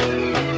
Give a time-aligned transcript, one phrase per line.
[0.00, 0.49] Good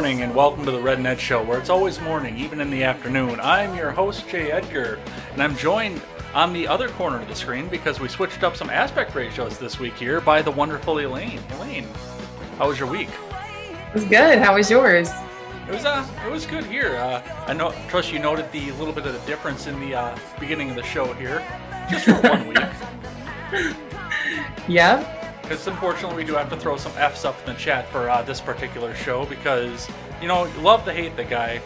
[0.00, 2.82] morning and welcome to the Red Net Show, where it's always morning, even in the
[2.82, 3.38] afternoon.
[3.38, 4.98] I'm your host, Jay Edgar,
[5.34, 6.00] and I'm joined
[6.32, 9.78] on the other corner of the screen because we switched up some aspect ratios this
[9.78, 11.38] week here by the wonderful Elaine.
[11.50, 11.86] Elaine,
[12.56, 13.10] how was your week?
[13.88, 14.38] It was good.
[14.38, 15.10] How was yours?
[15.68, 16.96] It was uh, it was good here.
[16.96, 20.18] Uh, I know, trust you noted the little bit of the difference in the uh,
[20.38, 21.44] beginning of the show here,
[21.90, 22.48] just for one
[23.52, 23.74] week.
[24.66, 25.19] Yeah.
[25.50, 28.22] Because unfortunately, we do have to throw some F's up in the chat for uh,
[28.22, 29.90] this particular show because,
[30.22, 31.60] you know, love to hate the guy.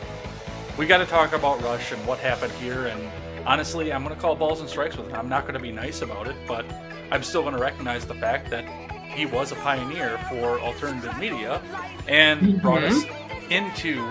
[0.79, 2.87] We got to talk about Rush and what happened here.
[2.87, 3.11] And
[3.47, 5.15] honestly, I'm going to call balls and strikes with it.
[5.15, 6.65] I'm not going to be nice about it, but
[7.11, 8.65] I'm still going to recognize the fact that
[9.11, 11.61] he was a pioneer for alternative media
[12.09, 12.59] and mm-hmm.
[12.61, 13.05] brought us
[13.51, 14.03] into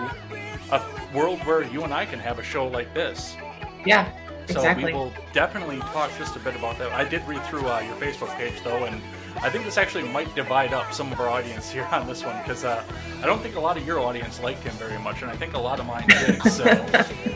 [0.70, 0.80] a
[1.12, 3.36] world where you and I can have a show like this.
[3.84, 4.08] Yeah.
[4.46, 4.84] So exactly.
[4.84, 6.92] we will definitely talk just a bit about that.
[6.92, 9.02] I did read through uh, your Facebook page though, and
[9.42, 12.36] I think this actually might divide up some of our audience here on this one
[12.38, 12.82] because uh,
[13.22, 15.54] I don't think a lot of your audience liked him very much, and I think
[15.54, 16.42] a lot of mine did.
[16.44, 16.64] So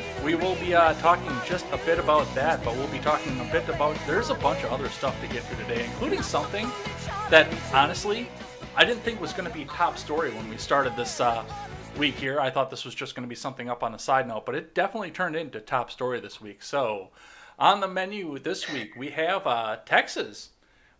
[0.25, 3.53] we will be uh, talking just a bit about that, but we'll be talking a
[3.53, 3.97] bit about.
[4.07, 6.71] There's a bunch of other stuff to get to today, including something
[7.31, 8.29] that honestly
[8.79, 11.43] I didn't think was going to be top story when we started this uh,
[11.97, 12.39] week here.
[12.41, 14.55] I thought this was just going to be something up on the side note, but
[14.55, 16.63] it definitely turned into top story this week.
[16.63, 17.09] So
[17.59, 20.51] on the menu this week we have uh, Texas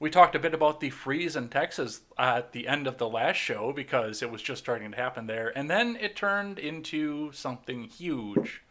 [0.01, 3.37] we talked a bit about the freeze in Texas at the end of the last
[3.37, 5.53] show because it was just starting to happen there.
[5.57, 8.63] And then it turned into something huge,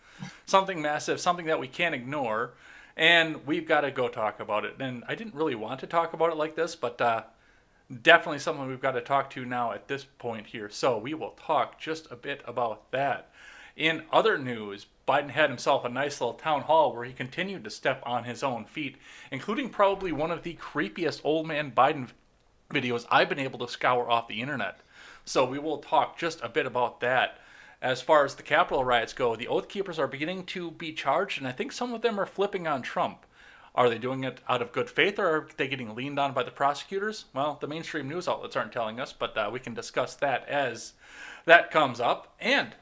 [0.45, 2.53] something massive, something that we can't ignore.
[2.95, 4.75] And we've got to go talk about it.
[4.79, 7.23] And I didn't really want to talk about it like this, but uh,
[8.01, 10.69] definitely someone we've got to talk to now at this point here.
[10.69, 13.31] So we will talk just a bit about that.
[13.75, 17.69] In other news, Biden had himself a nice little town hall where he continued to
[17.69, 18.97] step on his own feet,
[19.31, 22.09] including probably one of the creepiest old man Biden
[22.71, 24.81] videos I've been able to scour off the internet.
[25.23, 27.39] So we will talk just a bit about that.
[27.81, 31.37] As far as the Capitol riots go, the Oath Keepers are beginning to be charged,
[31.37, 33.25] and I think some of them are flipping on Trump.
[33.75, 36.41] Are they doing it out of good faith, or are they getting leaned on by
[36.41, 37.25] the prosecutors?
[37.33, 40.93] Well, the mainstream news outlets aren't telling us, but uh, we can discuss that as
[41.45, 42.33] that comes up.
[42.39, 42.73] And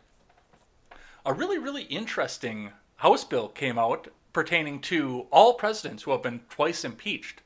[1.25, 6.41] a really, really interesting House bill came out pertaining to all presidents who have been
[6.49, 7.41] twice impeached.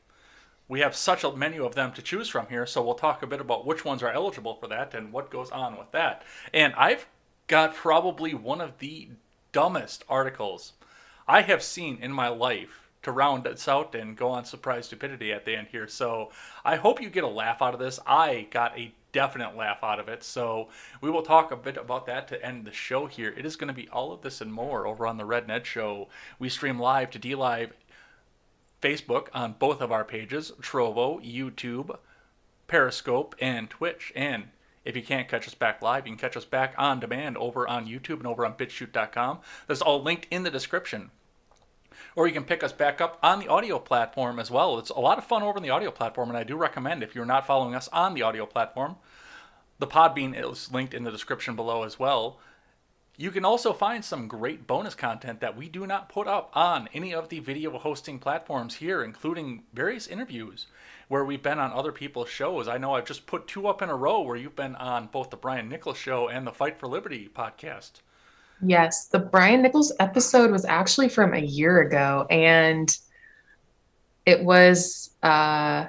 [0.68, 3.28] We have such a menu of them to choose from here, so we'll talk a
[3.28, 6.24] bit about which ones are eligible for that and what goes on with that.
[6.54, 7.08] And I've
[7.48, 9.10] got probably one of the
[9.52, 10.74] dumbest articles
[11.28, 15.32] I have seen in my life to round us out and go on surprise stupidity
[15.32, 15.88] at the end here.
[15.88, 16.32] So
[16.66, 18.00] I hope you get a laugh out of this.
[18.06, 20.24] I got a definite laugh out of it.
[20.24, 20.70] So
[21.02, 23.34] we will talk a bit about that to end the show here.
[23.38, 25.66] It is going to be all of this and more over on the Red Net
[25.66, 26.08] Show.
[26.38, 27.72] We stream live to DLive
[28.82, 31.98] Facebook on both of our pages, Trovo, YouTube,
[32.68, 34.14] Periscope, and Twitch.
[34.16, 34.50] And
[34.86, 37.68] if you can't catch us back live, you can catch us back on demand over
[37.68, 39.40] on YouTube and over on BitChute.com.
[39.68, 41.12] That's all linked in the description
[42.20, 44.78] or you can pick us back up on the audio platform as well.
[44.78, 47.16] It's a lot of fun over on the audio platform, and I do recommend if
[47.16, 48.98] you're not following us on the audio platform,
[49.78, 52.38] the Podbean is linked in the description below as well.
[53.16, 56.90] You can also find some great bonus content that we do not put up on
[56.94, 60.68] any of the video hosting platforms here, including various interviews
[61.08, 62.68] where we've been on other people's shows.
[62.68, 65.30] I know I've just put two up in a row where you've been on both
[65.30, 68.02] the Brian Nichols show and the Fight for Liberty podcast.
[68.62, 72.96] Yes, the Brian Nichols episode was actually from a year ago, and
[74.26, 75.88] it was uh,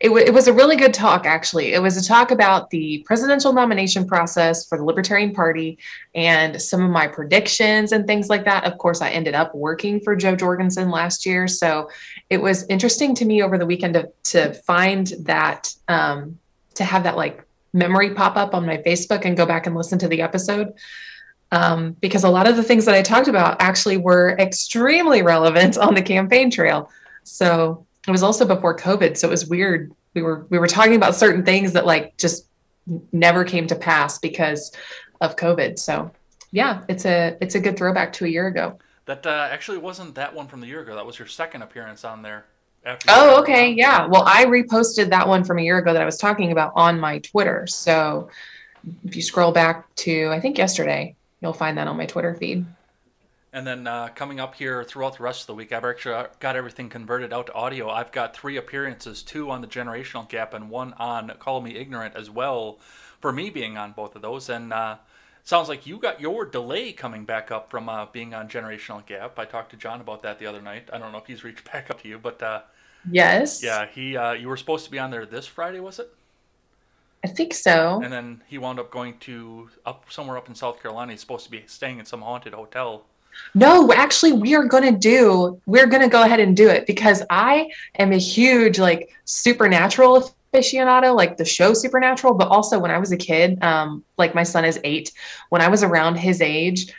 [0.00, 1.26] it, w- it was a really good talk.
[1.26, 5.78] Actually, it was a talk about the presidential nomination process for the Libertarian Party
[6.16, 8.64] and some of my predictions and things like that.
[8.64, 11.88] Of course, I ended up working for Jo Jorgensen last year, so
[12.30, 16.40] it was interesting to me over the weekend to to find that um,
[16.74, 20.00] to have that like memory pop up on my Facebook and go back and listen
[20.00, 20.72] to the episode
[21.52, 25.76] um, because a lot of the things that I talked about actually were extremely relevant
[25.78, 26.90] on the campaign trail.
[27.24, 29.92] So it was also before COVID, so it was weird.
[30.14, 32.46] We were we were talking about certain things that like just
[33.12, 34.72] never came to pass because
[35.20, 35.78] of COVID.
[35.78, 36.10] So
[36.50, 38.78] yeah, it's a it's a good throwback to a year ago.
[39.04, 40.94] That uh, actually wasn't that one from the year ago.
[40.94, 42.46] That was your second appearance on there.
[42.84, 44.06] After oh, okay, yeah.
[44.06, 46.98] Well, I reposted that one from a year ago that I was talking about on
[46.98, 47.66] my Twitter.
[47.66, 48.30] So
[49.04, 52.64] if you scroll back to I think yesterday, you'll find that on my Twitter feed.
[53.54, 56.56] And then uh, coming up here throughout the rest of the week, I've actually got
[56.56, 57.90] everything converted out to audio.
[57.90, 62.16] I've got three appearances, two on the generational gap and one on Call Me Ignorant
[62.16, 62.78] as well,
[63.20, 64.48] for me being on both of those.
[64.48, 64.96] And uh,
[65.44, 69.38] sounds like you got your delay coming back up from uh, being on generational gap.
[69.38, 70.88] I talked to John about that the other night.
[70.90, 72.62] I don't know if he's reached back up to you, but uh,
[73.10, 76.10] yes, yeah, he uh, you were supposed to be on there this Friday, was it?
[77.24, 78.00] I think so.
[78.02, 81.12] And then he wound up going to up somewhere up in South Carolina.
[81.12, 83.04] He's supposed to be staying in some haunted hotel
[83.54, 86.86] no, actually, we are going to do, we're going to go ahead and do it
[86.86, 92.34] because I am a huge, like, supernatural aficionado, like the show Supernatural.
[92.34, 95.12] But also, when I was a kid, um, like, my son is eight,
[95.50, 96.92] when I was around his age,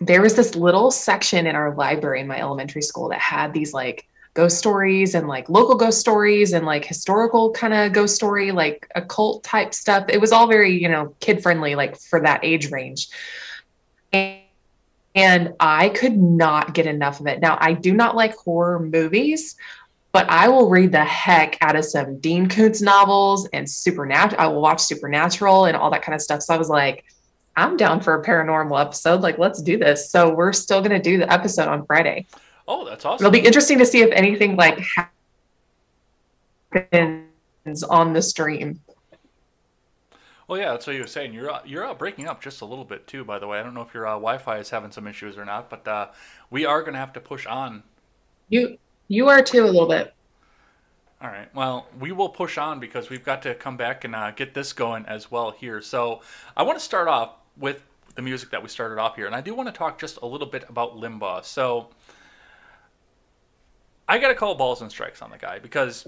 [0.00, 3.72] there was this little section in our library in my elementary school that had these,
[3.72, 4.07] like,
[4.38, 8.88] ghost stories and like local ghost stories and like historical kind of ghost story, like
[8.94, 10.04] occult type stuff.
[10.08, 13.08] It was all very, you know, kid friendly, like for that age range.
[14.12, 17.40] And I could not get enough of it.
[17.40, 19.56] Now, I do not like horror movies,
[20.12, 24.40] but I will read the heck out of some Dean Koontz novels and Supernatural.
[24.40, 26.42] I will watch Supernatural and all that kind of stuff.
[26.42, 27.04] So I was like,
[27.56, 29.20] I'm down for a paranormal episode.
[29.20, 30.12] Like, let's do this.
[30.12, 32.28] So we're still going to do the episode on Friday.
[32.68, 33.24] Oh, that's awesome.
[33.24, 34.78] It'll be interesting to see if anything like
[36.70, 38.78] happens on the stream.
[40.46, 41.32] Well, yeah, that's what you were saying.
[41.32, 43.24] You're uh, you're uh, breaking up just a little bit too.
[43.24, 45.46] By the way, I don't know if your uh, Wi-Fi is having some issues or
[45.46, 46.08] not, but uh,
[46.50, 47.82] we are going to have to push on.
[48.50, 48.78] You
[49.08, 50.14] you are too a little bit.
[51.20, 51.52] All right.
[51.54, 54.72] Well, we will push on because we've got to come back and uh, get this
[54.72, 55.80] going as well here.
[55.80, 56.20] So
[56.56, 57.82] I want to start off with
[58.14, 60.26] the music that we started off here, and I do want to talk just a
[60.26, 61.44] little bit about Limbaugh.
[61.44, 61.88] So
[64.08, 66.06] I got to call balls and strikes on the guy because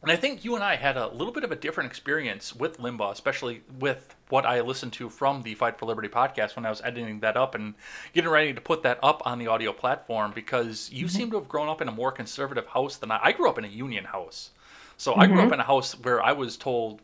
[0.00, 2.78] and I think you and I had a little bit of a different experience with
[2.78, 6.70] Limbaugh, especially with what I listened to from the Fight for Liberty podcast when I
[6.70, 7.74] was editing that up and
[8.12, 11.16] getting ready to put that up on the audio platform because you mm-hmm.
[11.16, 13.18] seem to have grown up in a more conservative house than I.
[13.24, 14.50] I grew up in a union house.
[14.96, 15.20] So mm-hmm.
[15.20, 15.54] I grew up mm-hmm.
[15.54, 17.00] in a house where I was told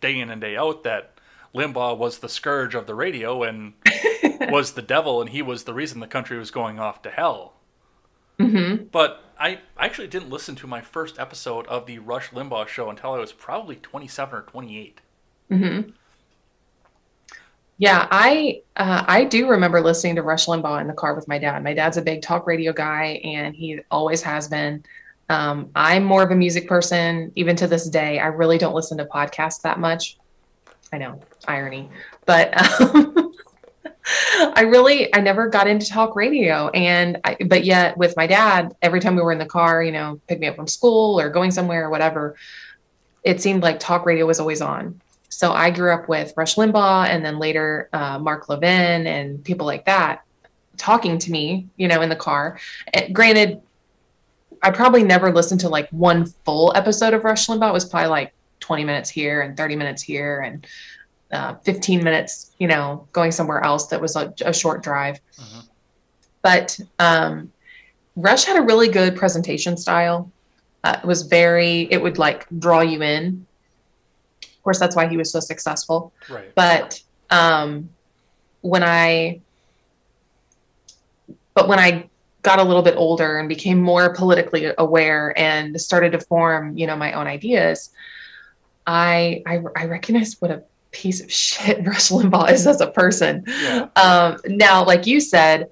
[0.00, 1.12] day in and day out that
[1.54, 3.74] Limbaugh was the scourge of the radio and
[4.50, 7.51] was the devil and he was the reason the country was going off to hell.
[8.42, 8.84] Mm-hmm.
[8.92, 13.12] But I actually didn't listen to my first episode of the Rush Limbaugh show until
[13.12, 15.00] I was probably 27 or 28.
[15.50, 15.90] Mm-hmm.
[17.78, 21.38] Yeah, I uh, I do remember listening to Rush Limbaugh in the car with my
[21.38, 21.64] dad.
[21.64, 24.84] My dad's a big talk radio guy, and he always has been.
[25.28, 28.20] Um, I'm more of a music person, even to this day.
[28.20, 30.18] I really don't listen to podcasts that much.
[30.92, 31.90] I know, irony,
[32.26, 33.31] but um,
[34.54, 36.68] I really I never got into talk radio.
[36.68, 39.92] And I, but yet with my dad every time we were in the car you
[39.92, 42.36] know pick me up from school or going somewhere or whatever
[43.24, 45.00] it seemed like talk radio was always on.
[45.28, 49.66] So I grew up with Rush Limbaugh and then later uh, Mark Levin and people
[49.66, 50.24] like that
[50.76, 52.58] talking to me you know in the car.
[52.92, 53.62] And granted
[54.62, 57.70] I probably never listened to like one full episode of Rush Limbaugh.
[57.70, 60.66] It was probably like 20 minutes here and 30 minutes here and
[61.32, 65.18] uh, 15 minutes, you know, going somewhere else that was a, a short drive.
[65.38, 65.60] Mm-hmm.
[66.42, 67.52] But um,
[68.16, 70.30] Rush had a really good presentation style.
[70.84, 73.46] Uh, it was very, it would like draw you in.
[74.42, 76.12] Of course, that's why he was so successful.
[76.28, 76.54] Right.
[76.54, 77.88] But um,
[78.60, 79.40] when I,
[81.54, 82.08] but when I
[82.42, 86.86] got a little bit older and became more politically aware and started to form, you
[86.86, 87.90] know, my own ideas,
[88.86, 90.62] I I, I recognized what a
[90.92, 93.44] piece of shit Rush Limbaugh is as a person.
[93.46, 93.88] Yeah.
[93.96, 95.70] Um, now, like you said,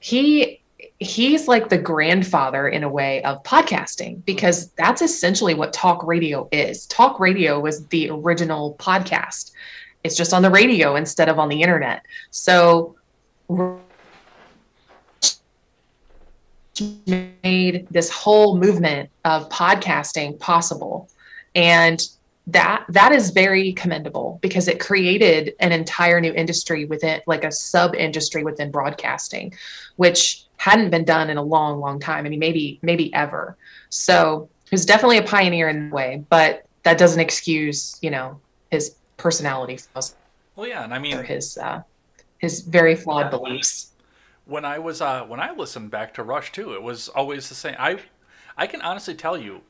[0.00, 0.60] he
[0.98, 6.48] he's like the grandfather in a way of podcasting because that's essentially what talk radio
[6.52, 6.86] is.
[6.86, 9.52] Talk radio was the original podcast.
[10.04, 12.04] It's just on the radio instead of on the internet.
[12.30, 12.96] So
[17.42, 21.08] made this whole movement of podcasting possible.
[21.54, 22.02] And
[22.48, 27.50] that that is very commendable because it created an entire new industry within like a
[27.50, 29.52] sub industry within broadcasting
[29.96, 32.24] which hadn't been done in a long long time.
[32.24, 33.56] I mean maybe maybe ever.
[33.88, 38.40] So he was definitely a pioneer in a way but that doesn't excuse you know
[38.70, 39.78] his personality
[40.54, 41.82] well yeah and i mean his uh
[42.38, 43.92] his very flawed beliefs.
[44.44, 47.54] When i was uh when i listened back to rush too it was always the
[47.54, 47.74] same.
[47.78, 47.98] I
[48.56, 49.62] i can honestly tell you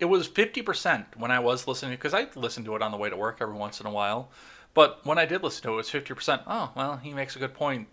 [0.00, 3.10] it was 50% when I was listening because I listened to it on the way
[3.10, 4.30] to work every once in a while.
[4.74, 6.42] But when I did listen to it, it was fifty percent.
[6.46, 7.88] Oh well, he makes a good point,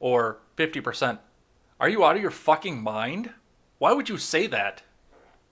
[0.00, 1.20] or fifty percent.
[1.78, 3.30] Are you out of your fucking mind?
[3.78, 4.82] Why would you say that?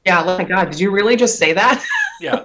[0.05, 1.85] Yeah, oh my God, did you really just say that?
[2.21, 2.45] yeah.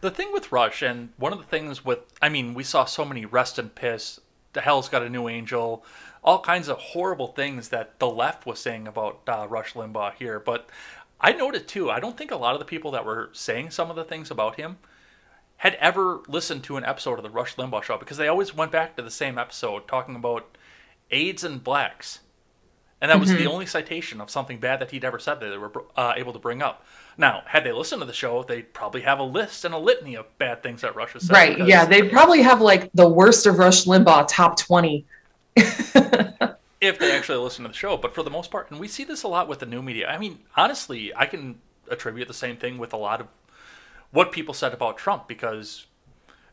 [0.00, 3.04] The thing with Rush, and one of the things with, I mean, we saw so
[3.04, 4.20] many rest and piss.
[4.52, 5.84] The Hell's got a new angel,
[6.22, 10.38] all kinds of horrible things that the left was saying about uh, Rush Limbaugh here.
[10.38, 10.68] But
[11.20, 11.90] I noted too.
[11.90, 14.30] I don't think a lot of the people that were saying some of the things
[14.30, 14.78] about him
[15.58, 18.70] had ever listened to an episode of the Rush Limbaugh show because they always went
[18.70, 20.56] back to the same episode talking about
[21.10, 22.20] AIDS and blacks.
[23.00, 23.38] And that was mm-hmm.
[23.38, 26.32] the only citation of something bad that he'd ever said that they were uh, able
[26.32, 26.84] to bring up.
[27.16, 30.16] Now, had they listened to the show, they'd probably have a list and a litany
[30.16, 31.32] of bad things that Rush has said.
[31.32, 31.66] Right.
[31.66, 31.84] Yeah.
[31.84, 35.04] They'd probably have like the worst of Rush Limbaugh top 20.
[36.80, 37.96] if they actually listen to the show.
[37.96, 40.08] But for the most part, and we see this a lot with the new media.
[40.08, 43.28] I mean, honestly, I can attribute the same thing with a lot of
[44.10, 45.86] what people said about Trump because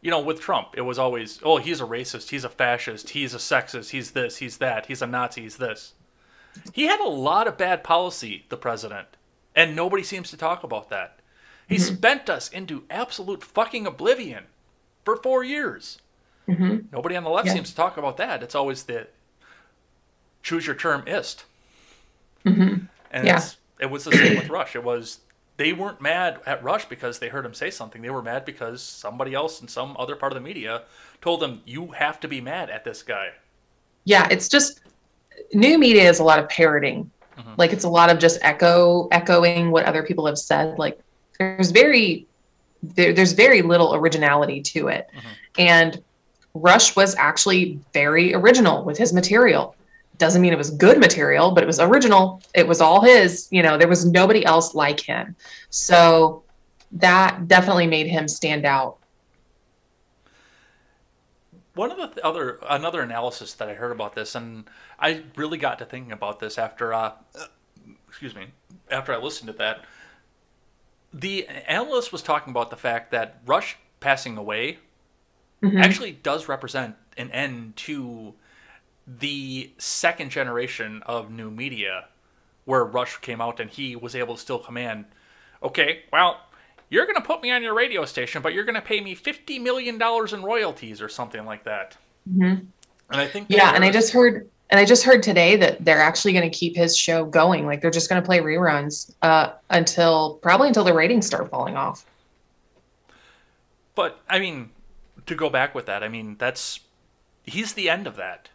[0.05, 3.33] you know, with Trump, it was always, oh, he's a racist, he's a fascist, he's
[3.33, 5.95] a sexist, he's this, he's that, he's a Nazi, he's this.
[6.73, 9.07] He had a lot of bad policy, the president,
[9.55, 11.21] and nobody seems to talk about that.
[11.67, 11.95] He mm-hmm.
[11.95, 14.43] spent us into absolute fucking oblivion
[15.03, 15.97] for four years.
[16.47, 16.87] Mm-hmm.
[16.91, 17.53] Nobody on the left yeah.
[17.53, 18.43] seems to talk about that.
[18.43, 19.07] It's always the
[20.45, 21.43] choose your term ist.
[22.45, 22.85] Mm-hmm.
[23.11, 23.43] And yeah.
[23.79, 24.75] it was the same with Rush.
[24.75, 25.19] It was
[25.57, 28.01] they weren't mad at Rush because they heard him say something.
[28.01, 30.83] They were mad because somebody else in some other part of the media
[31.21, 33.29] told them you have to be mad at this guy.
[34.03, 34.81] Yeah, it's just
[35.53, 37.09] new media is a lot of parroting.
[37.37, 37.53] Mm-hmm.
[37.57, 40.77] Like it's a lot of just echo echoing what other people have said.
[40.77, 40.99] Like
[41.39, 42.27] there's very
[42.83, 45.09] there, there's very little originality to it.
[45.09, 45.29] Mm-hmm.
[45.57, 46.03] And
[46.53, 49.75] Rush was actually very original with his material.
[50.17, 52.41] Doesn't mean it was good material, but it was original.
[52.53, 55.35] It was all his, you know, there was nobody else like him.
[55.69, 56.43] So
[56.91, 58.97] that definitely made him stand out
[61.75, 64.63] one of the th- other another analysis that I heard about this, and
[64.99, 67.11] I really got to thinking about this after, uh,
[68.07, 68.47] excuse me,
[68.89, 69.85] after I listened to that.
[71.13, 74.79] The analyst was talking about the fact that Rush passing away
[75.61, 75.77] mm-hmm.
[75.77, 78.33] actually does represent an end to
[79.07, 82.05] the second generation of new media,
[82.65, 85.05] where Rush came out and he was able to still command.
[85.61, 86.41] Okay, well,
[86.89, 89.15] you're going to put me on your radio station, but you're going to pay me
[89.15, 91.97] $50 million in royalties or something like that.
[92.29, 92.65] Mm-hmm.
[93.11, 96.01] And I think, yeah, and I just heard, and I just heard today that they're
[96.01, 97.65] actually going to keep his show going.
[97.65, 101.77] Like they're just going to play reruns uh, until probably until the ratings start falling
[101.77, 102.05] off.
[103.93, 104.71] But I mean,
[105.27, 106.79] to go back with that, I mean, that's,
[107.45, 108.49] he's the end of that.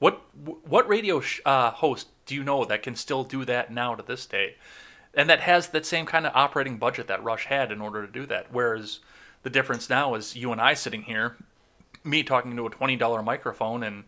[0.00, 0.20] What,
[0.66, 4.02] what radio sh- uh, host do you know that can still do that now to
[4.02, 4.56] this day?
[5.14, 8.12] and that has that same kind of operating budget that Rush had in order to
[8.12, 8.46] do that.
[8.52, 9.00] Whereas
[9.42, 11.36] the difference now is you and I sitting here,
[12.04, 14.04] me talking into a twenty dollar microphone, and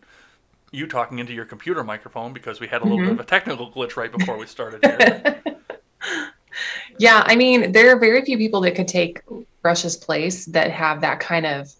[0.71, 3.07] you talking into your computer microphone because we had a little mm-hmm.
[3.07, 5.43] bit of a technical glitch right before we started here.
[6.97, 9.21] yeah, I mean, there are very few people that could take
[9.61, 11.73] Rush's place that have that kind of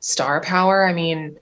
[0.00, 0.86] star power.
[0.86, 1.36] I mean,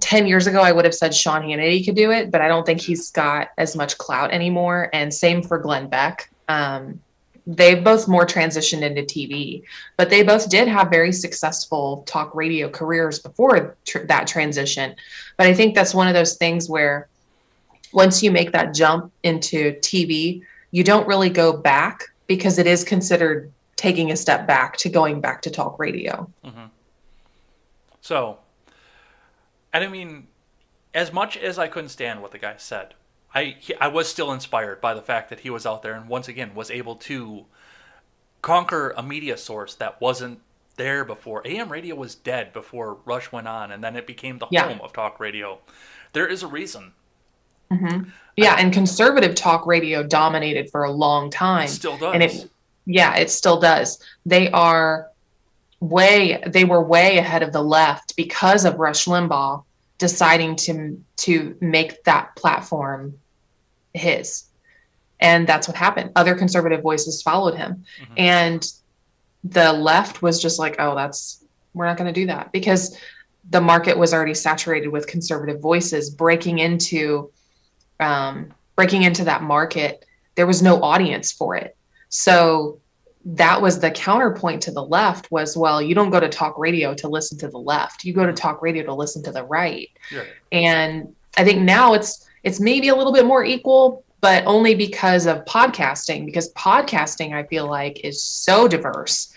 [0.00, 2.64] 10 years ago, I would have said Sean Hannity could do it, but I don't
[2.64, 4.90] think he's got as much clout anymore.
[4.92, 6.30] And same for Glenn Beck.
[6.48, 7.00] Um,
[7.46, 9.62] they both more transitioned into TV,
[9.96, 14.94] but they both did have very successful talk radio careers before tr- that transition.
[15.38, 17.08] But I think that's one of those things where
[17.92, 22.84] once you make that jump into TV, you don't really go back because it is
[22.84, 26.28] considered taking a step back to going back to talk radio.
[26.44, 26.66] Mm-hmm.
[28.02, 28.38] So,
[29.72, 30.28] and I mean,
[30.94, 32.94] as much as I couldn't stand what the guy said,
[33.34, 36.08] I he, I was still inspired by the fact that he was out there and
[36.08, 37.46] once again was able to
[38.42, 40.40] conquer a media source that wasn't
[40.76, 41.42] there before.
[41.46, 44.68] AM radio was dead before Rush went on, and then it became the yeah.
[44.68, 45.58] home of talk radio.
[46.12, 46.92] There is a reason.
[47.70, 48.08] Mm-hmm.
[48.36, 51.68] Yeah, I, and conservative talk radio dominated for a long time.
[51.68, 52.14] still does.
[52.14, 52.50] And it,
[52.86, 54.02] yeah, it still does.
[54.24, 55.08] They are
[55.80, 59.64] way they were way ahead of the left because of Rush Limbaugh
[59.98, 63.18] deciding to to make that platform
[63.94, 64.44] his.
[65.20, 66.12] And that's what happened.
[66.14, 67.84] Other conservative voices followed him.
[68.00, 68.14] Mm-hmm.
[68.16, 68.72] and
[69.44, 71.44] the left was just like oh that's
[71.74, 72.52] we're not going to do that.
[72.52, 72.98] Because
[73.50, 77.30] the market was already saturated with conservative voices breaking into
[78.00, 80.04] um, breaking into that market.
[80.34, 81.76] There was no audience for it.
[82.08, 82.80] So
[83.24, 86.94] that was the counterpoint to the left was well you don't go to talk radio
[86.94, 88.36] to listen to the left you go to mm-hmm.
[88.36, 90.24] talk radio to listen to the right yeah.
[90.52, 95.26] and i think now it's it's maybe a little bit more equal but only because
[95.26, 99.34] of podcasting because podcasting i feel like is so diverse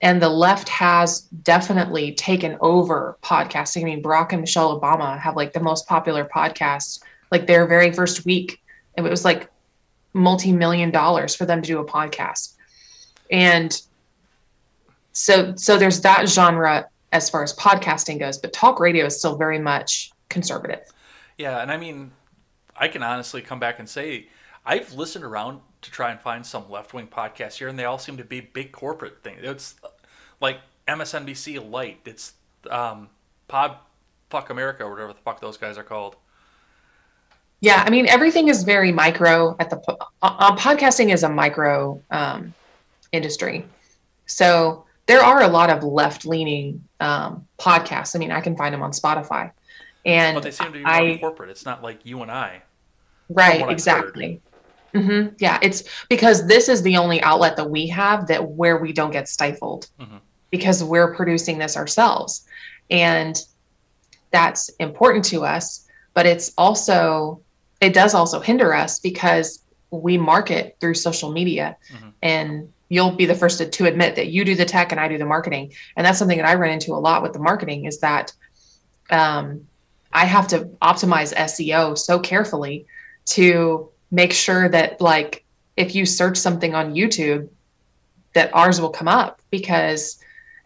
[0.00, 3.82] and the left has definitely taken over podcasting.
[3.82, 7.92] I mean, Barack and Michelle Obama have like the most popular podcast, like their very
[7.92, 8.60] first week.
[8.96, 9.50] It was like
[10.12, 12.54] multi million dollars for them to do a podcast.
[13.30, 13.80] And
[15.12, 19.36] so, so there's that genre as far as podcasting goes, but talk radio is still
[19.36, 20.80] very much conservative.
[21.38, 21.60] Yeah.
[21.60, 22.12] And I mean,
[22.76, 24.28] I can honestly come back and say,
[24.64, 27.98] I've listened around to try and find some left wing podcasts here, and they all
[27.98, 29.38] seem to be big corporate things.
[29.42, 29.76] It's
[30.40, 32.00] like MSNBC Light.
[32.04, 32.34] It's
[32.70, 33.08] um,
[33.46, 33.76] Pod
[34.30, 36.16] Fuck America or whatever the fuck those guys are called.
[37.60, 39.80] Yeah, I mean everything is very micro at the
[40.22, 42.54] uh, podcasting is a micro um,
[43.12, 43.66] industry,
[44.26, 48.14] so there are a lot of left leaning um, podcasts.
[48.14, 49.50] I mean, I can find them on Spotify,
[50.04, 51.50] and but they seem to be more I, corporate.
[51.50, 52.62] It's not like you and I.
[53.28, 53.68] Right.
[53.68, 54.40] Exactly.
[54.94, 55.34] Mm-hmm.
[55.38, 59.10] Yeah, it's because this is the only outlet that we have that where we don't
[59.10, 60.16] get stifled mm-hmm.
[60.50, 62.46] because we're producing this ourselves.
[62.90, 63.38] And
[64.30, 67.42] that's important to us, but it's also,
[67.80, 72.08] it does also hinder us because we market through social media mm-hmm.
[72.22, 75.08] and you'll be the first to, to admit that you do the tech and I
[75.08, 75.72] do the marketing.
[75.96, 78.32] And that's something that I run into a lot with the marketing is that
[79.10, 79.66] um,
[80.12, 82.86] I have to optimize SEO so carefully
[83.26, 85.44] to make sure that like
[85.76, 87.48] if you search something on YouTube,
[88.34, 90.18] that ours will come up because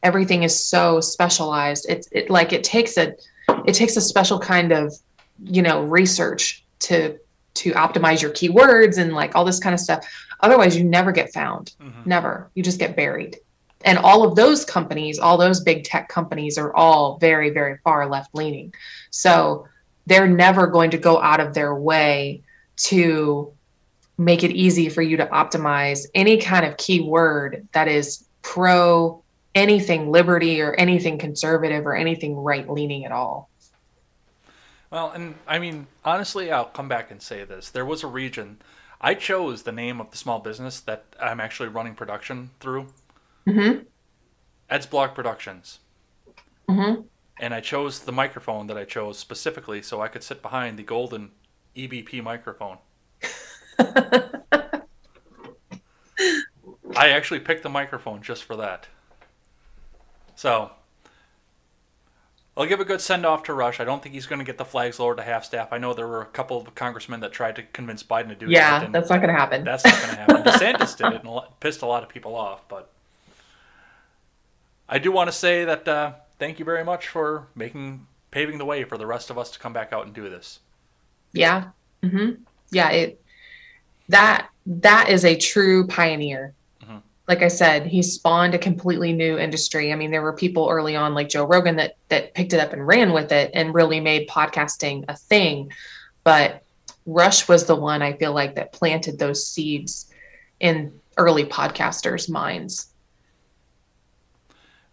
[0.02, 1.87] everything is so specialized.
[1.88, 3.14] It's it like it takes a
[3.67, 4.93] it takes a special kind of
[5.45, 7.19] you know research to
[7.55, 10.07] to optimize your keywords and like all this kind of stuff.
[10.43, 11.75] Otherwise, you never get found.
[11.81, 12.09] Mm-hmm.
[12.09, 12.51] Never.
[12.55, 13.39] You just get buried.
[13.85, 18.09] And all of those companies, all those big tech companies are all very, very far
[18.09, 18.73] left leaning.
[19.11, 19.67] So
[20.07, 22.43] they're never going to go out of their way
[22.77, 23.53] to
[24.19, 29.23] make it easy for you to optimize any kind of keyword that is pro
[29.55, 33.49] anything liberty or anything conservative or anything right leaning at all.
[34.91, 37.71] Well, and I mean, honestly, I'll come back and say this.
[37.71, 38.59] There was a region,
[39.02, 42.86] I chose the name of the small business that I'm actually running production through.
[43.47, 43.82] Mm-hmm.
[44.71, 45.80] Ed's Blog Productions.
[46.69, 47.02] Mm-hmm.
[47.41, 50.84] And I chose the microphone that I chose specifically so I could sit behind the
[50.84, 51.32] golden
[51.76, 52.78] EBP microphone.
[56.95, 58.86] I actually picked the microphone just for that.
[60.36, 60.71] So,
[62.56, 63.80] I'll give a good send off to Rush.
[63.80, 65.73] I don't think he's going to get the flags lowered to half staff.
[65.73, 68.50] I know there were a couple of congressmen that tried to convince Biden to do
[68.50, 68.84] yeah, that.
[68.84, 69.65] Yeah, that's not going to happen.
[69.65, 70.43] That's not going to happen.
[70.43, 72.69] DeSantis did it and pissed a lot of people off.
[72.69, 72.91] But
[74.86, 78.67] I do want to say that uh, thank you very much for making paving the
[78.67, 80.60] way for the rest of us to come back out and do this.
[81.32, 81.69] Yeah.
[82.02, 82.43] Mm-hmm.
[82.71, 82.91] Yeah.
[82.91, 83.23] It
[84.10, 86.52] that that is a true pioneer.
[87.28, 89.93] Like I said, he spawned a completely new industry.
[89.93, 92.73] I mean, there were people early on like Joe Rogan that that picked it up
[92.73, 95.73] and ran with it and really made podcasting a thing.
[96.25, 96.63] But
[97.06, 100.13] Rush was the one I feel like that planted those seeds
[100.61, 102.89] in early podcasters' minds.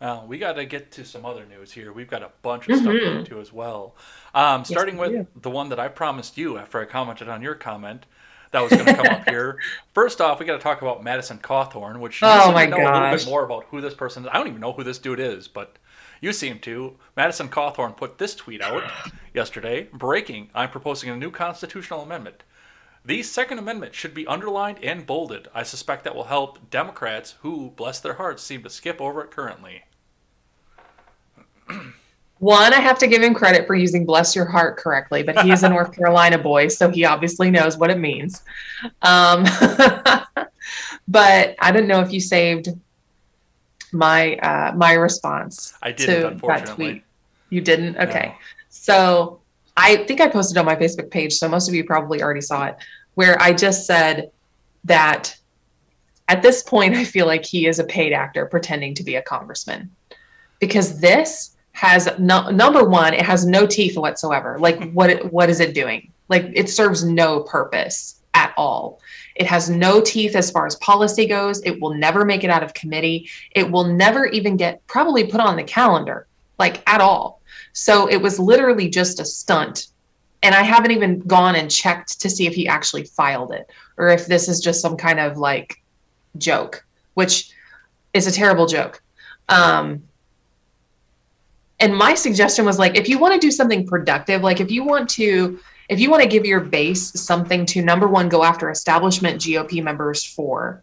[0.01, 1.91] Uh, we got to get to some other news here.
[1.91, 3.15] We've got a bunch of mm-hmm.
[3.15, 3.95] stuff to to as well.
[4.33, 7.55] Um, starting yes, with the one that I promised you after I commented on your
[7.55, 8.05] comment
[8.51, 9.57] that was going to come up here.
[9.93, 12.87] First off, we got to talk about Madison Cawthorn, which oh my know gosh.
[12.87, 14.29] a little bit more about who this person is.
[14.31, 15.77] I don't even know who this dude is, but
[16.21, 16.95] you seem to.
[17.15, 18.83] Madison Cawthorn put this tweet out
[19.33, 19.87] yesterday.
[19.93, 22.43] Breaking: I'm proposing a new constitutional amendment.
[23.05, 25.47] The Second Amendment should be underlined and bolded.
[25.53, 29.31] I suspect that will help Democrats who, bless their hearts, seem to skip over it
[29.31, 29.83] currently.
[32.39, 35.63] One, I have to give him credit for using bless your heart correctly, but he's
[35.63, 38.43] a North Carolina boy, so he obviously knows what it means.
[39.01, 39.43] Um,
[41.07, 42.69] but I don't know if you saved
[43.91, 47.03] my uh, my response I didn't, to that tweet.
[47.49, 47.97] You didn't?
[47.97, 48.27] Okay.
[48.27, 48.35] No.
[48.69, 49.41] So
[49.75, 52.65] I think I posted on my Facebook page, so most of you probably already saw
[52.67, 52.77] it,
[53.15, 54.31] where I just said
[54.85, 55.35] that
[56.29, 59.21] at this point, I feel like he is a paid actor pretending to be a
[59.21, 59.89] congressman
[60.59, 64.57] because this has no, number one, it has no teeth whatsoever.
[64.59, 66.11] Like what what is it doing?
[66.27, 68.99] Like it serves no purpose at all.
[69.35, 71.61] It has no teeth as far as policy goes.
[71.61, 73.29] It will never make it out of committee.
[73.51, 77.41] It will never even get probably put on the calendar, like at all.
[77.71, 79.87] So it was literally just a stunt.
[80.43, 84.09] And I haven't even gone and checked to see if he actually filed it or
[84.09, 85.81] if this is just some kind of like
[86.37, 87.51] joke, which
[88.13, 89.01] is a terrible joke.
[89.47, 90.03] Um,
[91.79, 94.83] and my suggestion was like if you want to do something productive like if you
[94.83, 98.69] want to if you want to give your base something to number one go after
[98.69, 100.81] establishment gop members for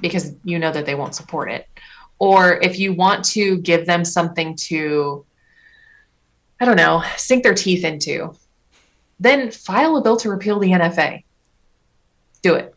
[0.00, 1.66] because you know that they won't support it
[2.20, 5.24] or if you want to give them something to,
[6.60, 8.36] I don't know, sink their teeth into,
[9.18, 11.24] then file a bill to repeal the NFA.
[12.42, 12.74] Do it.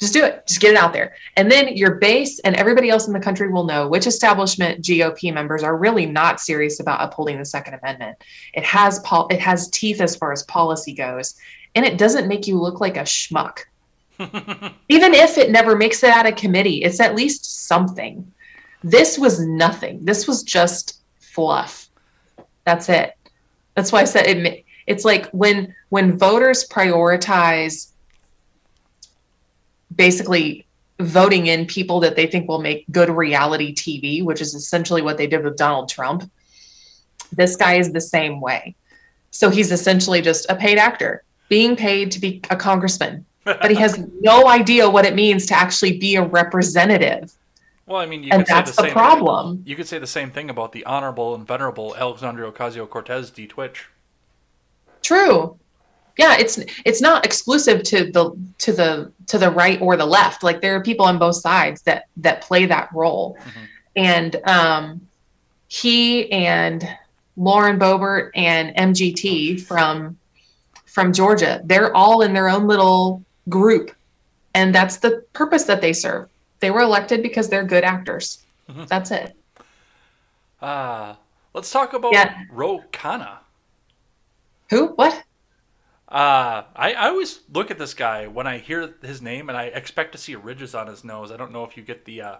[0.00, 0.46] Just do it.
[0.46, 1.14] Just get it out there.
[1.36, 5.32] And then your base and everybody else in the country will know which establishment GOP
[5.32, 8.16] members are really not serious about upholding the Second Amendment.
[8.54, 11.34] It has pol- it has teeth as far as policy goes,
[11.74, 13.60] and it doesn't make you look like a schmuck.
[14.88, 18.32] Even if it never makes it out of committee, it's at least something.
[18.82, 20.02] This was nothing.
[20.02, 21.90] This was just fluff.
[22.64, 23.16] That's it.
[23.74, 24.64] That's why I said it.
[24.86, 27.90] It's like when when voters prioritize
[29.94, 30.66] basically
[31.00, 35.16] voting in people that they think will make good reality TV, which is essentially what
[35.16, 36.30] they did with Donald Trump.
[37.32, 38.74] This guy is the same way.
[39.30, 43.76] So he's essentially just a paid actor being paid to be a congressman, but he
[43.76, 47.32] has no idea what it means to actually be a representative.
[47.86, 49.64] Well, I mean, you and could say that's the, the, problem.
[49.66, 53.48] You could say the same thing about the honorable and venerable Alexandria Ocasio Cortez D
[53.48, 53.88] Twitch.
[55.02, 55.58] True.
[56.18, 60.42] Yeah, it's it's not exclusive to the to the to the right or the left.
[60.42, 63.36] Like there are people on both sides that that play that role.
[63.40, 63.68] Mhm.
[63.96, 65.00] And um
[65.68, 66.86] he and
[67.36, 70.18] Lauren Boebert and MGT from
[70.86, 73.94] from Georgia, they're all in their own little group.
[74.54, 76.28] And that's the purpose that they serve.
[76.58, 78.40] They were elected because they're good actors.
[78.68, 78.88] Mhm.
[78.88, 79.36] That's it.
[80.60, 81.16] Ah,
[81.54, 82.34] let's talk about Yeah.
[82.50, 83.38] Ro Khanna.
[84.70, 84.88] Who?
[84.88, 85.22] What?
[86.10, 89.64] Uh, I, I always look at this guy when I hear his name and I
[89.66, 91.30] expect to see ridges on his nose.
[91.30, 92.36] I don't know if you get the uh,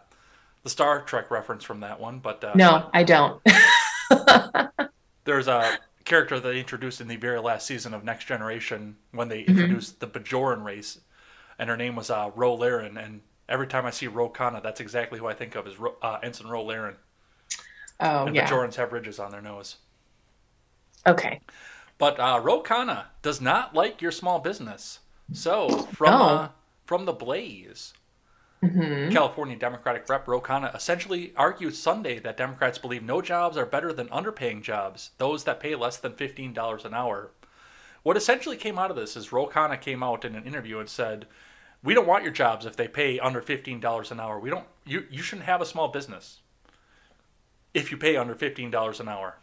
[0.64, 3.40] the Star Trek reference from that one, but uh, No, I don't.
[5.24, 9.28] there's a character that they introduced in the very last season of Next Generation when
[9.28, 9.80] they Mm-hmm.
[9.80, 11.00] introduced the Bajoran race,
[11.58, 12.96] and her name was uh, Ro Laren.
[12.98, 15.96] And every time I see Ro Khanna, that's exactly who I think of as Ro,
[16.02, 16.96] uh, Ensign Ro Laren.
[18.00, 18.60] oh, and yeah.
[18.64, 19.76] Bajorans have ridges on their nose.
[21.06, 21.40] Okay.
[22.00, 25.00] But uh, Ro Khanna does not like your small business.
[25.32, 26.28] So from Oh.
[26.28, 26.48] uh,
[26.86, 27.94] from the Blaze,
[28.62, 33.66] hmm California Democratic Rep Ro Khanna essentially argued Sunday that Democrats believe no jobs are
[33.66, 37.30] better than underpaying jobs, those that pay less than fifteen dollars an hour.
[38.02, 40.88] What essentially came out of this is Ro Khanna came out in an interview and
[40.88, 41.26] said,
[41.82, 44.38] "We don't want your jobs if they pay under fifteen dollars an hour.
[44.40, 44.66] We don't.
[44.86, 46.40] You you shouldn't have a small business
[47.74, 49.36] if you pay under fifteen dollars an hour."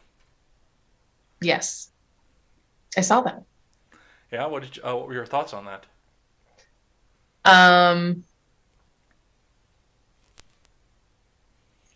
[1.42, 1.92] Yes.
[2.98, 3.44] I saw that.
[4.32, 4.48] Yeah.
[4.48, 5.86] What did you, uh, what were your thoughts on that?
[7.46, 8.24] Um,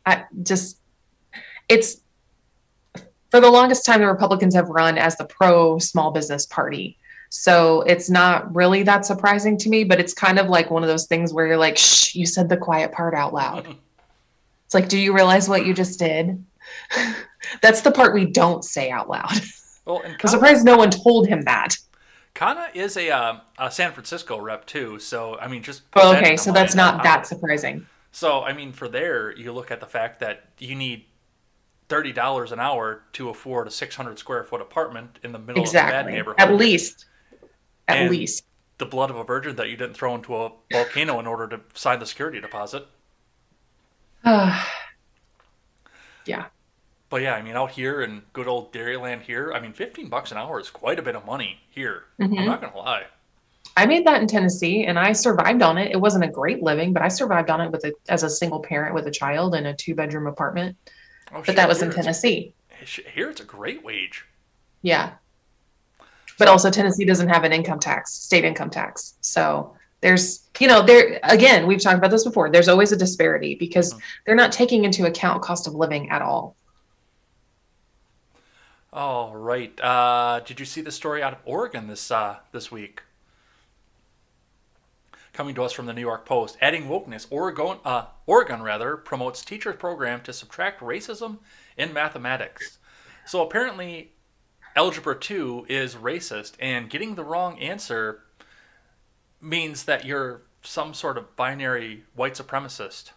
[0.06, 0.78] I just,
[1.68, 2.02] it's
[3.32, 6.98] for the longest time, the Republicans have run as the pro small business party.
[7.30, 10.90] So it's not really that surprising to me, but it's kind of like one of
[10.90, 13.76] those things where you're like, shh, you said the quiet part out loud.
[14.66, 16.46] It's like, do you realize what you just did?
[17.62, 19.34] That's the part we don't say out loud.
[19.92, 21.76] Well, I'm surprised no one told him that.
[22.34, 26.38] Khanna is a, uh, a San Francisco rep too, so I mean, just Oh, okay,
[26.38, 27.86] so that's not that surprising.
[28.14, 31.04] So I mean, for there, you look at the fact that you need
[31.90, 35.64] thirty dollars an hour to afford a six hundred square foot apartment in the middle
[35.64, 36.40] of a bad neighborhood.
[36.40, 37.06] At least.
[37.90, 38.46] At And- least.
[38.78, 41.60] the blood of a virgin that you didn't throw into a volcano in order to
[41.74, 42.88] sign the security deposit.
[44.26, 44.62] yeah.
[47.12, 50.32] But yeah, I mean, out here in good old Dairyland here, I mean, fifteen bucks
[50.32, 52.06] an hour is quite a bit of money here.
[52.20, 52.46] I'm Mhm.
[52.46, 53.04] not gonna lie.
[53.76, 55.92] I made that in Tennessee and I survived on it.
[55.92, 58.60] It wasn't a great living, but I survived on it with a, as a single
[58.62, 60.78] parent with a child in a two bedroom apartment.
[61.34, 62.54] Oh, But shit, that was in Tennessee.
[63.14, 64.26] Here it's a great wage.
[64.82, 65.12] Yeah.
[66.40, 69.16] But also Tennessee doesn't have an income tax, state income tax.
[69.22, 72.50] So there's, you know, there again, we've talked about this before.
[72.50, 73.94] There's always a disparity because
[74.26, 76.56] they're not taking into account cost of living at all.
[78.94, 79.80] All right.
[79.80, 83.04] Uh, did you see the story out of Oregon this uh, this week?
[85.32, 87.26] Coming to us from the New York Post, adding wokeness.
[87.30, 91.38] Oregon, uh, Oregon rather, promotes teacher program to subtract racism
[91.78, 92.80] in mathematics.
[93.26, 94.12] So apparently,
[94.76, 98.24] algebra two is racist, and getting the wrong answer
[99.40, 103.12] means that you're some sort of binary white supremacist.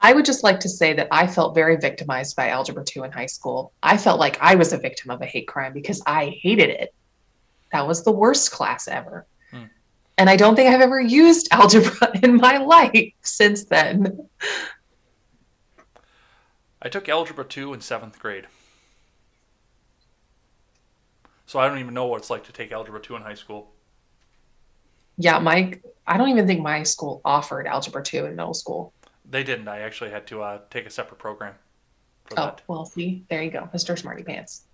[0.00, 3.10] I would just like to say that I felt very victimized by Algebra 2 in
[3.10, 3.72] high school.
[3.82, 6.94] I felt like I was a victim of a hate crime because I hated it.
[7.72, 9.26] That was the worst class ever.
[9.50, 9.64] Hmm.
[10.16, 14.28] And I don't think I've ever used algebra in my life since then.
[16.80, 18.46] I took algebra 2 in 7th grade.
[21.46, 23.72] So I don't even know what it's like to take algebra 2 in high school.
[25.16, 28.92] Yeah, my I don't even think my school offered algebra 2 in middle school.
[29.28, 29.68] They didn't.
[29.68, 31.54] I actually had to uh, take a separate program
[32.24, 32.62] for Oh, that.
[32.68, 33.94] well, see, there you go, Mr.
[33.96, 34.64] Smarty Pants.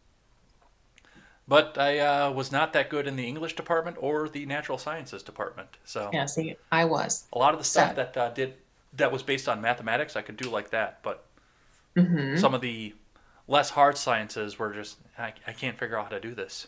[1.49, 5.23] But I uh, was not that good in the English department or the natural sciences
[5.23, 5.77] department.
[5.85, 7.31] So Yeah, see, I was.
[7.33, 7.97] a lot of the stuff Sad.
[7.97, 8.55] that uh, did
[8.95, 11.03] that was based on mathematics, I could do like that.
[11.03, 11.25] But
[11.97, 12.95] hmm some of the
[13.49, 16.67] less hard sciences were just I, I can't figure out how to do this.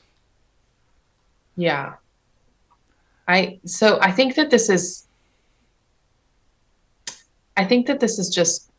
[1.57, 1.97] Yeah.
[3.29, 5.07] I so I think that this is
[7.57, 8.71] I think that this is just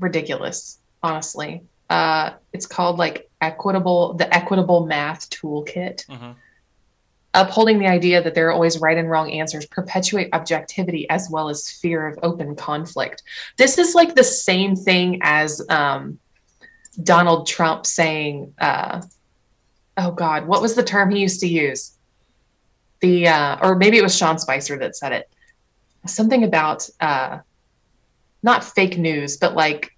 [0.00, 1.62] ridiculous, honestly.
[1.90, 6.06] Uh it's called like equitable the equitable math toolkit.
[6.06, 6.32] hmm
[7.36, 11.48] Upholding the idea that there are always right and wrong answers perpetuate objectivity as well
[11.48, 13.24] as fear of open conflict.
[13.56, 16.20] This is like the same thing as um
[17.02, 19.02] Donald Trump saying uh
[19.96, 21.92] oh god, what was the term he used to use?
[23.00, 25.28] The uh, or maybe it was Sean Spicer that said it.
[26.06, 27.38] Something about uh,
[28.42, 29.92] not fake news, but like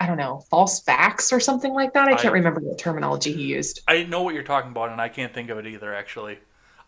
[0.00, 2.06] I don't know, false facts or something like that.
[2.06, 3.80] I can't remember what terminology he used.
[3.88, 5.92] I know what you're talking about, and I can't think of it either.
[5.92, 6.38] Actually,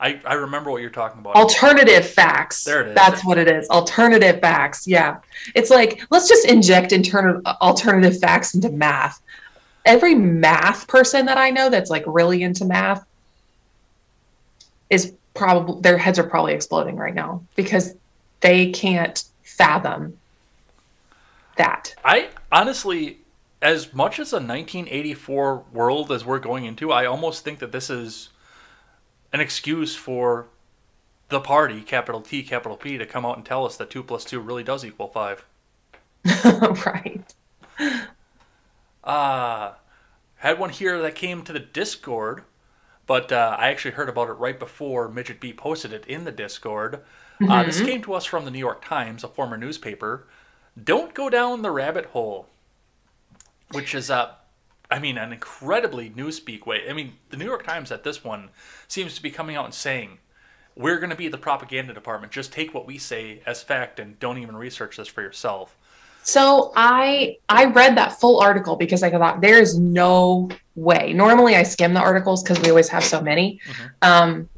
[0.00, 1.35] I, I remember what you're talking about.
[1.35, 2.64] Alternative facts.
[2.64, 2.94] There it is.
[2.94, 3.68] That's what it is.
[3.68, 4.87] Alternative facts.
[4.87, 5.18] Yeah.
[5.55, 9.20] It's like, let's just inject internal alternative facts into math.
[9.85, 13.05] Every math person that I know that's like really into math
[14.88, 17.94] is probably, their heads are probably exploding right now because
[18.40, 20.18] they can't fathom
[21.57, 21.94] that.
[22.05, 23.20] I honestly,
[23.62, 27.88] as much as a 1984 world as we're going into, I almost think that this
[27.88, 28.29] is
[29.33, 30.46] an excuse for
[31.31, 34.26] the party, capital T, capital P, to come out and tell us that two plus
[34.26, 35.46] two really does equal five.
[36.85, 37.35] right.
[39.03, 39.72] Uh,
[40.37, 42.42] had one here that came to the Discord,
[43.11, 46.31] but uh, I actually heard about it right before Midget B posted it in the
[46.31, 47.01] Discord.
[47.49, 50.29] Uh, this came to us from the New York Times, a former newspaper.
[50.81, 52.46] Don't go down the rabbit hole,
[53.73, 54.35] which is uh,
[54.92, 56.88] I mean, an incredibly newspeak way.
[56.88, 58.51] I mean, the New York Times at this one
[58.87, 60.18] seems to be coming out and saying,
[60.77, 62.33] "We're going to be the propaganda department.
[62.33, 65.77] Just take what we say as fact and don't even research this for yourself."
[66.22, 71.12] So I I read that full article because I thought there is no way.
[71.12, 73.90] Normally I skim the articles because we always have so many, Mhm.
[74.09, 74.48] um,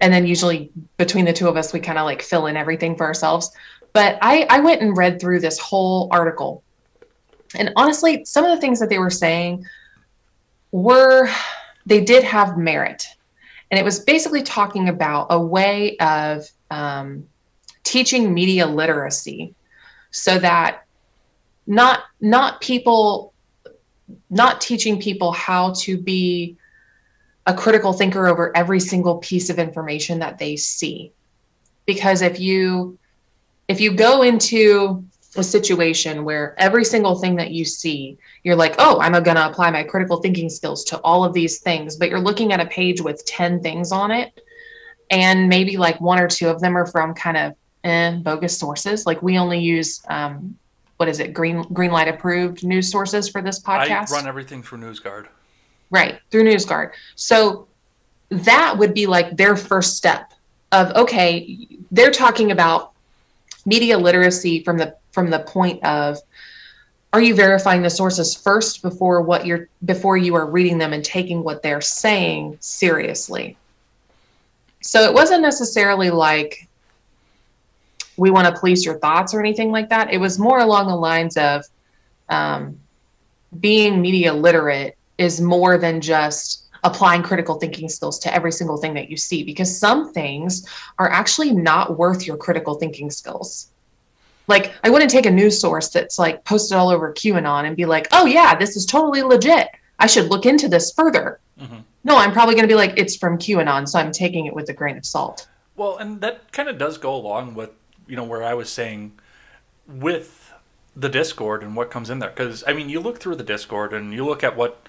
[0.00, 2.96] and then usually between the two of us we kind of like fill in everything
[2.96, 3.50] for ourselves.
[3.92, 6.62] But I I went and read through this whole article,
[7.54, 9.64] and honestly, some of the things that they were saying
[10.72, 11.28] were
[11.86, 13.06] they did have merit,
[13.70, 17.24] and it was basically talking about a way of um,
[17.84, 19.54] teaching media literacy
[20.10, 20.82] so that
[21.66, 23.32] not not people
[24.30, 26.56] not teaching people how to be
[27.46, 31.12] a critical thinker over every single piece of information that they see.
[31.86, 32.98] Because if you
[33.68, 35.04] if you go into
[35.36, 39.46] a situation where every single thing that you see you're like oh i'm going to
[39.46, 42.64] apply my critical thinking skills to all of these things but you're looking at a
[42.66, 44.32] page with 10 things on it
[45.10, 49.06] and maybe like one or two of them are from kind of eh, bogus sources.
[49.06, 50.56] Like we only use um,
[50.96, 54.10] what is it green green light approved news sources for this podcast?
[54.10, 55.26] I run everything through NewsGuard.
[55.90, 56.92] right through newsguard.
[57.14, 57.68] So
[58.30, 60.32] that would be like their first step
[60.72, 62.92] of okay they're talking about
[63.64, 66.18] media literacy from the from the point of
[67.12, 71.04] are you verifying the sources first before what you're before you are reading them and
[71.04, 73.56] taking what they're saying seriously?
[74.82, 76.65] So it wasn't necessarily like
[78.16, 80.96] we want to police your thoughts or anything like that it was more along the
[80.96, 81.64] lines of
[82.28, 82.78] um,
[83.60, 88.94] being media literate is more than just applying critical thinking skills to every single thing
[88.94, 90.66] that you see because some things
[90.98, 93.68] are actually not worth your critical thinking skills.
[94.46, 97.86] Like, I wouldn't take a news source that's like posted all over QAnon and be
[97.86, 99.68] like, oh, yeah, this is totally legit.
[99.98, 101.40] I should look into this further.
[101.60, 101.82] Mhm.
[102.04, 104.68] No, I'm probably going to be like, it's from QAnon, so I'm taking it with
[104.68, 105.48] a grain of salt.
[105.74, 107.70] Well, and that kind of does go along with
[108.06, 109.12] you know where I was saying
[109.86, 110.52] with
[110.94, 112.30] the Discord and what comes in there.
[112.30, 114.88] Because I mean, you look through the Discord and you look at what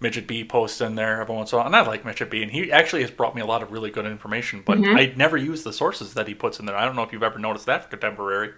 [0.00, 2.42] Midget B posts in there every once in a while, and I like Midget B,
[2.42, 4.62] and he actually has brought me a lot of really good information.
[4.64, 4.96] But Mhm.
[4.96, 6.76] I never use the sources that he puts in there.
[6.76, 8.52] I don't know if you've ever noticed that for contemporary,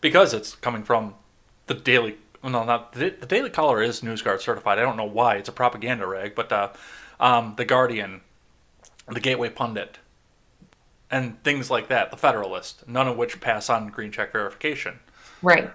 [0.00, 1.16] because it's coming from
[1.66, 2.18] the Daily.
[2.42, 4.78] No, not the, the Daily Caller is NewsGuard certified.
[4.78, 5.34] I don't know why.
[5.36, 6.68] It's a propaganda rag, but uh,
[7.18, 8.20] um, the Guardian,
[9.08, 9.98] the Gateway Pundit,
[11.10, 14.98] and things like that, the Federalist, none of which pass on green check verification.
[15.42, 15.70] Right.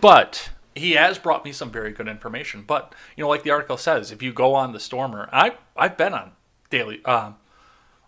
[0.00, 2.64] But he has brought me some very good information.
[2.66, 5.96] But you know, like the article says, if you go on the Stormer, I I've
[5.96, 6.32] been on
[6.70, 7.36] daily um,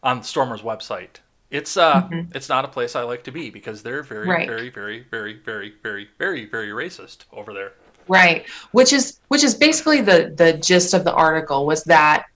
[0.02, 1.18] on Stormer's website,
[1.50, 2.30] It's uh, mm-hmm.
[2.34, 4.48] it's not a place I like to be because they're very, right.
[4.48, 7.72] very, very, very, very, very, very, very racist over there.
[8.06, 8.48] Right.
[8.70, 12.26] Which is which is basically the the gist of the article was that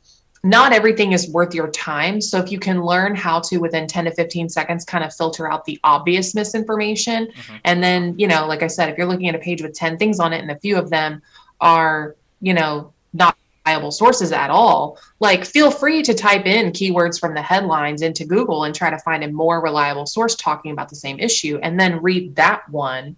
[0.45, 2.21] not everything is worth your time.
[2.21, 5.51] So if you can learn how to within 10 to 15 seconds kind of filter
[5.51, 7.57] out the obvious misinformation mm-hmm.
[7.65, 9.97] and then, you know, like I said, if you're looking at a page with 10
[9.97, 11.23] things on it and a few of them
[11.63, 17.19] are, you know, not reliable sources at all, like feel free to type in keywords
[17.19, 20.91] from the headlines into Google and try to find a more reliable source talking about
[20.91, 23.17] the same issue and then read that one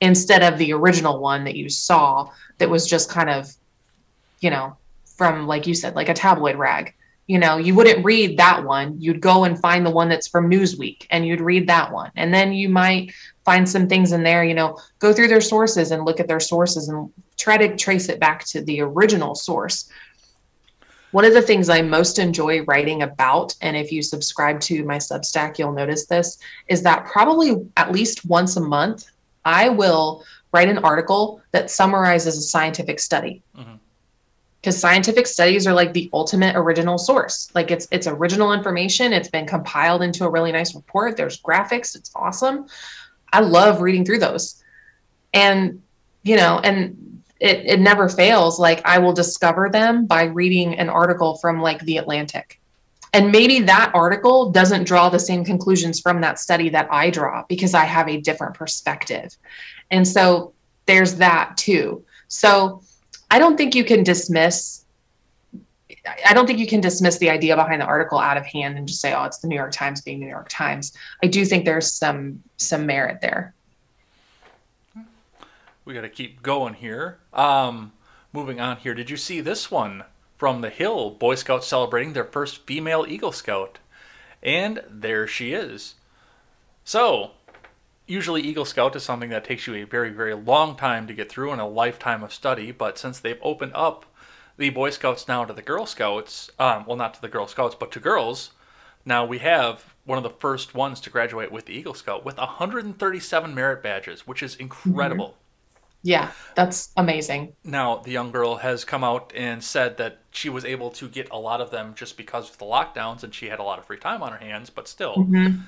[0.00, 3.52] instead of the original one that you saw that was just kind of,
[4.38, 4.76] you know,
[5.20, 6.94] from like you said, like a tabloid rag.
[7.26, 8.98] You know, you wouldn't read that one.
[8.98, 12.10] You'd go and find the one that's from Newsweek and you'd read that one.
[12.16, 13.12] And then you might
[13.44, 16.40] find some things in there, you know, go through their sources and look at their
[16.40, 19.90] sources and try to trace it back to the original source.
[21.10, 24.96] One of the things I most enjoy writing about, and if you subscribe to my
[24.96, 29.04] Substack, you'll notice this, is that probably at least once a month,
[29.44, 33.42] I will write an article that summarizes a scientific study.
[33.54, 33.74] Mm-hmm
[34.60, 37.50] because scientific studies are like the ultimate original source.
[37.54, 39.12] Like it's it's original information.
[39.12, 41.16] It's been compiled into a really nice report.
[41.16, 41.96] There's graphics.
[41.96, 42.66] It's awesome.
[43.32, 44.62] I love reading through those.
[45.32, 45.82] And
[46.22, 48.58] you know and it, it never fails.
[48.58, 52.60] Like i will discover them by reading an article from like the atlantic.
[53.12, 57.44] And maybe that article doesn't draw the same conclusions from that study that i draw
[57.48, 59.34] because i have a different perspective.
[59.90, 60.52] And so
[60.84, 62.04] there's that too.
[62.28, 62.82] So
[63.30, 64.80] I don't think you can dismiss
[66.26, 68.86] I don't think you can dismiss the idea behind the article out of hand and
[68.86, 71.44] just say, "Oh, it's the New York Times being the New York Times." I do
[71.44, 73.54] think there's some some merit there.
[75.84, 77.18] We got to keep going here.
[77.32, 77.92] Um,
[78.32, 80.04] moving on here, did you see this one
[80.38, 81.10] from the Hill?
[81.10, 83.78] Boy Scouts celebrating their first female Eagle Scout,
[84.42, 85.96] and there she is.
[86.84, 87.32] So
[88.10, 91.30] usually Eagle Scout is something that takes you a very, very long time to get
[91.30, 92.72] through and a lifetime of study.
[92.72, 94.04] But since they've opened up
[94.56, 97.74] the Boy Scouts now to the Girl Scouts, um, well, not to the Girl Scouts,
[97.74, 98.50] but to girls,
[99.04, 102.36] now we have one of the first ones to graduate with the Eagle Scout with
[102.36, 105.28] 137 merit badges, which is incredible.
[105.28, 105.36] Mm-hmm.
[106.02, 107.52] Yeah, that's amazing.
[107.62, 111.28] Now, the young girl has come out and said that she was able to get
[111.30, 113.84] a lot of them just because of the lockdowns and she had a lot of
[113.84, 115.16] free time on her hands, but still.
[115.16, 115.60] Mm-hmm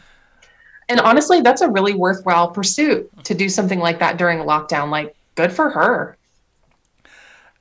[0.93, 4.91] and honestly, that's a really worthwhile pursuit to do something like that during lockdown.
[4.91, 6.19] Like, good for her.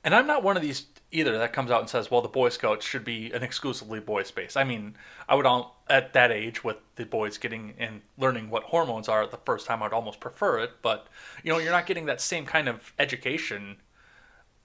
[0.04, 2.50] And I'm not one of these either that comes out and says, well, the Boy
[2.50, 4.54] Scouts should be an exclusively boy space.
[4.54, 4.96] I mean,
[5.30, 9.26] I would all, at that age with the boys getting and learning what hormones are
[9.26, 10.72] the first time, I'd almost prefer it.
[10.82, 11.06] But,
[11.42, 13.76] you know, you're not getting that same kind of education.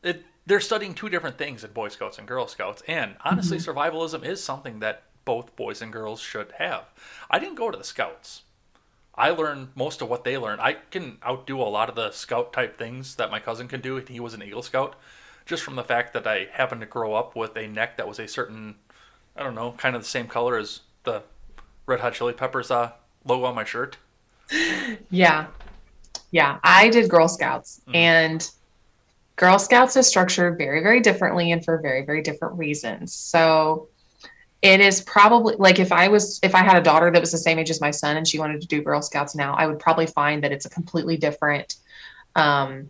[0.03, 2.84] It, they're studying two different things in Boy Scouts and Girl Scouts.
[2.86, 3.71] And honestly, mm-hmm.
[3.71, 6.86] survivalism is something that both boys and girls should have.
[7.30, 8.43] I didn't go to the Scouts.
[9.17, 10.60] I learn most of what they learn.
[10.60, 13.97] I can outdo a lot of the scout type things that my cousin can do.
[13.97, 14.95] He was an Eagle Scout,
[15.45, 18.19] just from the fact that I happened to grow up with a neck that was
[18.19, 18.75] a certain,
[19.36, 21.23] I don't know, kind of the same color as the
[21.88, 22.91] Red Hot Chili Peppers uh,
[23.25, 23.97] logo on my shirt.
[25.10, 25.47] Yeah,
[26.32, 26.60] yeah.
[26.63, 27.95] I did Girl Scouts, mm-hmm.
[27.95, 28.49] and
[29.36, 33.13] Girl Scouts is structured very, very differently and for very, very different reasons.
[33.13, 33.89] So
[34.62, 37.38] it is probably like if I was if I had a daughter that was the
[37.38, 39.80] same age as my son and she wanted to do Girl Scouts now, I would
[39.80, 41.76] probably find that it's a completely different
[42.36, 42.89] um,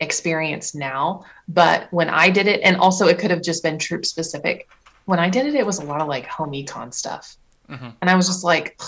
[0.00, 1.24] experience now.
[1.46, 4.68] But when I did it, and also it could have just been troop specific.
[5.04, 7.36] When I did it, it was a lot of like home econ stuff,
[7.68, 7.90] mm-hmm.
[8.00, 8.80] and I was just like,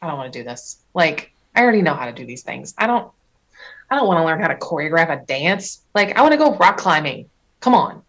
[0.00, 0.78] I don't want to do this.
[0.94, 2.74] Like I already know how to do these things.
[2.78, 3.10] I don't.
[3.90, 5.82] I don't want to learn how to choreograph a dance.
[5.94, 7.28] Like I want to go rock climbing.
[7.60, 8.02] Come on.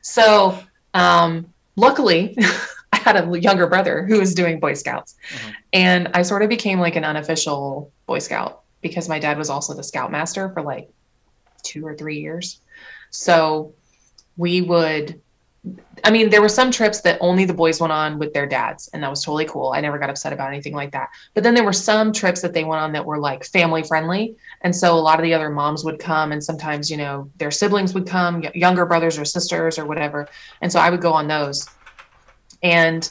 [0.00, 0.58] So
[0.94, 2.36] um, luckily,
[2.92, 5.16] I had a younger brother who was doing Boy Scouts.
[5.30, 5.50] Mm-hmm.
[5.72, 9.74] And I sort of became like an unofficial Boy Scout because my dad was also
[9.74, 10.88] the scoutmaster for like
[11.62, 12.60] two or three years.
[13.10, 13.74] So
[14.36, 15.20] we would
[16.04, 18.90] I mean, there were some trips that only the boys went on with their dads,
[18.92, 19.72] and that was totally cool.
[19.74, 21.08] I never got upset about anything like that.
[21.32, 24.36] But then there were some trips that they went on that were like family friendly.
[24.60, 27.50] And so a lot of the other moms would come, and sometimes, you know, their
[27.50, 30.28] siblings would come, younger brothers or sisters or whatever.
[30.60, 31.66] And so I would go on those.
[32.62, 33.10] And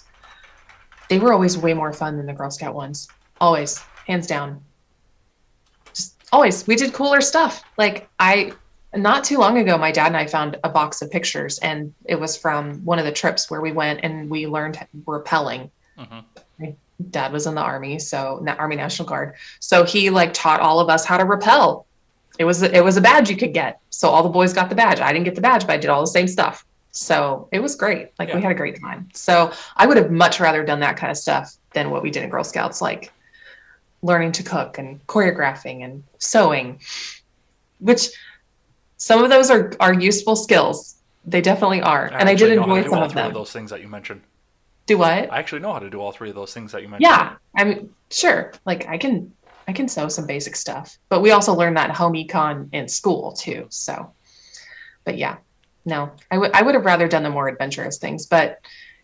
[1.10, 3.08] they were always way more fun than the Girl Scout ones.
[3.42, 4.64] Always, hands down.
[5.94, 6.68] Just always.
[6.68, 7.64] We did cooler stuff.
[7.78, 8.54] Like, I
[8.96, 12.20] not too long ago, my dad and I found a box of pictures, and it
[12.20, 15.70] was from one of the trips where we went and we learned rappelling.
[15.98, 16.20] Mm-hmm.
[16.60, 16.76] My
[17.10, 19.36] dad was in the army, so Army National Guard.
[19.60, 21.86] So he like taught all of us how to rappel.
[22.40, 23.80] It was it was a badge you could get.
[23.90, 25.00] So all the boys got the badge.
[25.00, 26.66] I didn't get the badge, but I did all the same stuff.
[26.92, 28.10] So it was great.
[28.20, 28.36] Like yeah.
[28.36, 29.10] we had a great time.
[29.14, 32.24] So I would have much rather done that kind of stuff than what we did
[32.24, 33.12] in Girl Scouts, like
[34.04, 36.80] learning to cook and choreographing and sewing,
[37.80, 38.10] which
[39.04, 40.96] some of those are, are useful skills.
[41.26, 42.10] They definitely are.
[42.14, 43.28] and I did enjoy some of them.
[43.28, 44.22] Of those things that you mentioned.
[44.86, 45.30] Do what?
[45.30, 47.12] I actually know how to do all three of those things that you mentioned.
[47.12, 47.36] Yeah.
[47.54, 48.54] I'm sure.
[48.66, 49.34] Like I can
[49.68, 50.98] I can sew some basic stuff.
[51.10, 53.66] But we also learned that home econ in school too.
[53.68, 54.10] So
[55.04, 55.36] but yeah.
[55.84, 56.10] No.
[56.32, 58.62] I would I would have rather done the more adventurous things, but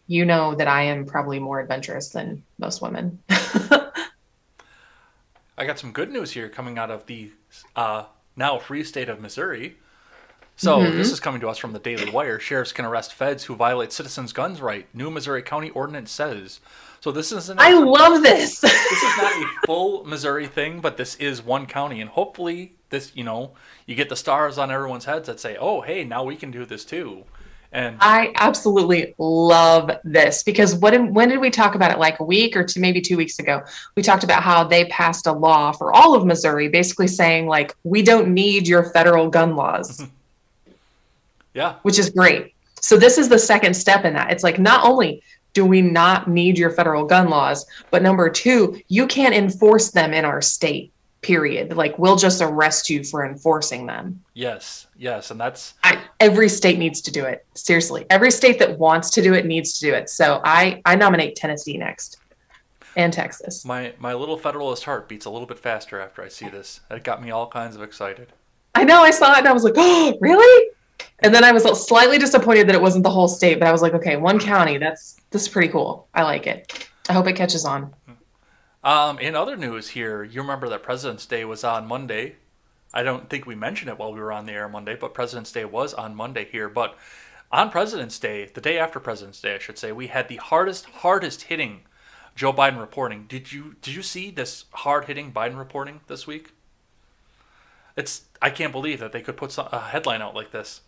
[0.08, 3.20] you know that I am probably more adventurous than most women.
[3.30, 3.92] I
[5.58, 7.32] got some good news here coming out of the
[7.76, 8.06] uh,
[8.38, 9.76] now free state of Missouri.
[10.60, 10.98] So mm-hmm.
[10.98, 12.38] this is coming to us from the Daily Wire.
[12.38, 14.86] Sheriffs can arrest feds who violate citizens' guns right.
[14.94, 16.60] New Missouri County ordinance says.
[17.00, 17.62] So this isn't.
[17.62, 18.60] I love this.
[18.60, 23.14] this is not a full Missouri thing, but this is one county, and hopefully this,
[23.16, 23.54] you know,
[23.86, 26.66] you get the stars on everyone's heads that say, "Oh, hey, now we can do
[26.66, 27.24] this too."
[27.72, 32.00] And I absolutely love this because what when did we talk about it?
[32.00, 33.62] Like a week or two, maybe two weeks ago,
[33.96, 37.74] we talked about how they passed a law for all of Missouri, basically saying like
[37.86, 40.06] we don't need your federal gun laws.
[41.60, 42.56] yeah, which is great.
[42.80, 44.32] So this is the second step in that.
[44.32, 45.22] It's like not only
[45.54, 50.14] do we not need your federal gun laws, but number two, you can't enforce them
[50.14, 51.76] in our state period.
[51.76, 54.24] Like we'll just arrest you for enforcing them.
[54.36, 57.46] Yes, yes, and that's I, every state needs to do it.
[57.56, 60.10] Seriously, every state that wants to do it needs to do it.
[60.10, 62.20] So I I nominate Tennessee next,
[62.96, 63.66] and Texas.
[63.66, 66.80] My my little Federalist heart beats a little bit faster after I see this.
[66.90, 68.32] It got me all kinds of excited.
[68.76, 69.02] I know.
[69.02, 70.69] I saw it and I was like, oh, really?
[71.22, 73.82] And then I was slightly disappointed that it wasn't the whole state, but I was
[73.82, 74.78] like, okay, one county.
[74.78, 76.08] That's this is pretty cool.
[76.14, 76.90] I like it.
[77.10, 77.94] I hope it catches on.
[78.84, 82.36] Um, in other news here, you remember that President's Day was on Monday.
[82.94, 85.52] I don't think we mentioned it while we were on the air Monday, but President's
[85.52, 86.70] Day was on Monday here.
[86.70, 86.98] But
[87.52, 90.86] on President's Day, the day after President's Day, I should say, we had the hardest,
[90.86, 91.82] hardest hitting
[92.36, 93.26] Joe Biden reporting.
[93.28, 96.54] Did you did you see this hard hitting Biden reporting this week?
[97.98, 100.82] It's I can't believe that they could put a headline out like this.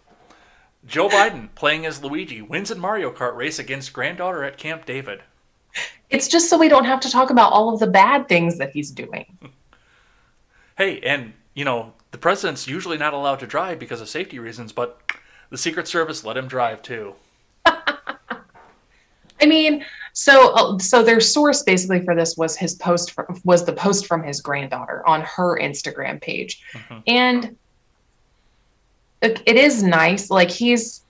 [0.85, 5.21] Joe Biden playing as Luigi wins in Mario Kart race against granddaughter at Camp David.
[6.09, 8.71] It's just so we don't have to talk about all of the bad things that
[8.71, 9.37] he's doing.
[10.77, 14.71] Hey, and you know, the president's usually not allowed to drive because of safety reasons,
[14.71, 14.99] but
[15.51, 17.13] the Secret Service let him drive too.
[17.65, 23.65] I mean, so uh, so their source basically for this was his post for, was
[23.65, 26.99] the post from his granddaughter on her Instagram page, mm-hmm.
[27.05, 27.55] and
[29.21, 30.29] it, it is nice.
[30.29, 31.01] Like he's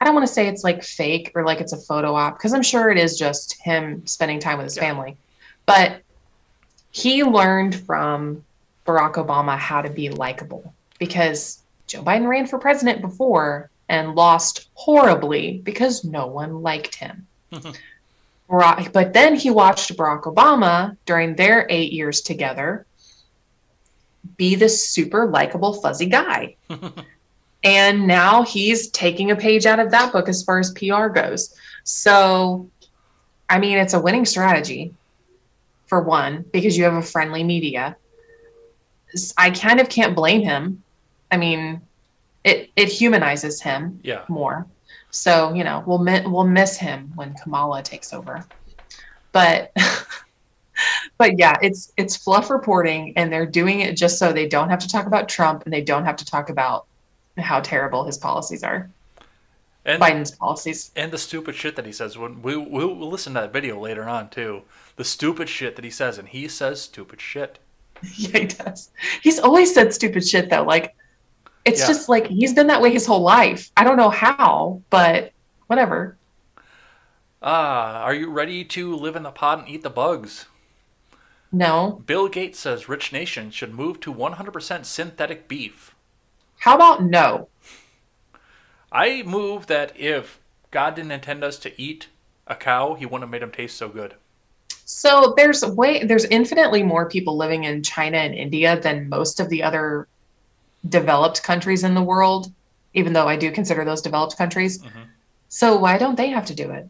[0.00, 2.52] I don't want to say it's like fake or like it's a photo op because
[2.52, 4.82] I'm sure it is just him spending time with his yeah.
[4.82, 5.16] family.
[5.64, 6.02] But
[6.90, 8.44] he learned from
[8.84, 14.68] Barack Obama how to be likable because Joe Biden ran for president before and lost
[14.74, 17.26] horribly because no one liked him.
[18.50, 22.86] Barack, but then he watched Barack Obama during their eight years together
[24.36, 26.56] be this super likable, fuzzy guy.
[27.64, 31.54] And now he's taking a page out of that book as far as PR goes.
[31.84, 32.68] So,
[33.48, 34.94] I mean, it's a winning strategy
[35.86, 37.96] for one, because you have a friendly media.
[39.36, 40.82] I kind of can't blame him.
[41.30, 41.80] I mean,
[42.44, 44.24] it, it humanizes him yeah.
[44.28, 44.66] more.
[45.10, 48.44] So, you know, we'll, mi- we'll miss him when Kamala takes over.
[49.32, 49.72] But,
[51.18, 54.80] but yeah, it's, it's fluff reporting and they're doing it just so they don't have
[54.80, 56.86] to talk about Trump and they don't have to talk about
[57.38, 58.90] how terrible his policies are.
[59.84, 60.92] And, Biden's policies.
[60.94, 62.16] And the stupid shit that he says.
[62.16, 64.62] When we, we'll, we'll listen to that video later on, too.
[64.96, 67.58] The stupid shit that he says, and he says stupid shit.
[68.16, 68.90] Yeah, he does.
[69.22, 70.64] He's always said stupid shit, though.
[70.64, 70.96] Like,
[71.64, 71.86] it's yeah.
[71.86, 73.70] just like he's been that way his whole life.
[73.76, 75.32] I don't know how, but
[75.68, 76.16] whatever.
[77.40, 80.46] Ah, uh, are you ready to live in the pot and eat the bugs?
[81.52, 82.02] No.
[82.06, 85.91] Bill Gates says rich nations should move to 100% synthetic beef.
[86.62, 87.48] How about no?
[88.92, 90.38] I move that if
[90.70, 92.06] God didn't intend us to eat
[92.46, 94.14] a cow, he wouldn't have made them taste so good.
[94.84, 99.48] So there's way there's infinitely more people living in China and India than most of
[99.48, 100.06] the other
[100.88, 102.52] developed countries in the world,
[102.94, 104.78] even though I do consider those developed countries.
[104.78, 105.02] Mm-hmm.
[105.48, 106.86] So why don't they have to do it?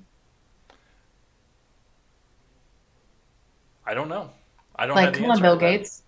[3.87, 4.33] I don't know.
[4.77, 5.14] I don't like.
[5.14, 6.03] come on, Bill Gates.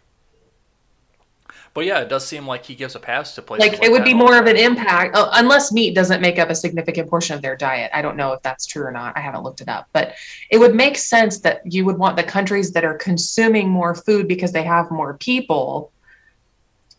[1.74, 3.68] But yeah, it does seem like he gives a pass to places.
[3.68, 6.48] Like, like it would be more of an impact, uh, unless meat doesn't make up
[6.48, 7.90] a significant portion of their diet.
[7.92, 9.16] I don't know if that's true or not.
[9.16, 10.14] I haven't looked it up, but
[10.50, 14.28] it would make sense that you would want the countries that are consuming more food
[14.28, 15.90] because they have more people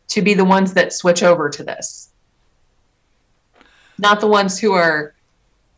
[0.09, 2.09] to be the ones that switch over to this,
[3.97, 5.15] not the ones who are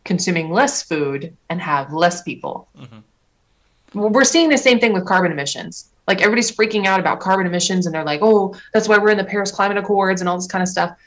[0.06, 2.68] consuming less food and have less people.
[2.76, 4.00] Mm-hmm.
[4.00, 5.92] we're seeing the same thing with carbon emissions.
[6.08, 9.18] Like everybody's freaking out about carbon emissions and they're like, oh, that's why we're in
[9.18, 10.98] the Paris Climate Accords and all this kind of stuff.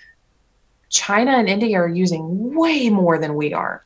[0.91, 3.83] China and India are using way more than we are.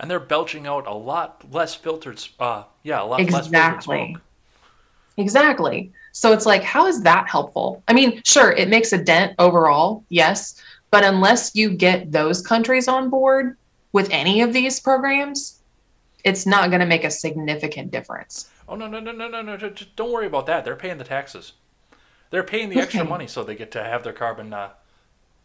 [0.00, 3.38] And they're belching out a lot less filtered, uh, yeah, a lot exactly.
[3.38, 4.22] less filtered smoke.
[5.16, 5.92] Exactly.
[6.12, 7.82] So it's like, how is that helpful?
[7.88, 10.60] I mean, sure, it makes a dent overall, yes,
[10.90, 13.56] but unless you get those countries on board
[13.92, 15.60] with any of these programs,
[16.24, 18.48] it's not going to make a significant difference.
[18.74, 19.56] Oh no no no no no no!
[19.56, 20.64] Just don't worry about that.
[20.64, 21.52] They're paying the taxes.
[22.30, 24.70] They're paying the extra money so they get to have their carbon uh,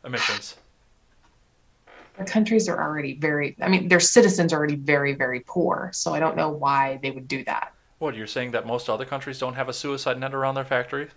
[0.04, 0.56] emissions.
[2.18, 5.92] The countries are already very, I mean, their citizens are already very, very poor.
[5.94, 7.72] So I don't know why they would do that.
[8.00, 11.12] What you're saying that most other countries don't have a suicide net around their factories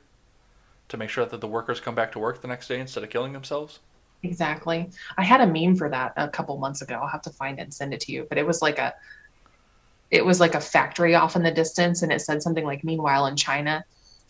[0.91, 3.09] to make sure that the workers come back to work the next day instead of
[3.09, 3.81] killing themselves?
[4.23, 4.91] Exactly.
[5.17, 7.01] I had a meme for that a couple months ago.
[7.03, 8.27] I'll have to find it and send it to you.
[8.29, 8.93] But it was like a
[10.13, 13.27] it was like a factory off in the distance and it said something like meanwhile
[13.27, 13.85] in China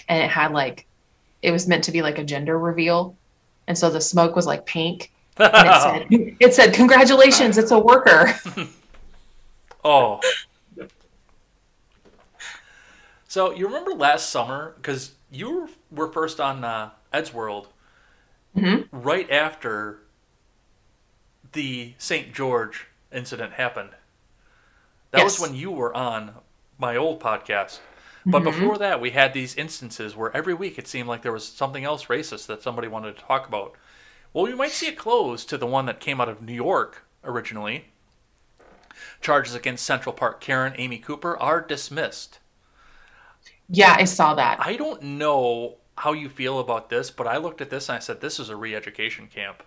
[0.09, 0.87] and it had like
[1.43, 3.15] it was meant to be like a gender reveal.
[3.67, 6.07] And so the smoke was like pink and it said
[6.41, 8.35] it said congratulations, it's a worker.
[9.85, 10.21] Oh.
[13.27, 17.67] So you remember last summer because you were first on uh, Ed's World
[18.57, 18.87] Mhm.
[18.93, 20.03] right after
[21.53, 22.33] the St.
[22.33, 23.91] George incident happened.
[25.13, 26.35] That was when you were on
[26.79, 27.79] my old podcast.
[28.25, 28.45] But Mhm.
[28.45, 31.85] before that, we had these instances where every week it seemed like there was something
[31.85, 33.75] else racist that somebody wanted to talk about.
[34.33, 37.05] Well, we might see a close to the one that came out of New York
[37.25, 37.87] originally.
[39.21, 42.39] Charges against Central Park Karen Amy Cooper are dismissed.
[43.69, 44.59] Yeah, I saw that.
[44.61, 48.01] I don't know how you feel about this, but I looked at this and I
[48.01, 49.63] said, this is a re education camp.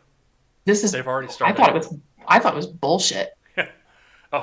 [0.66, 1.54] This is They've already started.
[1.54, 1.94] I thought it was
[2.28, 3.38] I thought it was bullshit.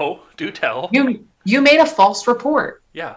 [0.00, 0.88] Oh, do tell.
[0.92, 2.82] You you made a false report.
[2.92, 3.16] Yeah.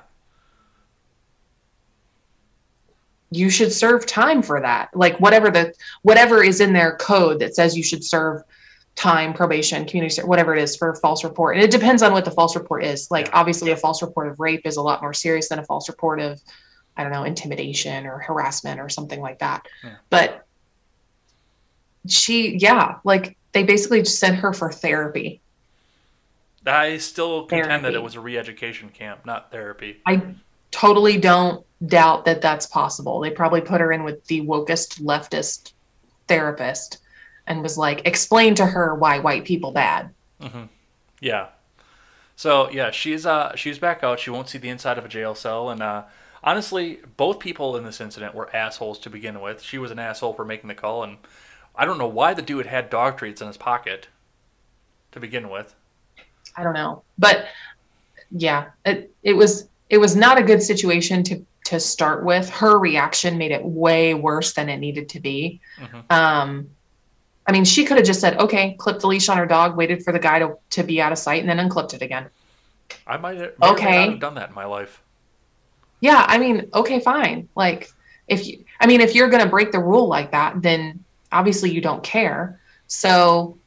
[3.32, 5.74] you should serve time for that like whatever the
[6.04, 8.42] whatever is in their code that says you should serve
[8.96, 12.24] time probation community whatever it is for a false report and it depends on what
[12.24, 15.14] the false report is like obviously a false report of rape is a lot more
[15.14, 16.40] serious than a false report of
[16.96, 19.96] i don't know intimidation or harassment or something like that Yeah.
[20.10, 20.46] but
[22.08, 25.42] she yeah like they basically just sent her for therapy
[26.66, 30.01] I still contend that it was a re education camp, not therapy.
[30.05, 30.22] I
[30.72, 33.20] totally don't doubt that that's possible.
[33.20, 35.74] They probably put her in with the wokest leftist
[36.28, 36.99] therapist
[37.47, 40.09] and was like, explain to her why white people bad.
[41.22, 41.47] Yeah.
[42.36, 44.20] So yeah, she's uh she's back out.
[44.20, 46.03] She won't see the inside of a jail cell, and uh,
[46.43, 49.61] honestly, both people in this incident were assholes to begin with.
[49.61, 51.18] She was an asshole for making the call, and
[51.76, 54.07] I don't know why the dude had dog treats in his pocket
[55.13, 55.76] to begin with.
[56.58, 57.45] I don't know, but
[58.32, 62.49] yeah, it it was it was not a good situation to to start with.
[62.49, 65.60] Her reaction made it way worse than it needed to be.
[65.80, 66.12] Mhm.
[66.12, 66.70] Um,
[67.47, 70.03] I mean, she could have just said, "Okay, clipped the leash on her dog, waited
[70.03, 72.28] for the guy to to be out of sight, and then unclipped it again."
[73.08, 74.10] I might have, Okay.
[74.10, 75.01] have done that in my life.
[75.99, 77.49] Yeah, I mean, okay, fine.
[77.56, 77.89] Like
[78.28, 81.72] if you I mean, if you're going to break the rule like that, then obviously
[81.72, 82.60] you don't care.
[82.88, 83.58] So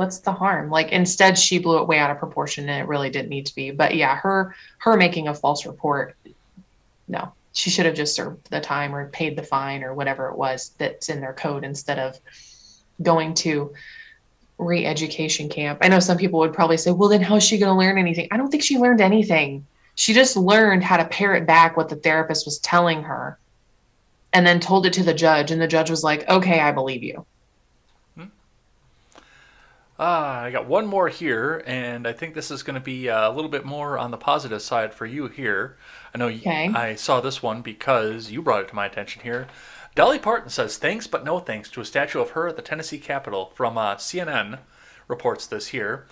[0.00, 0.70] what's the harm?
[0.70, 3.54] Like instead she blew it way out of proportion and it really didn't need to
[3.54, 3.70] be.
[3.70, 6.16] But yeah, her her making a false report
[7.06, 7.32] no.
[7.52, 10.70] She should have just served the time or paid the fine or whatever it was
[10.78, 12.18] that's in their code instead of
[13.02, 13.74] going to
[14.56, 15.80] re-education camp.
[15.82, 17.98] I know some people would probably say, "Well, then how is she going to learn
[17.98, 19.66] anything?" I don't think she learned anything.
[19.96, 23.38] She just learned how to parrot back what the therapist was telling her
[24.32, 25.50] and then told it to the judge.
[25.50, 27.26] And the judge was like, okay, I believe you.
[30.02, 33.30] Ah, I got one more here, and I think this is going to be uh,
[33.30, 35.76] a little bit more on the positive side for you here.
[36.14, 36.68] I know Okay.
[36.68, 39.46] I saw this one because you brought it to my attention here.
[39.94, 42.96] Dolly Parton says thanks but no thanks to a statue of her at the Tennessee
[42.96, 43.52] Capitol.
[43.54, 44.60] From uh, CNN
[45.06, 46.06] reports this here.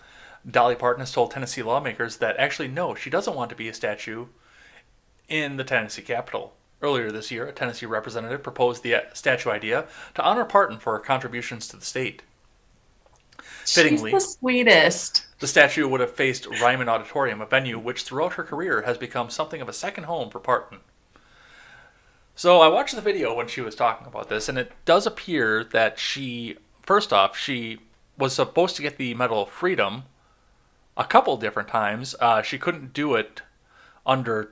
[0.46, 3.74] Dolly Parton has told Tennessee lawmakers that actually no, she doesn't want to be a
[3.74, 4.26] statue
[5.30, 6.54] in the Tennessee Capitol.
[6.82, 10.92] Earlier this year, a Tennessee representative proposed the uh, statue idea to honor Parton for
[10.92, 12.22] her contributions to the state.
[13.74, 14.10] Fittingly.
[14.10, 15.26] She's the sweetest.
[15.40, 19.30] The statue would have faced Ryman Auditorium, a venue which throughout her career has become
[19.30, 20.78] something of a second home for Parton.
[22.34, 25.64] So I watched the video when she was talking about this, and it does appear
[25.64, 27.78] that she, first off, she
[28.16, 30.04] was supposed to get the Medal of Freedom
[30.96, 32.14] a couple different times.
[32.20, 33.42] Uh, she couldn't do it
[34.06, 34.50] under.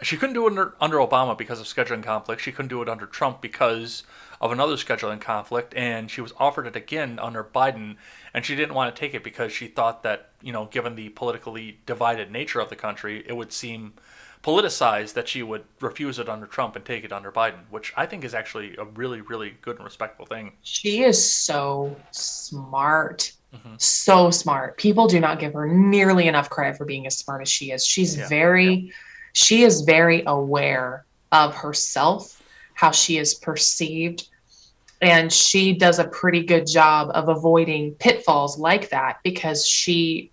[0.00, 2.42] She couldn't do it under, under Obama because of scheduling conflicts.
[2.42, 4.04] She couldn't do it under Trump because
[4.40, 7.96] of another scheduling conflict, and she was offered it again under Biden,
[8.32, 11.08] and she didn't want to take it because she thought that, you know, given the
[11.10, 13.94] politically divided nature of the country, it would seem
[14.42, 18.06] politicized that she would refuse it under Trump and take it under Biden, which I
[18.06, 20.52] think is actually a really, really good and respectful thing.
[20.62, 23.32] She is so smart.
[23.54, 23.74] Mm-hmm.
[23.78, 24.76] So smart.
[24.76, 27.84] People do not give her nearly enough credit for being as smart as she is.
[27.84, 28.28] She's yeah.
[28.28, 28.92] very, yeah.
[29.32, 32.37] she is very aware of herself,
[32.78, 34.28] how she is perceived.
[35.02, 40.30] And she does a pretty good job of avoiding pitfalls like that because she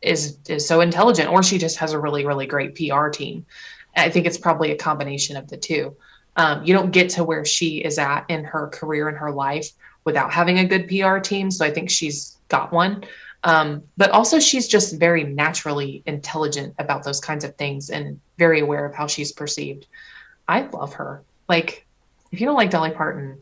[0.00, 3.46] is is so intelligent or she just has a really really great PR team.
[3.96, 5.94] I think it's probably a combination of the two.
[6.34, 9.70] Um, you don't get to where she is at in her career and her life
[10.02, 11.48] without having a good PR team.
[11.52, 13.04] So I think she's got one.
[13.44, 18.60] Um, but also, she's just very naturally intelligent about those kinds of things and very
[18.60, 19.86] aware of how she's perceived.
[20.48, 21.22] I love her.
[21.48, 21.86] Like,
[22.30, 23.38] if you don't like Dolly Parton,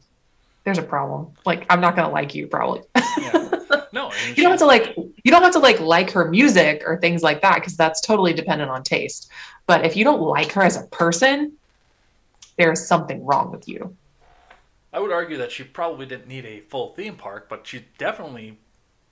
[0.65, 1.33] there's a problem.
[1.47, 2.83] Like, I'm not gonna like you probably.
[3.19, 3.47] yeah.
[3.93, 6.99] No, you don't have to like you don't have to like like her music or
[7.01, 9.31] things like that because that's totally dependent on taste.
[9.67, 11.57] But if you don't like her as a person,
[12.57, 13.97] there's something wrong with you.
[14.93, 18.59] I would argue that she probably didn't need a full theme park, but she definitely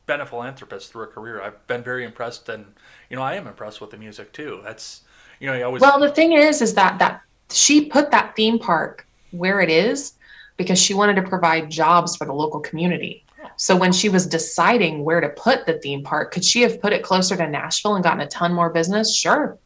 [0.06, 1.40] been a philanthropist through her career.
[1.40, 2.66] I've been very impressed, and
[3.10, 4.60] you know I am impressed with the music too.
[4.64, 5.02] That's
[5.40, 5.80] you know I always.
[5.80, 10.14] Well, the thing is, is that that she put that theme park where it is
[10.56, 13.24] because she wanted to provide jobs for the local community.
[13.56, 16.92] So when she was deciding where to put the theme park, could she have put
[16.92, 19.14] it closer to Nashville and gotten a ton more business?
[19.14, 19.58] Sure.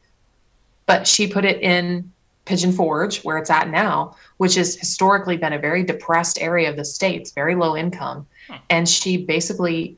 [0.87, 2.11] But she put it in
[2.45, 6.77] Pigeon Forge, where it's at now, which has historically been a very depressed area of
[6.77, 8.27] the states, very low income.
[8.71, 9.97] And she basically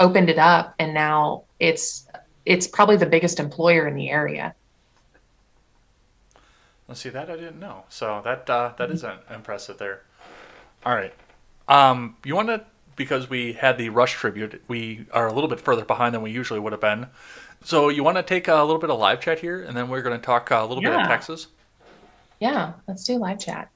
[0.00, 2.08] opened it up and now it's
[2.44, 4.54] it's probably the biggest employer in the area.
[6.94, 7.86] Let's see that I didn't know.
[7.88, 10.02] So that uh, that is impressive there.
[10.86, 11.12] All right.
[11.66, 12.64] Um, you want to
[12.94, 16.30] because we had the Rush tribute, we are a little bit further behind than we
[16.30, 17.08] usually would have been.
[17.64, 20.02] So you want to take a little bit of live chat here, and then we're
[20.02, 20.90] going to talk a little yeah.
[20.90, 21.48] bit of Texas.
[22.38, 23.72] Yeah, let's do live chat.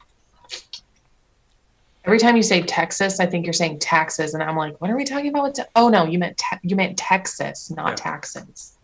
[2.04, 4.96] Every time you say Texas, I think you're saying taxes, and I'm like, what are
[4.96, 5.56] we talking about?
[5.56, 7.94] Te- oh no, you meant te- you meant Texas, not yeah.
[7.96, 8.76] taxes.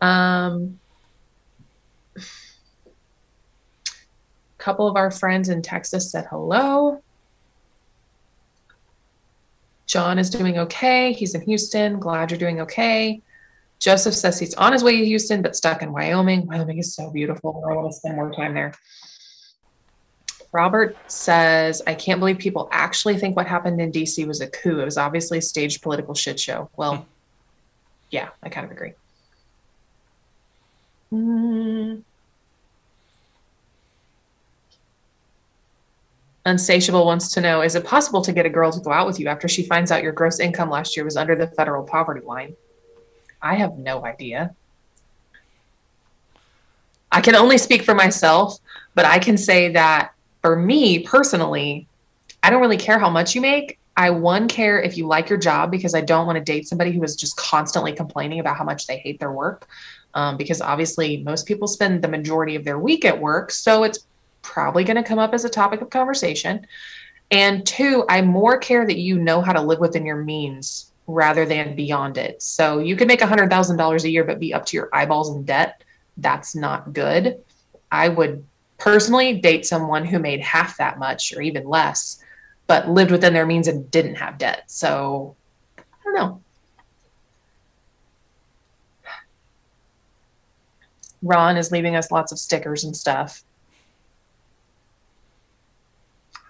[0.00, 0.78] Um,
[4.58, 7.02] couple of our friends in Texas said hello.
[9.86, 11.12] John is doing okay.
[11.12, 11.98] He's in Houston.
[11.98, 13.22] Glad you're doing okay.
[13.78, 16.46] Joseph says he's on his way to Houston, but stuck in Wyoming.
[16.46, 17.64] Wyoming is so beautiful.
[17.66, 18.74] I want to spend more time there.
[20.52, 24.80] Robert says, I can't believe people actually think what happened in DC was a coup.
[24.80, 26.70] It was obviously a staged political shit show.
[26.76, 27.02] Well, hmm.
[28.10, 28.92] yeah, I kind of agree.
[31.12, 32.02] Mm.
[36.46, 39.20] Unsatiable wants to know Is it possible to get a girl to go out with
[39.20, 42.24] you after she finds out your gross income last year was under the federal poverty
[42.24, 42.56] line?
[43.42, 44.54] I have no idea.
[47.10, 48.58] I can only speak for myself,
[48.94, 50.12] but I can say that
[50.42, 51.86] for me personally,
[52.42, 53.78] I don't really care how much you make.
[53.96, 56.92] I one care if you like your job because I don't want to date somebody
[56.92, 59.66] who is just constantly complaining about how much they hate their work.
[60.14, 63.50] Um, because obviously, most people spend the majority of their week at work.
[63.50, 64.06] So it's
[64.42, 66.66] probably going to come up as a topic of conversation.
[67.30, 71.44] And two, I more care that you know how to live within your means rather
[71.46, 72.42] than beyond it.
[72.42, 75.82] So you could make $100,000 a year, but be up to your eyeballs in debt.
[76.16, 77.42] That's not good.
[77.90, 78.44] I would
[78.76, 82.22] personally date someone who made half that much or even less,
[82.66, 84.64] but lived within their means and didn't have debt.
[84.66, 85.36] So
[85.78, 86.40] I don't know.
[91.22, 93.42] Ron is leaving us lots of stickers and stuff.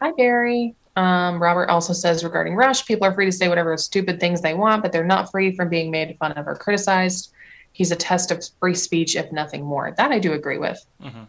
[0.00, 0.74] Hi, Barry.
[0.96, 4.54] Um, Robert also says regarding Rush, people are free to say whatever stupid things they
[4.54, 7.32] want, but they're not free from being made fun of or criticized.
[7.72, 9.94] He's a test of free speech, if nothing more.
[9.96, 10.84] That I do agree with.
[11.00, 11.22] Mm-hmm.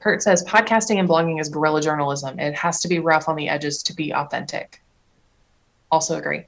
[0.00, 2.38] Kurt says podcasting and blogging is guerrilla journalism.
[2.38, 4.82] It has to be rough on the edges to be authentic.
[5.90, 6.44] Also agree.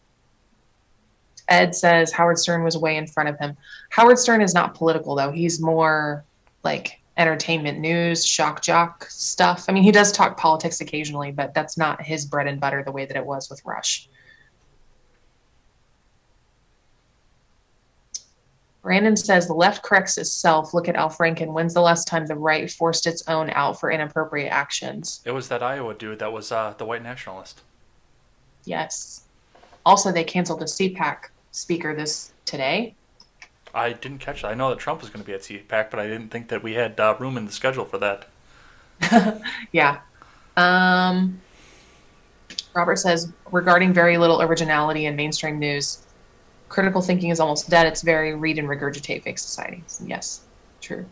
[1.48, 3.56] Ed says Howard Stern was way in front of him.
[3.90, 5.30] Howard Stern is not political, though.
[5.30, 6.24] He's more
[6.62, 9.66] like entertainment news, shock jock stuff.
[9.68, 12.92] I mean, he does talk politics occasionally, but that's not his bread and butter the
[12.92, 14.08] way that it was with Rush.
[18.82, 20.74] Brandon says the left corrects itself.
[20.74, 21.54] Look at Al Franken.
[21.54, 25.22] When's the last time the right forced its own out for inappropriate actions?
[25.24, 27.62] It was that Iowa dude that was uh, the white nationalist.
[28.66, 29.22] Yes.
[29.86, 32.94] Also, they canceled the CPAC speaker this today.
[33.74, 34.48] I didn't catch that.
[34.48, 36.62] I know that Trump was going to be at CPAC, but I didn't think that
[36.62, 38.28] we had uh, room in the schedule for that.
[39.72, 40.00] yeah.
[40.56, 41.42] Um,
[42.74, 46.06] Robert says regarding very little originality in mainstream news,
[46.68, 47.86] critical thinking is almost dead.
[47.86, 49.84] It's very read and regurgitate fake society.
[50.04, 50.46] Yes,
[50.80, 51.06] true.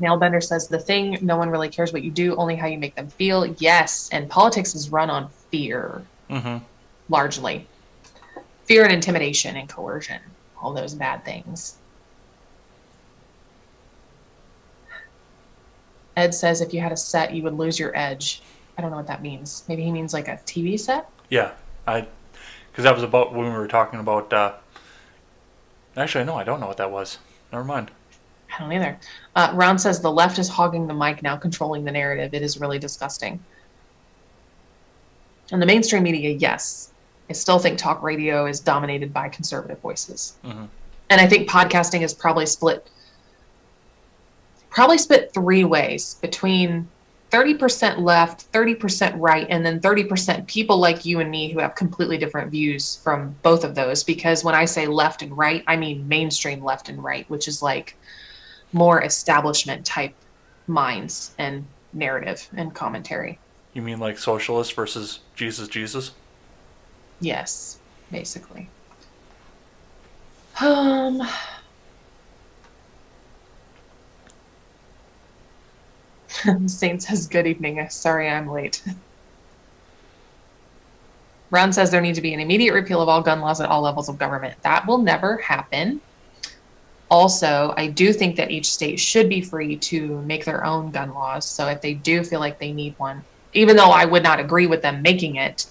[0.00, 2.94] Nailbender says the thing no one really cares what you do, only how you make
[2.96, 3.46] them feel.
[3.58, 6.64] Yes, and politics is run on fear Mm-hmm.
[7.08, 7.68] largely.
[8.66, 10.20] Fear and intimidation and coercion,
[10.60, 11.76] all those bad things.
[16.16, 18.42] Ed says if you had a set, you would lose your edge.
[18.76, 19.64] I don't know what that means.
[19.68, 21.08] Maybe he means like a TV set?
[21.28, 21.52] Yeah,
[21.86, 22.06] I
[22.70, 24.32] because that was about when we were talking about.
[24.32, 24.54] Uh,
[25.96, 27.18] actually, no, I don't know what that was.
[27.52, 27.90] Never mind.
[28.54, 28.98] I don't either.
[29.36, 32.34] Uh, Ron says the left is hogging the mic now, controlling the narrative.
[32.34, 33.40] It is really disgusting.
[35.52, 36.89] And the mainstream media, yes.
[37.30, 40.34] I still think talk radio is dominated by conservative voices.
[40.44, 40.66] Mhm.
[41.10, 42.86] And I think podcasting is probably split
[44.70, 46.88] probably split three ways between
[47.32, 52.16] 30% left, 30% right, and then 30% people like you and me who have completely
[52.16, 54.04] different views from both of those.
[54.04, 57.62] Because when I say left and right, I mean mainstream left and right, which is
[57.62, 57.96] like
[58.72, 60.14] more establishment type
[60.68, 63.40] minds and narrative and commentary.
[63.74, 66.12] You mean like socialist versus Jesus Jesus?
[67.20, 68.72] Yes, basically.
[70.60, 71.22] Um
[76.66, 77.86] Saint says good evening.
[77.90, 78.82] Sorry I'm late.
[81.50, 83.82] Ron says there needs to be an immediate repeal of all gun laws at all
[83.82, 84.56] levels of government.
[84.62, 86.00] That will never happen.
[87.10, 91.12] Also, I do think that each state should be free to make their own gun
[91.12, 91.50] laws.
[91.50, 94.68] So if they do feel like they need one, even though I would not agree
[94.68, 95.66] with them making it,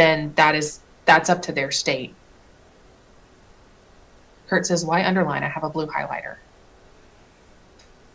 [0.00, 2.14] then that is that's up to their state.
[4.48, 5.44] Kurt says, "Why underline?
[5.44, 6.36] I have a blue highlighter."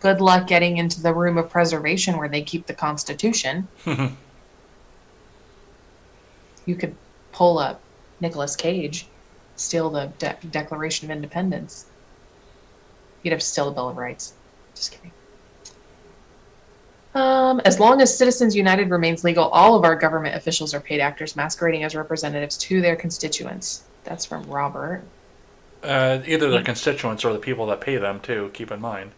[0.01, 3.69] Good luck getting into the room of preservation where they keep the Constitution.
[6.65, 6.97] you could
[7.31, 7.83] pull up
[8.19, 9.11] Nicolas Cage,
[9.55, 11.91] steal the De- Declaration of Independence.
[13.23, 14.37] You'd have to steal the Bill of Rights.
[14.75, 15.14] Just kidding.
[17.15, 20.99] Um, as long as Citizens United remains legal, all of our government officials are paid
[20.99, 23.83] actors masquerading as representatives to their constituents.
[24.03, 25.01] That's from Robert.
[25.81, 28.51] Uh, either the constituents or the people that pay them too.
[28.53, 29.11] Keep in mind,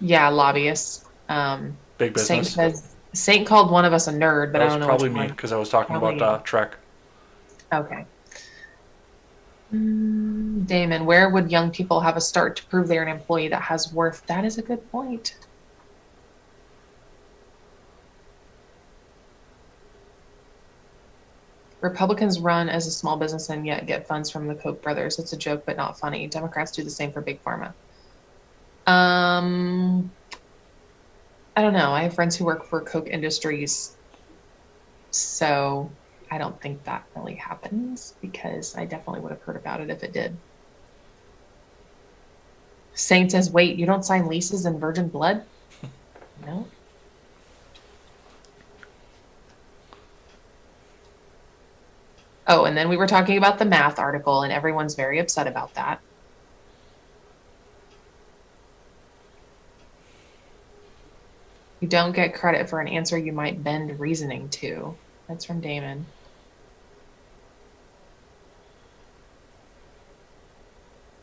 [0.00, 1.06] Yeah, lobbyists.
[1.28, 2.80] Um, big Saint business.
[2.80, 5.28] says Saint called one of us a nerd, but I don't know That's probably me
[5.28, 6.42] because I was talking Probably about uh.
[6.42, 6.76] Trek.
[7.72, 8.04] Okay.
[9.72, 13.62] Mm, Damon, where would young people have a start to prove they're an employee that
[13.62, 14.26] has worth?
[14.26, 15.36] That is a good point.
[21.80, 25.18] Republicans run as a small business and yet get funds from the Koch brothers.
[25.18, 26.26] It's a joke, but not funny.
[26.26, 27.74] Democrats do the same for big pharma.
[28.86, 30.12] Um,
[31.54, 31.92] I don't know.
[31.92, 33.96] I have friends who work for Koch Industries,
[35.10, 35.98] so
[36.30, 40.02] I don't think that really happens because I definitely would have heard about it if
[40.02, 40.40] it did.
[42.94, 45.46] Saint says, wait, you don't sign leases in virgin blood?
[46.40, 46.77] No.
[52.48, 55.74] Oh, and then we were talking about the math article, and everyone's very upset about
[55.74, 56.00] that.
[61.80, 65.00] You don't get credit for an answer you might bend reasoning to.
[65.28, 66.12] That's from Damon.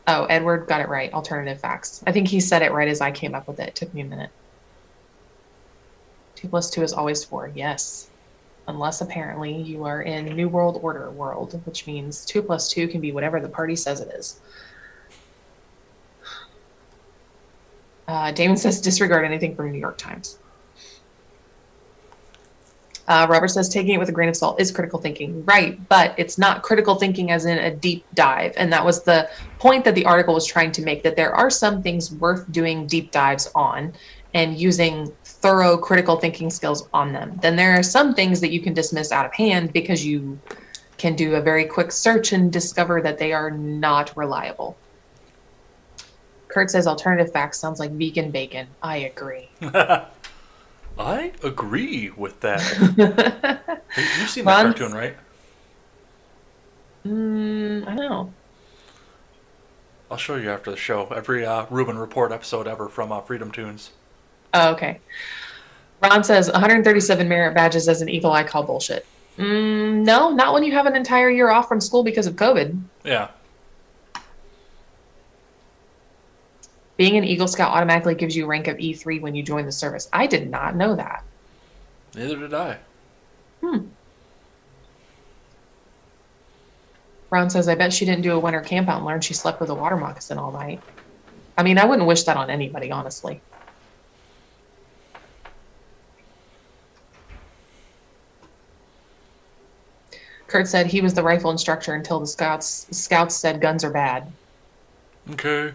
[0.06, 1.12] Oh, Edward got it right.
[1.12, 2.02] Alternative facts.
[2.06, 3.70] I think he said it right as I came up with it.
[3.70, 4.30] It took me a minute.
[6.36, 7.52] Two plus two is always four.
[7.54, 8.10] Yes.
[8.68, 13.00] Unless apparently you are in New World Order world, which means two plus two can
[13.00, 14.40] be whatever the party says it is.
[18.08, 20.38] Uh, Damon says disregard anything from New York Times.
[23.08, 25.78] Uh, Robert says taking it with a grain of salt is critical thinking, right?
[25.88, 29.28] But it's not critical thinking as in a deep dive, and that was the
[29.60, 31.04] point that the article was trying to make.
[31.04, 33.92] That there are some things worth doing deep dives on,
[34.34, 35.12] and using
[35.46, 37.38] thorough critical thinking skills on them.
[37.40, 40.38] Then there are some things that you can dismiss out of hand because you
[40.98, 44.76] can do a very quick search and discover that they are not reliable.
[46.48, 48.66] Kurt says alternative facts sounds like vegan bacon.
[48.82, 49.48] I agree.
[50.98, 52.62] I agree with that.
[54.18, 55.16] You've seen that cartoon, right?
[57.04, 58.32] mm, I don't know.
[60.10, 61.08] I'll show you after the show.
[61.08, 63.90] Every uh, Rubin Report episode ever from uh, Freedom Tunes.
[64.56, 65.00] Oh, okay.
[66.02, 69.04] Ron says 137 merit badges as an eagle I call bullshit.
[69.36, 72.80] Mm, no, not when you have an entire year off from school because of COVID.
[73.04, 73.28] Yeah.
[76.96, 80.08] Being an Eagle Scout automatically gives you rank of E3 when you join the service.
[80.10, 81.22] I did not know that.
[82.14, 82.78] Neither did I.
[83.62, 83.88] Hmm.
[87.30, 89.60] Ron says, I bet she didn't do a winter camp out and learn she slept
[89.60, 90.80] with a water moccasin all night.
[91.58, 93.42] I mean, I wouldn't wish that on anybody, honestly.
[100.56, 104.32] Kurt said he was the rifle instructor until the scouts scouts said guns are bad.
[105.32, 105.74] Okay.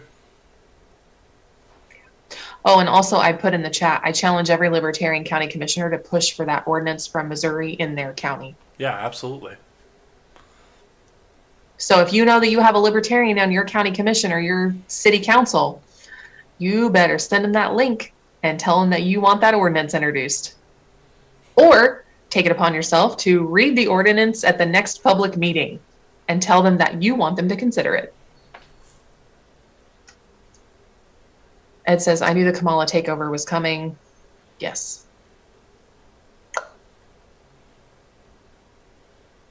[2.64, 5.98] Oh, and also I put in the chat, I challenge every libertarian county commissioner to
[5.98, 8.56] push for that ordinance from Missouri in their county.
[8.78, 9.54] Yeah, absolutely.
[11.78, 14.74] So if you know that you have a libertarian on your county commission or your
[14.88, 15.80] city council,
[16.58, 18.12] you better send them that link
[18.42, 20.56] and tell them that you want that ordinance introduced.
[21.54, 22.01] Or
[22.32, 25.78] take it upon yourself to read the ordinance at the next public meeting
[26.28, 28.14] and tell them that you want them to consider it.
[31.84, 33.98] Ed says, I knew the Kamala takeover was coming.
[34.58, 35.04] Yes.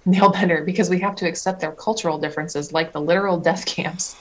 [0.05, 4.15] Neil Bender, because we have to accept their cultural differences, like the literal death camps.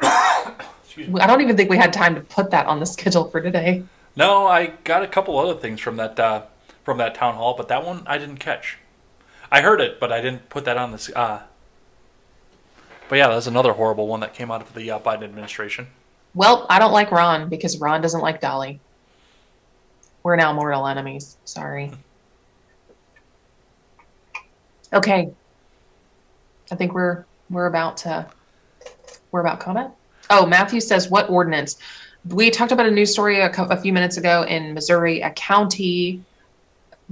[0.00, 3.82] I don't even think we had time to put that on the schedule for today.
[4.14, 6.42] No, I got a couple other things from that uh,
[6.88, 8.78] from that town hall, but that one I didn't catch.
[9.52, 11.10] I heard it, but I didn't put that on this.
[11.14, 11.42] Uh...
[13.10, 15.88] But yeah, that's another horrible one that came out of the uh, Biden administration.
[16.34, 18.80] Well, I don't like Ron because Ron doesn't like Dolly.
[20.22, 21.36] We're now mortal enemies.
[21.44, 21.92] Sorry.
[24.94, 25.30] Okay.
[26.72, 28.26] I think we're we're about to
[29.30, 29.90] we're about comment.
[30.30, 31.76] Oh, Matthew says what ordinance?
[32.30, 35.20] We talked about a news story a, a few minutes ago in Missouri.
[35.20, 36.24] A county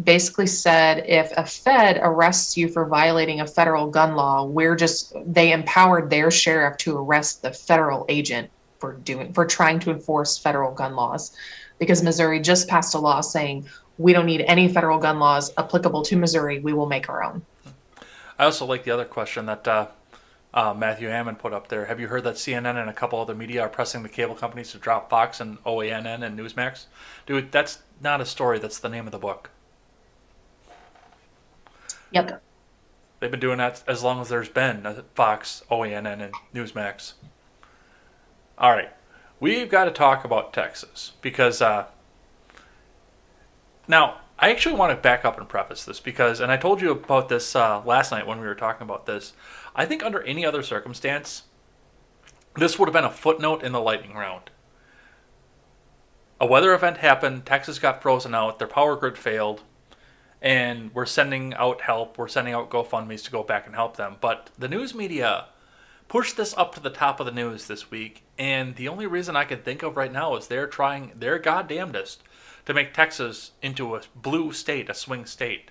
[0.03, 5.15] basically said if a Fed arrests you for violating a federal gun law, we're just
[5.27, 10.37] they empowered their sheriff to arrest the federal agent for doing for trying to enforce
[10.37, 11.35] federal gun laws
[11.79, 13.67] because Missouri just passed a law saying
[13.99, 16.59] we don't need any federal gun laws applicable to Missouri.
[16.59, 17.45] We will make our own.
[18.39, 19.87] I also like the other question that uh,
[20.53, 21.87] uh, Matthew Hammond put up there.
[21.87, 24.73] Have you heard that CNN and a couple other media are pressing the cable companies
[24.73, 26.85] to drop Fox and OANN and Newsmax?
[27.25, 28.59] Dude, that's not a story.
[28.59, 29.51] That's the name of the book.
[32.17, 32.43] Yep.
[33.21, 37.13] They've been doing that as long as there's been Fox, OANN, and Newsmax.
[38.57, 38.91] All right,
[39.39, 41.85] we've got to talk about Texas because uh,
[43.87, 46.91] now I actually want to back up and preface this because, and I told you
[46.91, 49.35] about this uh, last night when we were talking about this.
[49.75, 51.43] I think under any other circumstance,
[52.55, 54.49] this would have been a footnote in the lightning round.
[56.41, 59.63] A weather event happened, Texas got frozen out, their power grid failed,
[60.43, 62.19] and we're sending out help.
[62.19, 64.17] We're sending out GoFundMe's to go back and help them.
[64.21, 65.47] But the news media
[66.09, 69.35] pushed this up to the top of the news this week, and the only reason
[69.37, 72.19] I can think of right now is they're trying their goddamnedest
[72.67, 75.71] to make Texas into a blue state, a swing state.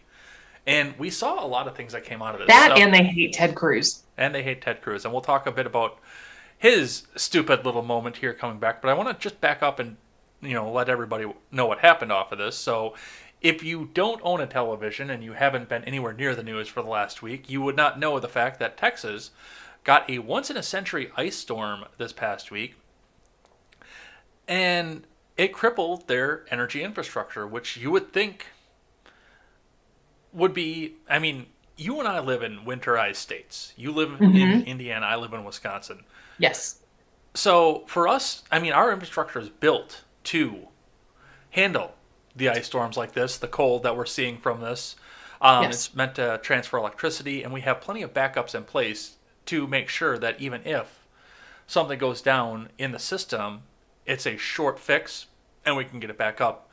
[0.67, 2.47] And we saw a lot of things that came out of this.
[2.47, 4.03] That So- and they hate Ted Cruz.
[4.17, 5.05] and they hate Ted Cruz.
[5.05, 5.99] And we'll talk a bit about
[6.57, 8.81] his stupid little moment here coming back.
[8.81, 9.97] But I want to just back up and
[10.41, 12.55] you know let everybody know what happened off of this.
[12.57, 12.95] So
[13.41, 16.81] if you don't own a television and you haven't been anywhere near the news for
[16.81, 19.31] the last week, you would not know the fact that Texas
[19.83, 22.75] got a once in a century ice storm this past week.
[24.47, 25.05] And
[25.37, 28.47] it crippled their energy infrastructure, which you would think
[30.33, 33.73] would be I mean, you and I live in winterized states.
[33.75, 34.65] You live in Mhm.
[34.65, 36.05] Indiana, I live in Wisconsin.
[36.37, 36.79] Yes.
[37.33, 40.67] So for us, I mean, our infrastructure is built to
[41.51, 41.94] handle
[42.35, 44.95] the ice storms like this, the cold that we're seeing from this.
[45.41, 45.73] Um, Yes.
[45.73, 49.15] It's meant to transfer electricity, and we have plenty of backups in place
[49.47, 51.05] to make sure that even if
[51.67, 53.63] something goes down in the system,
[54.05, 55.27] it's a short fix,
[55.65, 56.69] and we can get it back up,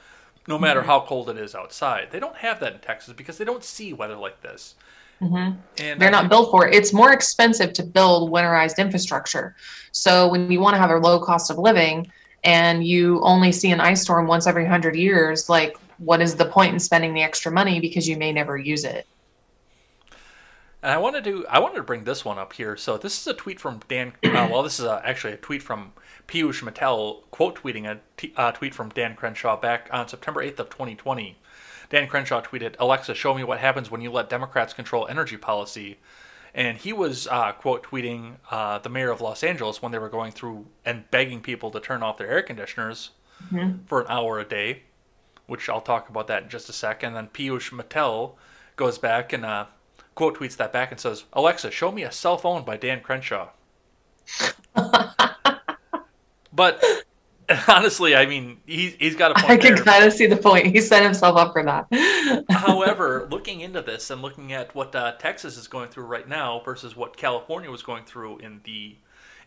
[0.47, 0.85] no matter Mm-hmm.
[0.85, 2.09] how cold it is outside.
[2.11, 4.75] They don't have that in Texas because they don't see weather like this.
[5.21, 6.75] hmm And They're not built for it.
[6.75, 9.55] It's more expensive to build winterized infrastructure.
[9.93, 12.11] So when you want to have a low cost of living
[12.45, 16.45] and you only see an ice storm once every hundred years, like what is the
[16.45, 19.07] point in spending the extra money because you may never use it?
[20.83, 22.77] And I wanted to I wanted to bring this one up here.
[22.77, 24.13] So this is a tweet from Dan.
[24.25, 25.93] Uh, well, this is a, actually a tweet from
[26.27, 30.71] Piyush Mattel quote tweeting a uh, tweet from Dan Crenshaw back on September 8th of
[30.71, 31.39] 2020.
[31.89, 35.99] Dan Crenshaw tweeted, "Alexa, show me what happens when you let Democrats control energy policy."
[36.55, 40.11] And he was uh, quote tweeting uh, the mayor of Los Angeles when they were
[40.11, 43.11] going through and begging people to turn off their air conditioners
[43.51, 43.87] Mhm.
[43.89, 44.83] for an hour a day,
[45.47, 47.03] which I'll talk about that in just a sec.
[47.03, 48.35] And then Piyush Mattel
[48.77, 49.65] goes back and uh,
[50.15, 53.49] quote tweets that back and says, Alexa, show me a cell phone by Dan Crenshaw.
[56.53, 56.85] but
[57.69, 60.67] honestly, I mean, he, he's got a point I can kind of see the point.
[60.67, 62.45] He set himself up for that.
[62.51, 66.61] However, looking into this and looking at what uh, Texas is going through right now
[66.65, 68.97] versus what California was going through in the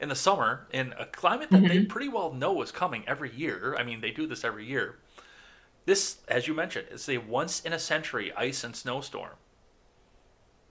[0.02, 1.88] in the summer in a climate that they Mhm.
[1.90, 3.76] pretty well know is coming every year.
[3.80, 4.96] I mean, they do this every year.
[5.86, 9.36] This, as you mentioned, is a once in a century ice and snowstorm.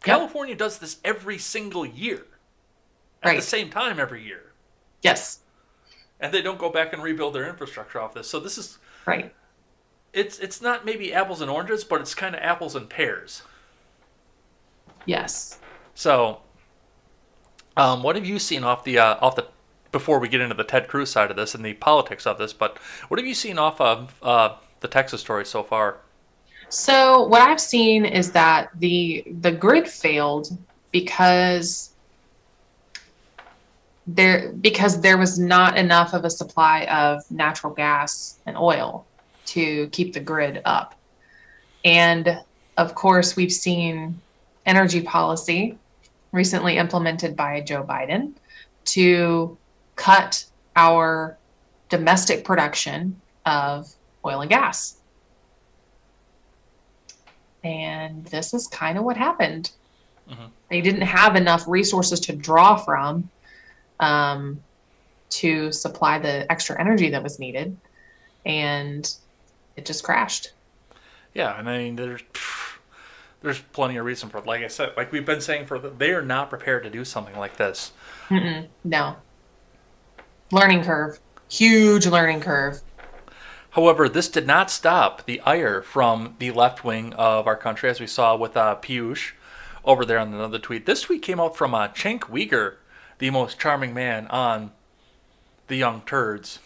[0.03, 2.27] California does this every single year
[3.22, 3.37] at Right.
[3.37, 4.53] the same time every year.
[5.03, 5.39] yes,
[6.21, 8.29] And they don't go back and rebuild their infrastructure off this.
[8.29, 9.35] So this is right.
[10.12, 13.43] it's it's not maybe apples and oranges, but it's kind of apples and pears.
[15.07, 15.59] Yes.
[15.95, 16.41] So,
[17.77, 19.47] um, what have you seen off the uh, off the
[19.93, 22.53] before we get into the Ted Cruz side of this and the politics of this?
[22.53, 25.99] But what have you seen off of uh, the Texas story so far?
[26.69, 30.57] So what I've seen is that the the grid failed
[30.91, 31.94] because
[34.07, 39.07] there because there was not enough of a supply of natural gas and oil
[39.47, 40.95] to keep the grid up.
[41.85, 42.41] And
[42.77, 44.21] of course, we've seen
[44.67, 45.79] energy policy
[46.33, 48.33] recently implemented by Joe Biden
[48.87, 49.57] to
[49.97, 50.45] cut
[50.77, 51.39] our
[51.89, 53.89] domestic production of
[54.25, 54.97] oil and gas.
[57.63, 59.71] And this is kind of what happened.
[60.29, 60.51] Mhm.
[60.69, 63.31] They didn't have enough resources to draw from
[64.01, 64.61] um,
[65.31, 67.77] to supply the extra energy that was needed.
[68.47, 69.11] And
[69.77, 70.53] it just crashed.
[71.33, 72.23] Yeah, and I mean there's
[73.43, 74.47] there's plenty of reason for it.
[74.47, 77.05] Like I said, like we've been saying for the, they are not prepared to do
[77.05, 77.93] something like this.
[78.29, 79.17] Mm-mm, no.
[80.51, 81.19] Learning curve.
[81.51, 82.81] Huge learning curve.
[83.71, 87.99] However, this did not stop the ire from the left wing of our country, as
[87.99, 89.33] we saw with uh, Piyush
[89.85, 90.87] over there on another tweet.
[90.87, 92.77] This tweet came out from uh, Cenk Uygur,
[93.25, 94.70] the most charming man on
[95.68, 96.59] the Young Turds.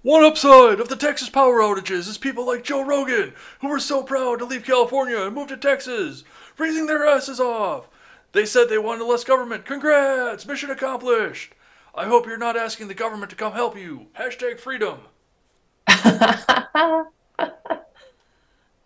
[0.00, 4.02] One upside of the Texas power outages is people like Joe Rogan, who were so
[4.02, 6.24] proud to leave California and move to Texas,
[6.54, 7.86] freezing their asses off.
[8.32, 9.66] They said they wanted less government.
[9.66, 10.46] Congrats!
[10.46, 11.52] Mission accomplished!
[11.94, 14.06] I hope you're not asking the government to come help you.
[14.18, 15.00] Hashtag freedom.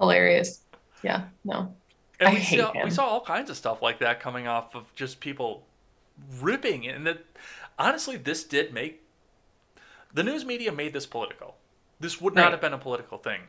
[0.01, 0.63] Hilarious.
[1.05, 1.77] Yeah, no.
[2.19, 4.75] And I we hate saw, we saw all kinds of stuff like that coming off
[4.75, 5.65] of just people
[6.41, 7.25] ripping, and that
[7.79, 9.03] honestly, this did make
[10.13, 11.57] the news media made this political.
[12.01, 12.51] This would not Right.
[12.53, 13.43] have been a political thing.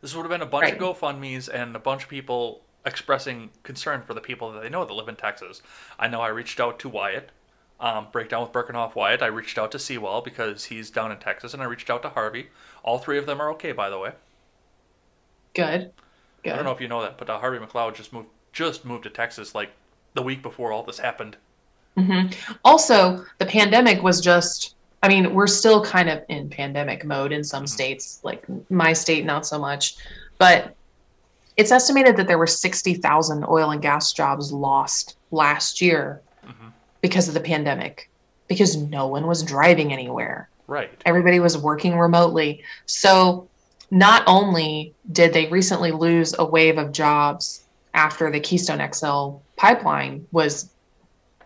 [0.00, 4.02] This would have been a bunch of GoFundmes and a bunch of people expressing concern
[4.02, 5.60] for the people that they know that live in Texas.
[5.98, 7.30] I know I reached out to Wyatt,
[7.78, 9.20] um, Breakdown with Birkenhoff Wyatt.
[9.22, 12.08] I reached out to Seawall because he's down in Texas, and I reached out to
[12.08, 12.48] Harvey.
[12.82, 14.12] All three of them are okay, by the way.
[15.54, 15.92] Good.
[16.42, 16.52] Good.
[16.52, 19.04] I don't know if you know that, but uh, Harvey McLeod just moved just moved
[19.04, 19.70] to Texas like
[20.14, 21.36] the week before all this happened.
[21.96, 22.26] hmm
[22.64, 27.42] Also, the pandemic was just, I mean, we're still kind of in pandemic mode in
[27.44, 27.68] some Mhm.
[27.68, 29.96] states, like my state, not so much.
[30.38, 30.74] But
[31.56, 36.72] it's estimated that there were 60,000 oil and gas jobs lost last year Mhm.
[37.00, 38.08] because of the pandemic,
[38.48, 40.48] because no one was driving anywhere.
[40.66, 40.90] Right.
[41.04, 42.62] everybody was working remotely.
[42.86, 43.48] So
[43.90, 50.26] not only did they recently lose a wave of jobs after the Keystone XL pipeline
[50.32, 50.70] was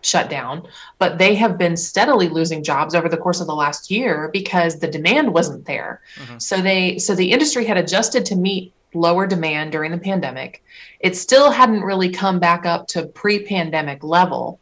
[0.01, 0.65] shut down,
[0.99, 4.79] but they have been steadily losing jobs over the course of the last year because
[4.79, 6.01] the demand wasn't there.
[6.17, 6.41] Mhm.
[6.41, 10.63] So they so the industry had adjusted to meet lower demand during the pandemic.
[11.01, 14.59] It still hadn't really come back up to pre-pandemic level.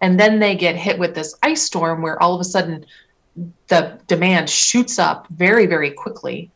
[0.00, 2.86] And then they get hit with this ice storm where all of a sudden
[3.66, 6.50] the demand shoots up very, very quickly.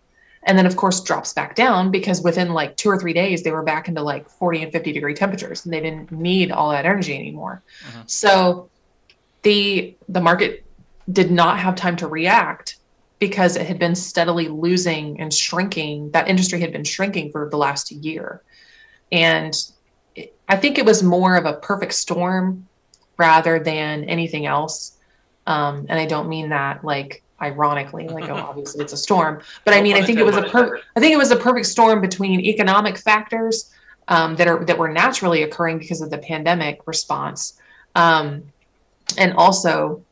[0.45, 3.53] And then, of course, drops back down because within like two or three days, they
[3.53, 6.85] were back into like 40 and 50 degree temperatures and they didn't need all that
[6.85, 7.63] energy anymore.
[7.85, 8.11] Mhm.
[8.11, 8.69] So
[9.43, 10.65] the the market
[11.11, 12.77] did not have time to react
[13.19, 16.11] because it had been steadily losing and shrinking.
[16.11, 18.43] That industry had been shrinking for the last year.
[19.13, 19.55] And
[20.17, 22.67] it- I think it was more of a perfect storm
[23.17, 24.97] rather than anything else.
[25.47, 29.75] Um, and I don't mean that like ironically, like oh, obviously it's a storm, but
[29.75, 32.01] I mean I think it was a per- I think it was a perfect storm
[32.01, 33.71] between economic factors
[34.09, 37.59] um, that are that were naturally occurring because of the pandemic response,
[37.95, 38.45] um,
[39.19, 40.05] and also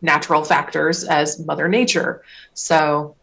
[0.00, 2.22] natural factors as Mother Nature.
[2.54, 3.16] So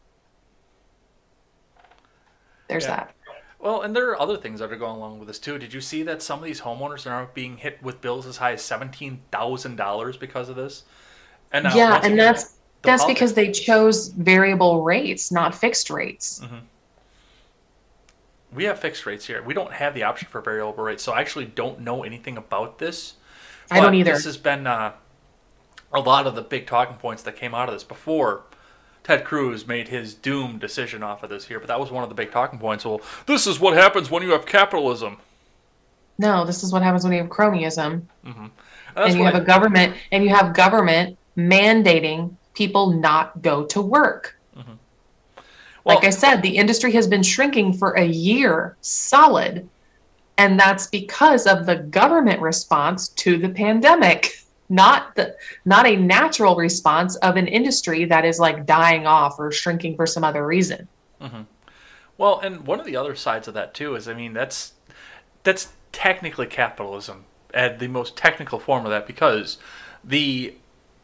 [2.68, 2.96] there's Yeah.
[2.96, 3.16] that.
[3.60, 5.58] Well, and there are other things that are going along with this too.
[5.58, 8.54] Did you see that some of these homeowners are being hit with bills as high
[8.54, 10.84] as seventeen thousand dollars because of this?
[11.52, 12.55] And now, yeah, and that's
[12.86, 16.42] that's because they chose variable rates, not fixed rates.
[18.54, 19.44] we have fixed rates here.
[19.44, 22.80] We don't have the option for variable rates, so I actually don't know anything about
[22.80, 23.16] this.
[23.72, 24.14] I don't either.
[24.14, 24.94] This has been uh,
[25.94, 28.44] a lot of the big talking points that came out of this before
[29.04, 31.60] Ted Cruz made his doom decision off of this here.
[31.60, 32.86] But that was one of the big talking points.
[32.86, 35.18] Well, this is what happens when you have capitalism.
[36.18, 38.04] No, this is what happens when you have cronyism.
[38.26, 38.46] Mm-hmm.
[38.96, 43.82] And, you have I, a government, and you have government mandating people not go to
[43.82, 44.38] work.
[44.58, 44.74] Mm-hmm.
[45.84, 49.70] Well, like I said, the industry has been shrinking for a year solid.
[50.38, 54.32] And that's because of the government response to the pandemic,
[54.68, 59.52] not the not a natural response of an industry that is like dying off or
[59.52, 60.88] shrinking for some other reason.
[61.22, 61.44] Mm-hmm.
[62.18, 64.74] Well, and one of the other sides of that too is, I mean, that's
[65.44, 69.58] that's technically capitalism at the most technical form of that because
[70.04, 70.54] the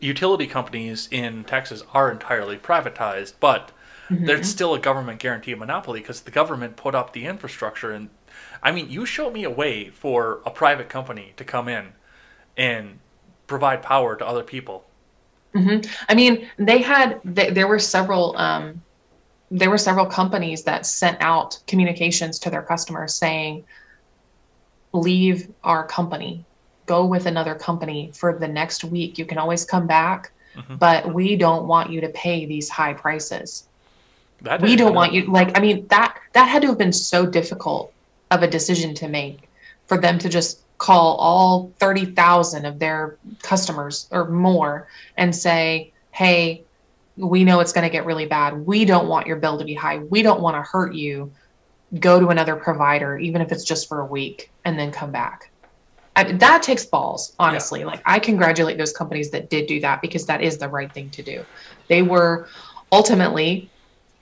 [0.02, 3.72] utility companies in Texas are entirely privatized, but
[4.10, 4.26] mm-hmm.
[4.26, 7.92] there's still a government guaranteed monopoly because the government put up the infrastructure.
[7.92, 8.10] And
[8.62, 11.94] I mean, you show me a way for a private company to come in
[12.58, 13.00] and
[13.48, 14.86] provide power to other people.
[15.54, 15.90] Mm-hmm.
[16.10, 18.82] I mean, they had they, there were several um,
[19.52, 23.66] there were several companies that sent out communications to their customers saying,
[24.94, 26.46] "Leave our company
[26.92, 29.18] go with another company for the next week.
[29.18, 30.76] You can always come back, mm-hmm.
[30.76, 33.50] but we don't want you to pay these high prices.
[34.42, 37.20] That we don't want you like I mean that that had to have been so
[37.40, 37.94] difficult
[38.34, 39.38] of a decision to make
[39.88, 46.64] for them to just call all 30,000 of their customers or more and say, "Hey,
[47.16, 48.66] we know it's going to get really bad.
[48.66, 50.00] We don't want your bill to be high.
[50.00, 51.32] We don't want to hurt you.
[52.00, 55.51] Go to another provider even if it's just for a week and then come back."
[56.16, 57.82] I mean, that takes balls, honestly.
[57.82, 57.88] Yeah.
[57.88, 61.10] Like I congratulate those companies that did do that because that is the right thing
[61.12, 61.46] to do.
[61.88, 62.48] They were
[62.92, 63.70] ultimately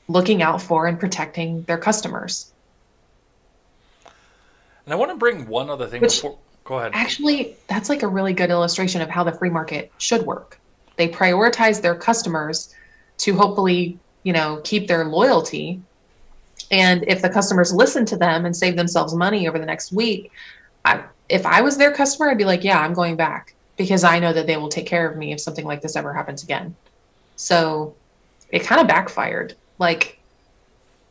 [0.08, 2.52] looking out for and protecting their customers.
[4.86, 6.38] And I want to bring one other thing Which, before.
[6.64, 6.92] Go ahead.
[6.94, 10.60] Actually, that's like a really good illustration of how the free market should work.
[10.98, 12.76] They prioritize their customers
[13.20, 15.82] to hopefully, you know, keep their loyalty.
[16.72, 20.32] And if the customers listen to them and save themselves money over the next week,
[20.86, 24.20] I, if I was their customer, I'd be like, yeah, I'm going back because I
[24.20, 26.76] know that they will take care of me if something like this ever happens again.
[27.36, 27.96] So
[28.50, 29.56] it kind of backfired.
[29.78, 30.20] Like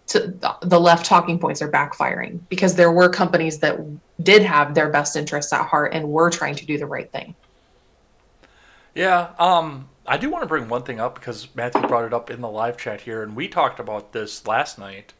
[0.08, 3.78] the left talking points are backfiring because there were companies that
[4.22, 7.34] did have their best interests at heart and were trying to do the right thing.
[8.94, 12.30] Yeah, um, I do want to bring one thing up because Matthew brought it up
[12.30, 15.12] in the live chat here, and we talked about this last night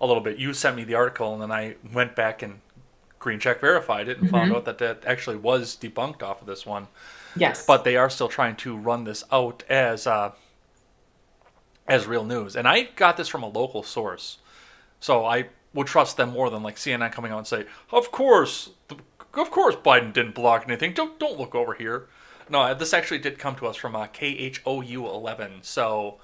[0.00, 0.38] a little bit.
[0.38, 2.60] You sent me the article, and then I went back and
[3.20, 4.36] Green Check verified it and mm-hmm.
[4.36, 6.88] found out that that actually was debunked off of this one.
[7.36, 7.64] Yes.
[7.64, 10.32] But they are still trying to run this out as uh,
[11.86, 12.56] as real news.
[12.56, 14.38] And I got this from a local source,
[14.98, 18.70] so I would trust them more than like CNN coming out and say, "Of course,
[19.34, 20.94] of course, Biden didn't block anything.
[20.94, 22.08] Don't don't look over here."
[22.48, 25.60] No, this actually did come to us from uh, KHOU 11.
[25.62, 26.18] So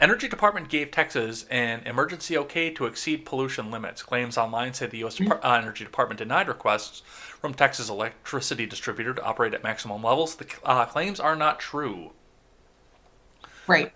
[0.00, 4.02] Energy Department gave Texas an emergency okay to exceed pollution limits.
[4.02, 5.20] Claims online say the U.S.
[5.20, 10.36] Uh, Energy Department denied requests from Texas electricity distributor to operate at maximum levels.
[10.36, 12.12] The uh, claims are not true.
[13.66, 13.92] Right.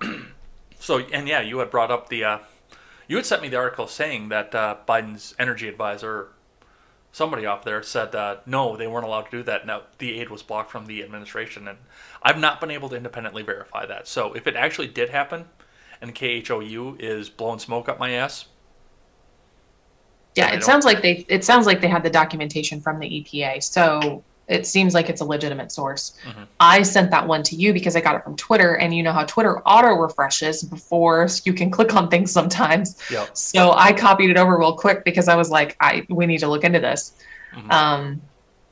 [0.78, 2.24] so, and yeah, you had brought up the.
[2.24, 2.38] Uh,
[3.06, 6.28] you had sent me the article saying that uh, Biden's energy advisor
[7.12, 9.66] somebody off there said uh, no, they weren't allowed to do that.
[9.66, 11.78] Now the aid was blocked from the administration, and
[12.22, 14.08] I've not been able to independently verify that.
[14.08, 15.46] So if it actually did happen,
[16.00, 18.46] and KHOU is blowing smoke up my ass.
[20.34, 23.62] Yeah, it sounds like they it sounds like they had the documentation from the EPA.
[23.62, 26.16] So it seems like it's a legitimate source.
[26.26, 26.44] Mm-hmm.
[26.58, 29.12] I sent that one to you because I got it from Twitter, and you know
[29.12, 32.98] how Twitter auto refreshes before you can click on things sometimes.
[33.10, 33.36] Yep.
[33.36, 36.48] So I copied it over real quick because I was like, I we need to
[36.48, 37.12] look into this.
[37.54, 37.70] Mm-hmm.
[37.70, 38.22] Um,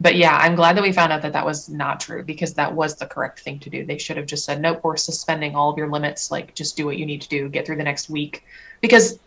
[0.01, 2.75] but yeah, I'm glad that we found out that that was not true because that
[2.75, 3.85] was the correct thing to do.
[3.85, 6.31] They should have just said, nope, we're suspending all of your limits.
[6.31, 8.45] Like, just do what you need to do, get through the next week.
[8.83, 9.19] Because,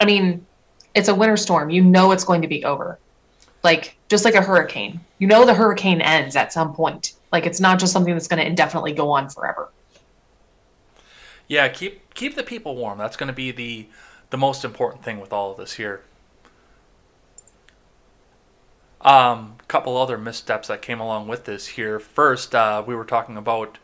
[0.00, 0.46] I mean,
[0.94, 1.70] it's a winter storm.
[1.70, 3.00] You know it's going to be over
[3.66, 5.00] like just like a hurricane.
[5.18, 7.14] You know the hurricane ends at some point.
[7.32, 9.70] Like it's not just something that's going to indefinitely go on forever.
[11.48, 12.96] Yeah, keep keep the people warm.
[12.96, 13.88] That's going to be the
[14.30, 16.02] the most important thing with all of this here.
[19.00, 21.98] Um, couple other missteps that came along with this here.
[21.98, 23.78] First, uh, we were talking about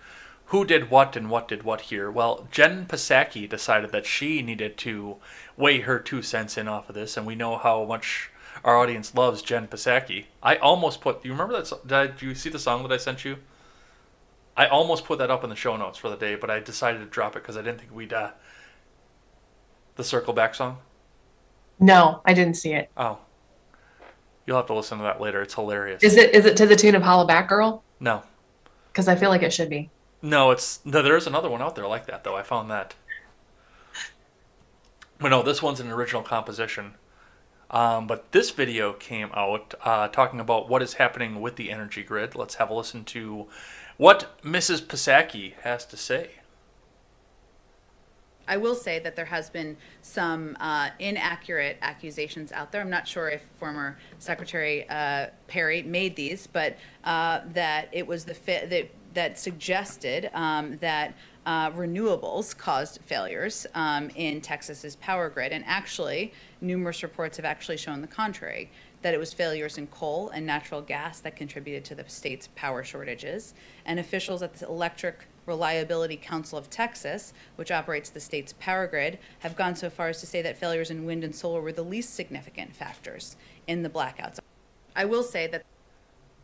[0.47, 2.09] who did what and what did what here.
[2.09, 5.17] Well, Jen Psaki decided that she needed to
[5.57, 8.31] weigh her two cents in off of this, and we know how much
[8.65, 10.27] our audience loves Jen Psaki.
[10.43, 11.23] I almost put.
[11.23, 11.87] Do you remember that?
[11.87, 13.37] Did you see the song that I sent you?
[14.57, 16.99] I almost put that up in the show notes for the day, but I decided
[16.99, 18.13] to drop it because I didn't think we'd.
[18.13, 18.31] Uh,
[19.97, 20.79] the Circle Back song.
[21.81, 22.91] No, I didn't see it.
[22.97, 23.19] Oh,
[24.47, 25.43] you'll have to listen to that later.
[25.43, 26.03] It's hilarious.
[26.03, 27.83] Is it is it to the tune of "Holla Back Girl"?
[28.01, 28.23] No.
[28.93, 29.91] because I feel like it should be.
[30.23, 32.37] No, it's no, there is another one out there like that though.
[32.37, 32.95] I found that.
[35.19, 36.95] But no, this one's an original composition.
[37.73, 42.03] Um, but this video came out uh, talking about what is happening with the energy
[42.03, 42.35] grid.
[42.35, 43.47] Let's have a listen to
[43.97, 44.83] what Mrs.
[44.83, 46.33] Psaki has to say.
[48.47, 52.81] I will say that there has been some uh, inaccurate accusations out there.
[52.81, 58.25] I'm not sure if former Secretary uh, Perry made these, but uh, that it was
[58.25, 61.15] the that that suggested um, that
[61.47, 66.33] uh, renewables caused failures um, in Texas's power grid, and actually,
[66.63, 68.71] numerous reports have actually shown the contrary.
[69.03, 72.85] That it was failures in coal and natural gas that contributed to the state's power
[72.85, 73.53] shortages.
[73.85, 79.19] And officials at the Electric Reliability Council of Texas, which operates the state's power grid,
[79.41, 81.83] have gone so far as to say that failures in wind and solar were the
[81.83, 83.35] least significant factors
[83.67, 84.39] in the blackouts.
[84.95, 85.65] I will say that.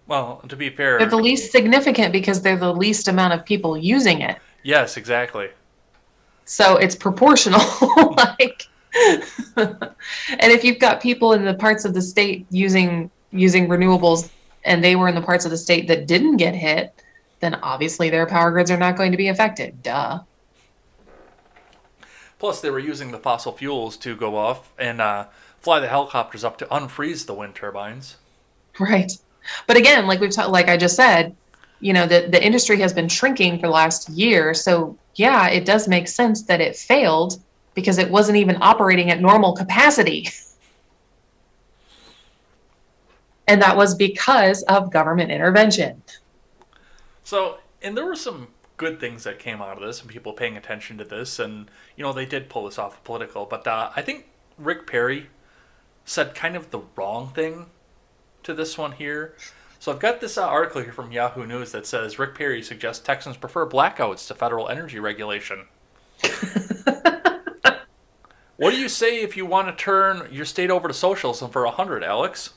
[0.08, 3.76] Well, to be fair, They're the least significant because they're the least amount of people
[3.76, 4.38] using it.
[4.64, 5.50] yes, exactly.
[6.44, 7.60] So it's proportional.
[8.16, 8.66] like,
[9.56, 9.92] and
[10.40, 14.30] if you've got people in the parts of the state using using renewables,
[14.64, 17.02] and they were in the parts of the state that didn't get hit,
[17.40, 19.82] then obviously their power grids are not going to be affected.
[19.82, 20.20] Duh.
[22.38, 25.26] Plus, they were using the fossil fuels to go off and uh,
[25.60, 28.16] fly the helicopters up to unfreeze the wind turbines.
[28.78, 29.12] Right.
[29.66, 31.34] But again, like we've talked, like I just said,
[31.80, 34.54] you know, the, the industry has been shrinking for the last year.
[34.54, 37.42] So yeah, it does make sense that it failed
[37.78, 40.28] because it wasn't even operating at normal capacity.
[43.46, 46.02] and that was because of government intervention.
[47.22, 48.48] So, and there were some
[48.78, 52.02] good things that came out of this, and people paying attention to this, and you
[52.02, 53.46] know they did pull this off of political.
[53.46, 54.26] But uh, I think
[54.58, 55.28] Rick Perry
[56.04, 57.66] said kind of the wrong thing
[58.42, 59.36] to this one here.
[59.78, 63.04] So I've got this uh, article here from Yahoo News that says Rick Perry suggests
[63.04, 65.66] Texans prefer blackouts to federal energy regulation.
[68.58, 71.64] what do you say if you want to turn your state over to socialism for
[71.64, 72.54] a hundred, Alex?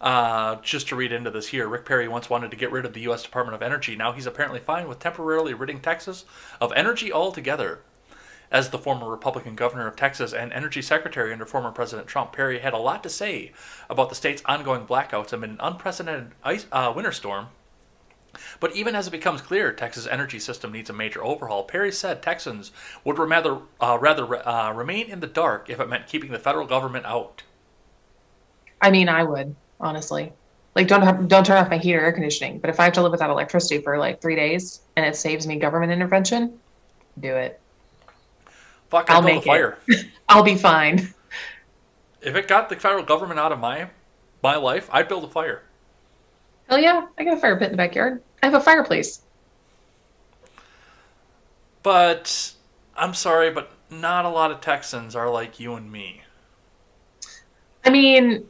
[0.00, 2.92] Uh, just to read into this here, Rick Perry once wanted to get rid of
[2.92, 3.22] the U.S.
[3.22, 3.94] Department of Energy.
[3.94, 6.24] Now he's apparently fine with temporarily ridding Texas
[6.60, 7.78] of energy altogether.
[8.50, 12.58] As the former Republican governor of Texas and energy secretary under former President Trump, Perry
[12.58, 13.52] had a lot to say
[13.88, 17.48] about the state's ongoing blackouts amid an unprecedented ice, uh, winter storm.
[18.60, 22.22] But even as it becomes clear Texas' energy system needs a major overhaul, Perry said
[22.22, 22.70] Texans
[23.04, 26.66] would rather, uh, rather uh, remain in the dark if it meant keeping the federal
[26.66, 27.42] government out.
[28.80, 30.32] I mean, I would honestly.
[30.74, 32.58] Like, don't have, don't turn off my heater, air conditioning.
[32.58, 35.46] But if I have to live without electricity for like three days and it saves
[35.46, 36.58] me government intervention,
[37.18, 37.60] do it.
[38.90, 39.78] Fuck, I'll build a make fire.
[39.88, 40.06] it.
[40.28, 41.12] I'll be fine.
[42.20, 43.88] If it got the federal government out of my
[44.42, 45.62] my life, I'd build a fire.
[46.68, 48.22] Hell yeah, I got a fire pit in the backyard.
[48.42, 49.22] I have a fireplace.
[51.82, 52.52] But
[52.96, 56.22] I'm sorry, but not a lot of Texans are like you and me.
[57.84, 58.46] I mean,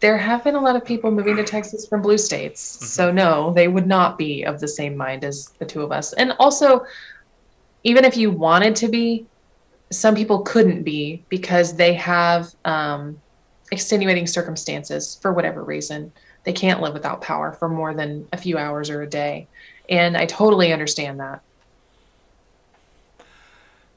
[0.00, 2.60] there have been a lot of people moving to Texas from blue states.
[2.60, 6.12] So no, they would not be of the same mind as the two of us.
[6.12, 6.84] And also,
[7.84, 9.26] even if you wanted to be,
[9.90, 13.20] some people couldn't be because they have um,
[13.70, 16.12] extenuating circumstances for whatever reason.
[16.44, 19.46] They can't live without power for more than a few hours or a day.
[19.88, 21.40] And I totally understand that.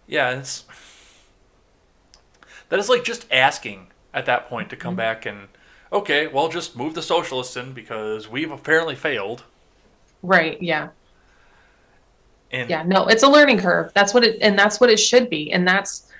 [0.08, 0.66] Yeah, it's
[2.70, 4.98] that is like just asking at that point to come mm-hmm.
[4.98, 5.48] back and
[5.92, 9.44] okay, well, just move the socialists in because we've apparently failed.
[10.22, 10.62] Right.
[10.62, 10.90] Yeah.
[12.52, 15.30] And yeah no it's a learning curve that's what it and that's what it should
[15.30, 16.12] be and that's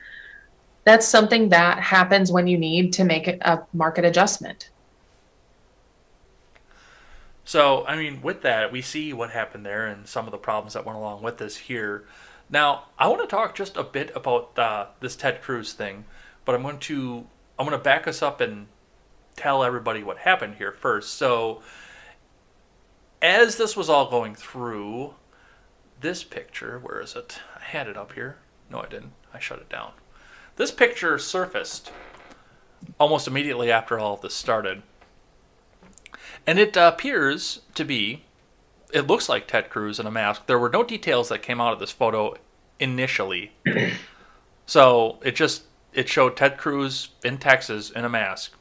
[0.84, 4.70] that's something that happens when you need to make a market adjustment
[7.46, 10.74] So, I mean, with that, we see what happened there and some of the problems
[10.74, 12.06] that went along with this here.
[12.50, 16.06] Now, I want to talk just a bit about uh, this Ted Cruz thing,
[16.44, 17.28] but I'm going to
[17.58, 18.68] I'm going to back us up and
[19.36, 21.14] tell everybody what happened here first.
[21.14, 21.62] So,
[23.22, 25.14] as this was all going through,
[26.02, 27.40] this picture, where is it?
[27.56, 28.38] I had it up here.
[28.70, 29.14] No, I didn't.
[29.34, 29.92] I shut it down.
[30.56, 31.92] This picture surfaced
[33.00, 34.82] almost immediately after all of this started.
[36.48, 38.24] And it appears to be,
[38.94, 40.46] it looks like Ted Cruz in a mask.
[40.46, 42.36] There were no details that came out of this photo
[42.80, 43.52] initially.
[44.66, 45.64] so it just,
[45.94, 48.54] it showed Ted Cruz in Texas in a mask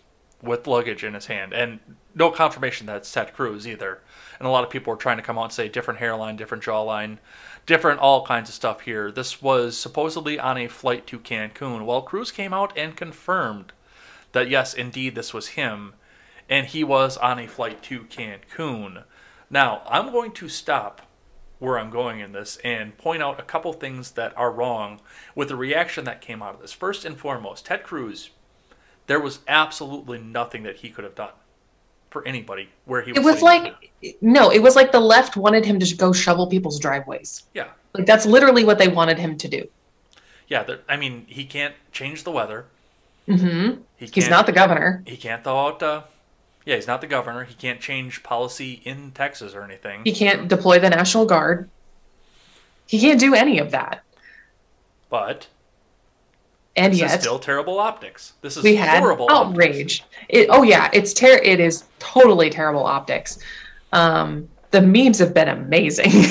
[0.42, 1.52] with luggage in his hand.
[1.52, 1.80] And
[2.14, 4.00] no confirmation that it's Ted Cruz either.
[4.38, 6.64] And a lot of people were trying to come out and say different hairline, different
[6.64, 7.18] jawline,
[7.66, 9.10] different all kinds of stuff here.
[9.10, 11.84] This was supposedly on a flight to Cancun.
[11.84, 13.72] Well, Cruz came out and confirmed
[14.32, 15.94] that yes, indeed, this was him
[16.48, 19.04] and he was on a flight to Cancun.
[19.50, 21.02] Now, I'm going to stop
[21.58, 25.00] where I'm going in this and point out a couple things that are wrong
[25.34, 26.72] with the reaction that came out of this.
[26.72, 28.30] First and foremost, Ted Cruz,
[29.06, 31.30] there was absolutely nothing that he could have done
[32.10, 33.18] for anybody where he was.
[33.18, 36.78] It was like no, it was like the left wanted him to go shovel people's
[36.78, 37.44] driveways.
[37.54, 39.66] yeah, Like that's literally what they wanted him to do.
[40.48, 40.62] yeah.
[40.64, 42.66] there- I mean, he can't change the weather.
[43.26, 45.02] hmm He He's not the governor.
[45.06, 45.82] He can't throw out.
[45.82, 46.02] Uh,
[46.64, 47.44] yeah, he's not the governor.
[47.44, 50.02] He can't change policy in Texas or anything.
[50.04, 51.68] He can't deploy the National Guard.
[52.86, 54.02] He can't do any of that.
[55.10, 55.46] But
[56.76, 58.32] And this yet is still terrible optics.
[58.40, 60.04] This is we had horrible outrage.
[60.28, 63.38] It, oh yeah, it's ter- It is totally terrible optics.
[63.92, 66.10] Um, the memes have been amazing.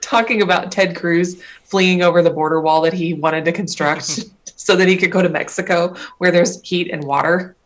[0.00, 4.24] Talking about Ted Cruz fleeing over the border wall that he wanted to construct
[4.56, 7.56] so that he could go to Mexico where there's heat and water.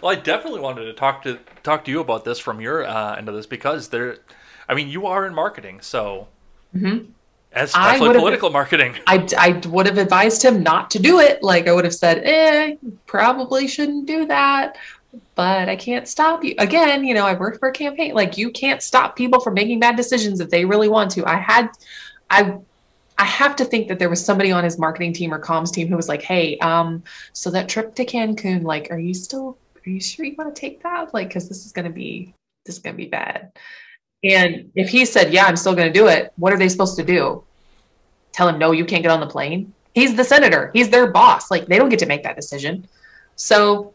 [0.00, 3.16] Well, I definitely wanted to talk to talk to you about this from your uh,
[3.16, 4.18] end of this because there,
[4.68, 6.28] I mean, you are in marketing, so
[6.74, 7.08] Mhm.
[7.52, 8.94] as I especially would've- political marketing.
[9.06, 11.42] I, I would have advised him not to do it.
[11.42, 14.76] Like I would have said, eh, probably shouldn't do that.
[15.34, 16.54] But I can't stop you.
[16.58, 18.14] Again, you know, I worked for a campaign.
[18.14, 21.26] Like you can't stop people from making bad decisions if they really want to.
[21.26, 21.70] I had,
[22.30, 22.56] I,
[23.18, 25.88] I have to think that there was somebody on his marketing team or comms team
[25.88, 27.02] who was like, hey, um,
[27.32, 30.60] so that trip to Cancun, like, are you still, are you sure you want to
[30.60, 31.12] take that?
[31.14, 32.34] Like, because this is going to be,
[32.66, 33.52] this is going to be bad.
[34.22, 36.96] And if he said, yeah, I'm still going to do it, what are they supposed
[36.98, 37.44] to do?
[38.32, 41.50] tell him no you can't get on the plane he's the senator he's their boss
[41.50, 42.86] like they don't get to make that decision
[43.34, 43.92] so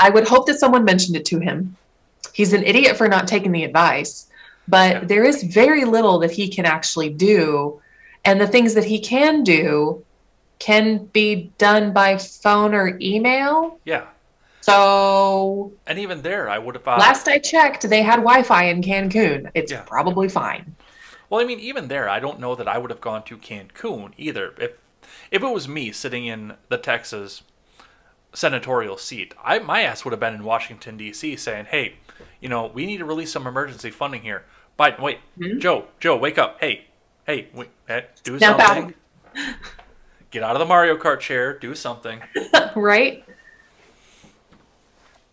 [0.00, 1.76] i would hope that someone mentioned it to him
[2.32, 4.28] he's an idiot for not taking the advice
[4.66, 5.04] but Yeah.
[5.04, 7.80] there is very little that he can actually do
[8.24, 10.04] and the things that he can do
[10.58, 14.06] can be done by phone or email Yeah,
[14.66, 16.86] so and even there, I would have.
[16.88, 19.82] Uh, last i checked they had wi-fi in cancun it's Yeah.
[19.82, 20.74] probably fine
[21.28, 24.12] well, I mean, even there, I don't know that I would have gone to Cancun
[24.16, 24.54] either.
[24.60, 24.72] If
[25.32, 27.42] if it was me sitting in the Texas
[28.32, 31.34] senatorial seat, I my ass would have been in Washington D.C.
[31.34, 31.94] saying, "Hey,
[32.40, 34.44] you know, we need to release some emergency funding here."
[34.78, 35.58] Biden, wait, Hmm?
[35.58, 36.58] Joe, Joe, wake up!
[36.60, 36.84] Hey,
[37.26, 38.40] hey, wait, eh, do out.
[38.60, 38.94] something.
[40.30, 41.58] Get out of the Mario Kart chair.
[41.58, 42.20] Do something.
[42.76, 43.24] right?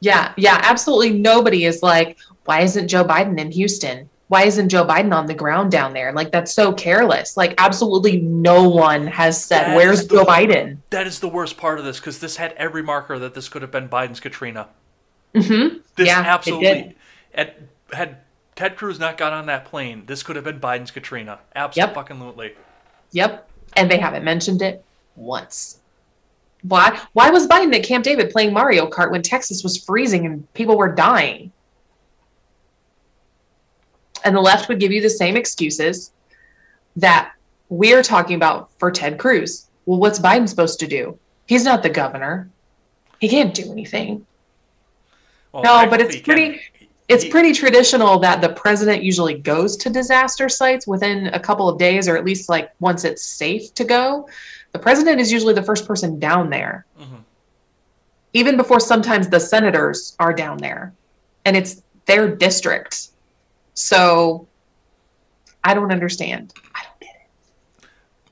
[0.03, 1.17] Yeah, yeah, absolutely.
[1.17, 4.09] Nobody is like, why isn't Joe Biden in Houston?
[4.27, 6.11] Why isn't Joe Biden on the ground down there?
[6.11, 7.37] Like, that's so careless.
[7.37, 10.77] Like, absolutely no one has said, That where's the- Joe Biden?
[10.89, 13.61] That is the worst part of this because this had every marker that this could
[13.61, 14.67] have been Biden's Katrina.
[15.33, 16.95] hmm This Yeah, absolutely.
[17.33, 17.53] Had,
[17.91, 18.17] had
[18.55, 21.39] Ted Cruz not got on that plane, this could have been Biden's Katrina.
[21.55, 22.47] Absolutely.
[22.47, 22.57] Yep.
[23.11, 23.49] Yep.
[23.75, 24.83] And they haven't mentioned it
[25.15, 25.79] once.
[26.63, 26.99] Why?
[27.13, 30.77] Why was Biden at Camp David playing Mario Kart when Texas was freezing and people
[30.77, 31.51] were dying?
[34.25, 36.11] And the left would give you the same excuses
[36.95, 37.33] that
[37.69, 39.67] we're talking about for Ted Cruz.
[39.85, 41.17] Well, what's Biden supposed to do?
[41.45, 42.49] He's not the governor.
[43.19, 44.25] He can't do anything.
[45.51, 46.59] Well, No, but it's pretty- can-
[47.09, 51.77] It's pretty traditional that the president usually goes to disaster sites within a couple of
[51.77, 54.27] days, or at least like once it's safe to go.
[54.73, 57.23] The president is usually the first person down there, Mhm.
[58.33, 60.93] even before sometimes the senators are down there,
[61.45, 63.09] and it's their district.
[63.75, 64.47] So
[65.63, 66.53] I don't understand.
[66.75, 67.85] I don't get it.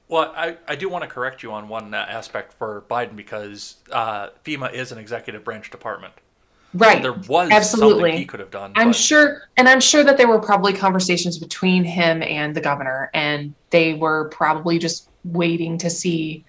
[0.07, 4.29] Well, I, I do want to correct you on one aspect for Biden because uh,
[4.43, 6.13] FEMA is an executive branch department.
[6.73, 7.01] Right.
[7.01, 8.01] There was Absolutely.
[8.01, 8.71] something he could have done.
[8.75, 12.61] I'm but- sure, and I'm sure that there were probably conversations between him and the
[12.61, 16.45] governor, and they were probably just waiting to see.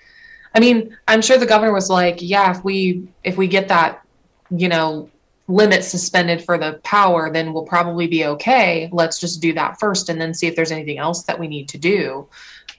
[0.55, 4.03] I mean, I'm sure the governor was like, "Yeah, if we if we get that,
[4.51, 5.09] you know,
[5.49, 8.89] limit suspended for the power, then we'll probably be okay.
[8.93, 11.69] Let's just do that first, and then see if there's anything else that we need
[11.71, 12.29] to do."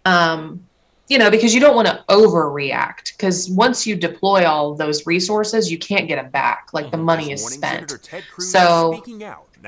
[0.06, 0.68] Um,
[1.10, 3.16] you know, because you don't want to overreact.
[3.18, 6.70] Because once you deploy all those resources, you can't get them back.
[6.74, 7.04] Like the Mhm.
[7.04, 7.90] money is spent.
[7.90, 9.04] Senator Ted Cruz So,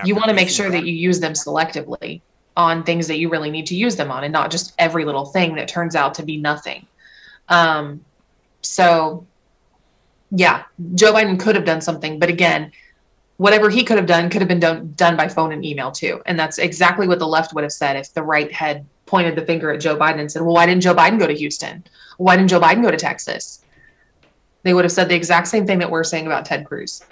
[0.04, 2.22] you want to make sure that you use them selectively
[2.58, 5.26] on things that you really need to use them on and not just every little
[5.26, 6.86] thing that turns out to be nothing.
[7.50, 8.04] Um,
[8.66, 9.26] so
[10.32, 10.64] yeah
[10.96, 12.72] joe biden could have done something but again
[13.38, 16.22] whatever he could have done could have been done, done by phone and email too.
[16.26, 19.46] And that's exactly what the left would have said if the right had pointed the
[19.46, 21.84] finger at joe biden and said well why didn't joe biden go to houston?
[22.18, 23.64] Why didn't joe biden go to texas?
[24.64, 27.04] They would have said the exact same thing that we're saying about ted cruz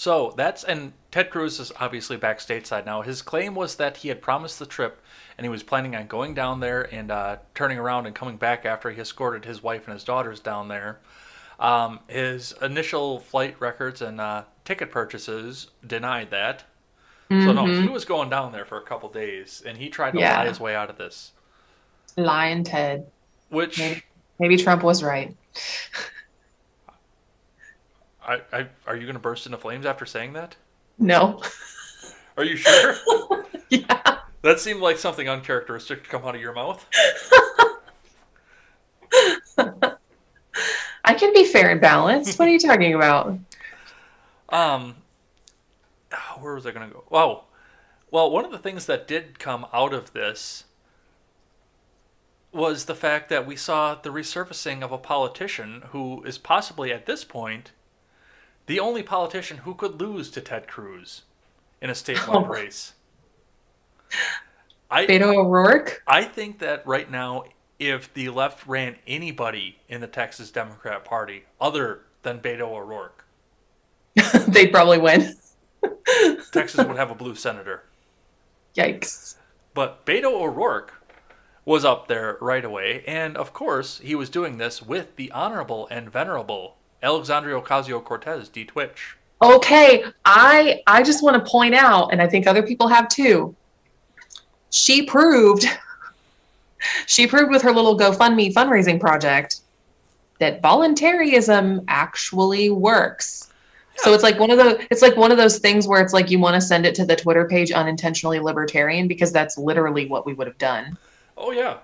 [0.00, 3.02] So that's and Ted Cruz is obviously back stateside now.
[3.02, 5.02] His claim was that he had promised the trip,
[5.36, 8.64] and he was planning on going down there and uh, turning around and coming back
[8.64, 11.00] after he escorted his wife and his daughters down there.
[11.58, 16.64] Um, his initial flight records and uh, ticket purchases denied that.
[17.28, 20.16] So no, he was going down there for a couple days, and he tried to
[20.16, 20.22] Mm-hmm.
[20.22, 20.38] Yeah.
[20.38, 21.32] lie his way out of this.
[22.16, 23.06] Lying Ted.
[23.50, 24.02] Which Maybe,
[24.38, 25.36] maybe Trump was right.
[28.26, 30.56] I, I are you going to burst into flames after saying that?
[30.98, 31.42] No.
[32.36, 32.96] Are you sure?
[33.70, 34.18] yeah.
[34.42, 36.86] that seemed like something uncharacteristic to come out of your mouth.
[41.04, 42.38] I can be fair and balanced.
[42.38, 43.38] What are you talking about?
[44.48, 44.96] Um,
[46.40, 47.04] where was I going to go?
[47.10, 47.44] Oh,
[48.10, 50.64] well, one of the things that did come out of this
[52.52, 57.06] was the fact that we saw the resurfacing of a politician who is possibly at
[57.06, 57.70] this point
[58.70, 61.22] the only politician who could lose to Ted Cruz
[61.82, 62.46] in a statewide Oh.
[62.46, 62.92] race.
[64.88, 66.00] I Beto O'Rourke?
[66.06, 67.46] I think that right now,
[67.80, 73.24] if the left ran anybody in the Texas Democrat Party other than Beto O'Rourke,
[74.46, 75.34] They'd probably win.
[76.52, 77.82] Texas would have a blue senator.
[78.76, 79.34] Yikes.
[79.74, 80.94] But Beto O'Rourke
[81.64, 85.88] was up there right away, and of course, he was doing this with the honorable
[85.90, 89.16] and venerable Alexandria Ocasio Cortez, D Twitch.
[89.42, 93.54] Okay, I I just want to point out, and I think other people have too.
[94.70, 95.66] She proved
[97.06, 99.60] she proved with her little GoFundMe fundraising project
[100.38, 103.50] that voluntarism actually works.
[103.96, 106.30] So it's like one of the it's like one of those things where it's like
[106.30, 110.24] you want to send it to the Twitter page unintentionally libertarian because that's literally what
[110.24, 110.96] we would have done.
[111.36, 111.78] Oh, yeah.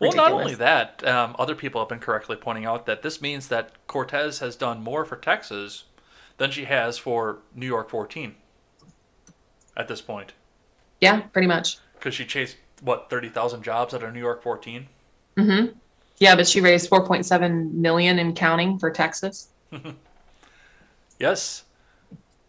[0.00, 3.48] Well, not only that, um, other people have been correctly pointing out that this means
[3.48, 5.84] that Cortez has done more for Texas
[6.38, 8.34] than she has for New York 14
[9.76, 10.32] at this point.
[11.00, 11.78] Yeah, pretty much.
[11.94, 14.88] Because she chased, what, 30,000 jobs out of New York 14?
[15.36, 15.66] hmm
[16.18, 19.48] Yeah, but she raised 4.7 million in counting for Texas.
[21.18, 21.64] Yes.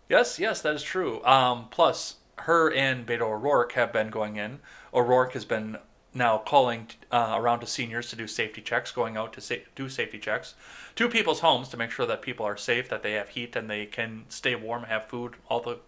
[0.10, 1.24] Yes, yes, that is true.
[1.26, 4.60] Um, plus, her and Beto O'Rourke have been going in.
[4.94, 5.78] O'Rourke has been
[6.16, 9.90] now calling uh, around to seniors to do safety checks, going out to sa- do
[9.90, 10.56] safety checks
[10.96, 13.70] to people's homes to make sure that people are safe, that they have heat, and
[13.70, 15.80] they can stay warm, have food, all the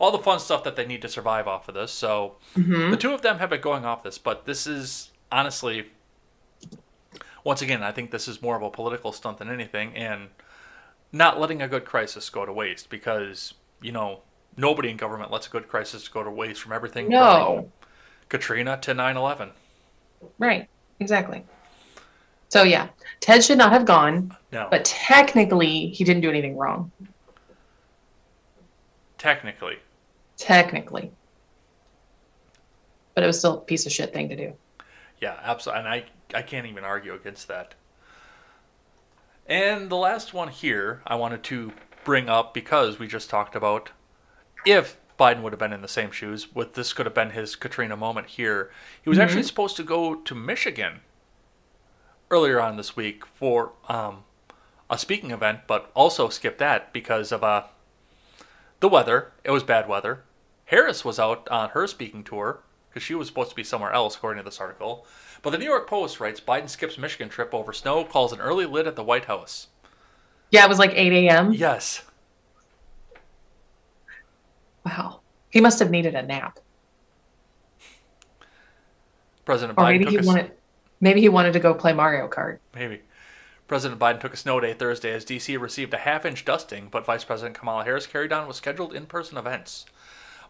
[0.00, 1.92] all the fun stuff that they need to survive off of this.
[1.92, 5.86] So hmm the two of them have been going off this, but this is honestly,
[7.44, 10.28] once again, I think this is more of a political stunt than anything, and
[11.12, 14.22] not letting a good crisis go to waste because you know
[14.56, 17.72] nobody in government lets a good crisis go to waste from everything from No.
[18.28, 19.52] Katrina to 9/11.
[20.38, 20.68] Right.
[21.00, 21.44] Exactly.
[22.48, 22.88] So yeah,
[23.20, 26.92] Ted should not have gone, No, but technically he didn't do anything wrong.
[29.18, 29.76] technically,
[30.38, 31.10] Technically.
[33.14, 34.52] But it was still a piece of shit thing to do.
[35.20, 36.04] yeah, absolutely, and I
[36.34, 37.74] I can't even argue against that.
[39.46, 41.72] And the last one here I wanted to
[42.04, 43.90] bring up because we just talked about
[44.64, 47.56] if Biden would have been in the same shoes, With this could have been his
[47.56, 48.70] Katrina moment here.
[49.02, 51.00] He was actually supposed to go to Michigan
[52.30, 54.24] earlier on this week for um,
[54.90, 57.64] a speaking event, but also skipped that because of uh,
[58.80, 59.32] the weather.
[59.44, 60.24] It was bad weather.
[60.66, 62.60] Harris was out on her speaking tour
[62.90, 65.06] because she was supposed to be somewhere else, according to this article.
[65.42, 68.66] But the New York Post writes Biden skips Michigan trip over snow, calls an early
[68.66, 69.68] lid at the White House.
[70.50, 71.52] Yeah, it was like 8 a.m.
[71.52, 72.02] Yes.
[74.84, 75.20] Wow.
[75.56, 76.58] He must have needed a nap.
[79.46, 80.50] President Or Biden maybe took he wanted
[81.00, 82.58] maybe he wanted to go play Mario Kart.
[82.74, 83.00] maybe.
[83.66, 85.56] President Biden took a snow day Thursday as D.C.
[85.56, 89.86] received a half-inch dusting, but Vice President Kamala Harris carried on with scheduled in-person events.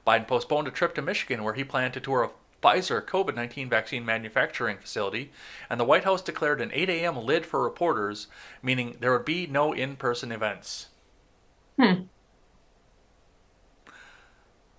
[0.05, 2.31] Biden postponed a trip to Michigan where he planned to tour a
[2.61, 5.31] Pfizer COVID 19 vaccine manufacturing facility,
[5.71, 7.17] and the White House declared an 8 a.m.
[7.17, 8.27] lid for reporters,
[8.61, 10.89] meaning there would be no in person events.
[11.79, 12.07] Hmm.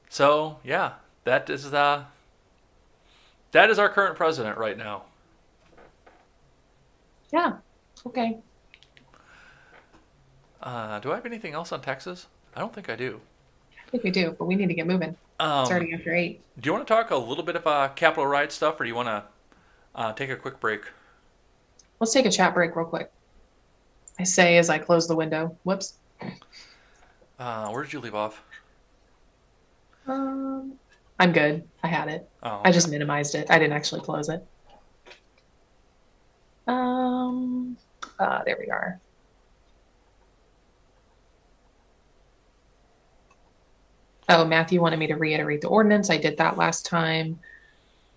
[0.09, 0.93] So, yeah,
[1.25, 2.05] that is uh,
[3.51, 5.03] that is our current president right now.
[7.31, 7.57] Yeah.
[8.05, 8.37] Okay.
[10.61, 12.27] Uh, do I have anything else on Texas?
[12.55, 13.19] I don't think I do.
[13.85, 15.15] I think we do, but we need to get moving.
[15.39, 16.41] Um, already after eight.
[16.59, 18.89] Do you want to talk a little bit of uh, Capitol riot stuff, or do
[18.89, 19.23] you want to
[19.95, 20.81] uh, take a quick break?
[21.99, 23.11] Let's take a chat break real quick.
[24.19, 25.55] I say as I close the window.
[25.63, 25.93] Whoops.
[27.39, 28.41] Uh, where did you leave off?
[30.07, 30.79] Um,
[31.19, 31.69] I'm good.
[31.83, 32.29] I had it.
[32.43, 33.47] Oh, I just minimized it.
[33.49, 34.41] I didn't actually close it.
[36.67, 37.77] Um,
[38.19, 39.01] uh, there we are.
[44.29, 46.09] Oh, Matthew wanted me to reiterate the ordinance.
[46.09, 47.39] I did that last time.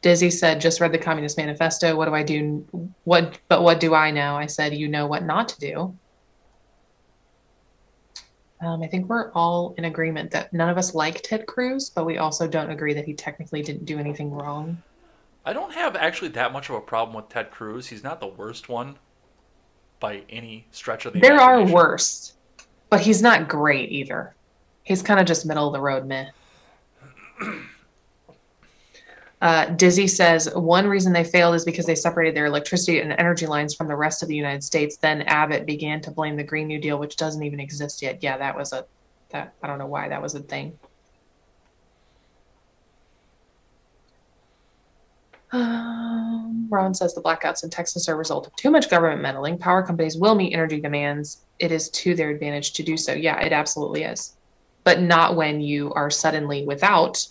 [0.03, 1.97] Dizzy said, "Just read the Communist Manifesto.
[1.97, 2.67] What do I do?
[3.05, 3.39] What?
[3.49, 6.00] But what do I know?" I said, "You know what not to do."
[8.63, 12.05] Um, I think we're all in agreement that none of us like Ted Cruz, but
[12.05, 14.83] we also don't agree that he technically didn't do anything wrong.
[15.47, 17.87] I don't have actually that much of a problem with Ted Cruz.
[17.87, 18.99] He's not the worst one
[19.99, 22.35] by any stretch of the There are worse,
[22.91, 24.35] but he's not great either.
[24.83, 26.29] He's kind of just middle of the road meh.
[29.41, 33.47] Uh, Dizzy says one reason they failed is because they separated their electricity and energy
[33.47, 34.99] lines from the rest of the United States.
[34.99, 38.23] Then Abbott began to blame the Green New Deal, which doesn't even exist yet.
[38.23, 38.85] Yeah, that was a
[39.31, 40.79] that I don't know why that was a thing.
[45.53, 49.59] Um, Ron says the blackouts in Texas are a result of too much government meddling.
[49.59, 51.45] Power companies will meet energy demands.
[51.59, 53.13] It is to their advantage to do so.
[53.13, 54.37] Yeah, it absolutely is.
[54.85, 57.25] But not when you are suddenly without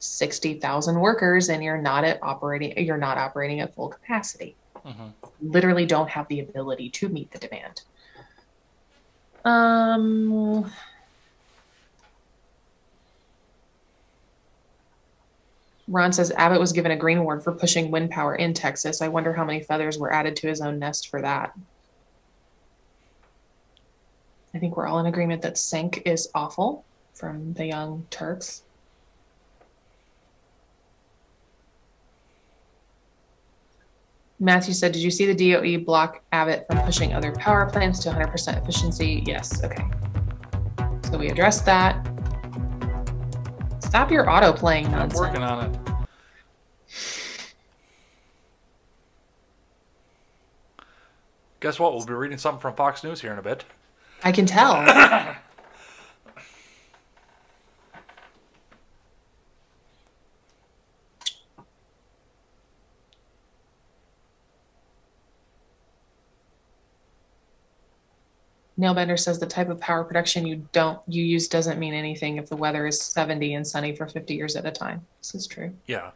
[0.00, 4.56] 60,000 workers and you're not at operating you're not operating at full capacity.
[4.84, 5.12] Mhm.
[5.40, 7.82] Literally don't have the ability to meet the demand.
[9.44, 10.70] Um
[15.86, 19.02] Ron says Abbott was given a green award for pushing wind power in Texas.
[19.02, 21.52] I wonder how many feathers were added to his own nest for that.
[24.54, 28.62] I think we're all in agreement that Cenk is awful from the Young Turks.
[34.40, 38.10] Matthew said, Did you see the DOE block Abbott from pushing other power plants to
[38.10, 39.22] 100% efficiency?
[39.26, 39.62] Yes.
[39.62, 39.84] Okay.
[41.04, 42.06] So we addressed that.
[43.80, 45.20] Stop your auto playing nonsense.
[45.20, 45.78] I'm working on it.
[51.60, 51.92] Guess what?
[51.92, 53.64] We'll be reading something from Fox News here in a bit.
[54.24, 54.76] I can tell.
[68.80, 72.48] Nailbender says the type of power production you don't you use doesn't mean anything if
[72.48, 75.06] the weather is 70 and sunny for 50 years at a time.
[75.20, 75.72] This is true.
[75.86, 76.12] Yeah.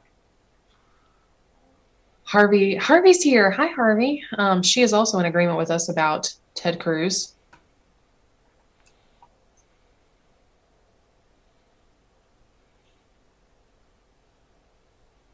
[2.24, 3.51] Harvey Harvey's here.
[3.51, 4.24] Hi Harvey.
[4.39, 7.35] Um, she is also in agreement with us about Ted Cruz.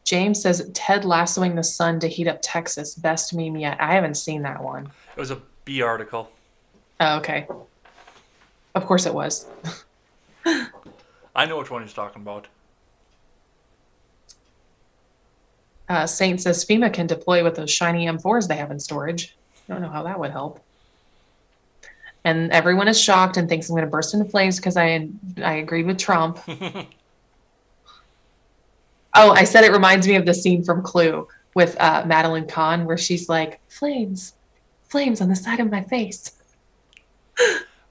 [0.04, 2.96] James says Ted lassoing the sun to heat up Texas.
[2.96, 3.80] Best meme yet.
[3.80, 4.90] I haven't seen that one.
[5.16, 6.32] It was a Bee article.
[7.00, 7.48] Oh, okay.
[8.74, 9.46] Of course it was.
[11.34, 12.46] I know which one he's talking about.
[15.88, 19.36] Uh, Saint says FEMA can deploy with those shiny M4s they have in storage.
[19.68, 20.62] I don't know how that would help.
[22.22, 25.08] And everyone is shocked and thinks I'm going to burst into flames because I
[25.42, 26.38] I agreed with Trump.
[26.46, 26.86] oh,
[29.14, 32.98] I said it reminds me of the scene from Clue with uh, Madeline Kahn where
[32.98, 34.34] she's like, "Flames,
[34.90, 36.39] flames on the side of my face."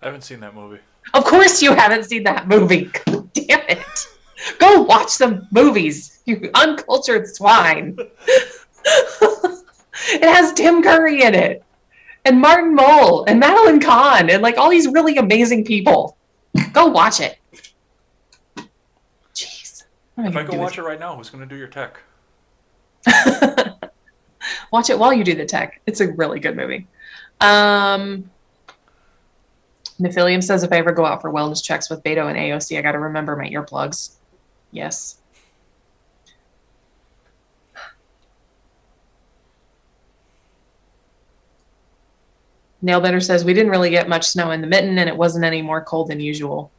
[0.02, 0.80] I haven't seen that movie.
[1.14, 2.86] Of course, you haven't seen that movie.
[3.06, 4.08] God damn it!
[4.60, 7.98] Go watch the movies, you uncultured swine.
[8.86, 11.64] it has Tim Curry in it,
[12.26, 16.16] and Martin Mull, and Madeline Kahn, and like all these really amazing people.
[16.74, 17.38] Go watch it.
[19.34, 19.84] Jeez.
[20.18, 22.00] If I gonna go watch it right now, who's going to do your tech?
[24.72, 25.82] watch it while you do the tech.
[25.86, 26.88] It's a really good movie.
[27.40, 28.30] Um,
[30.00, 32.82] Nephilium says if I ever go out for wellness checks with Beto and AOC, I
[32.82, 34.16] got to remember my earplugs.
[34.72, 35.18] Yes.
[42.82, 45.62] Nailbender says we didn't really get much snow in the mitten and it wasn't any
[45.62, 46.72] more cold than usual.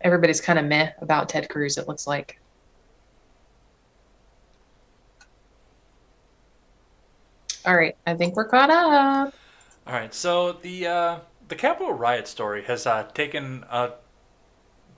[0.00, 2.38] Everybody's kind of meh about Ted Cruz, it looks like.
[7.68, 9.34] All right, I think we're caught up.
[9.86, 11.18] All right, so the uh,
[11.48, 13.90] the Capitol riot story has uh, taken a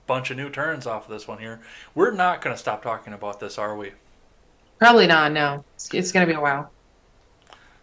[0.07, 1.59] bunch of new turns off of this one here.
[1.95, 3.91] We're not going to stop talking about this, are we?
[4.79, 5.65] Probably not, no.
[5.75, 6.71] It's, it's going to be a while.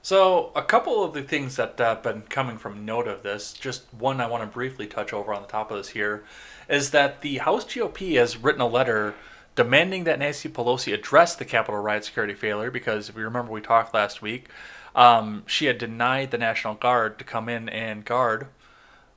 [0.01, 3.93] So, a couple of the things that have been coming from note of this, just
[3.93, 6.25] one I want to briefly touch over on the top of this here,
[6.67, 9.15] is that the House GOP has written a letter
[9.59, 13.61] demanding that Nancy Pelosi address the Capitol riot security failure because if you remember, we
[13.61, 14.49] talked last week,
[14.95, 18.49] um, she had denied the National Guard to come in and guard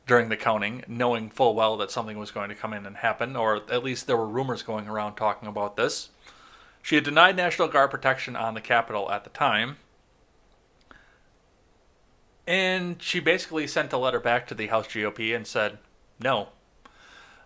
[0.08, 3.36] during the counting, knowing full well that something was going to come in and happen,
[3.36, 6.10] or at least there were rumors going around talking about this.
[6.82, 9.78] She had denied National Guard protection on the Capitol at the time.
[12.48, 15.78] And she basically sent a letter back to the House GOP and said,
[16.20, 16.50] no.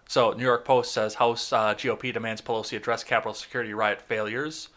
[0.08, 4.70] So, New York Post says House uh, GOP demands Pelosi address Capitol security riot failures.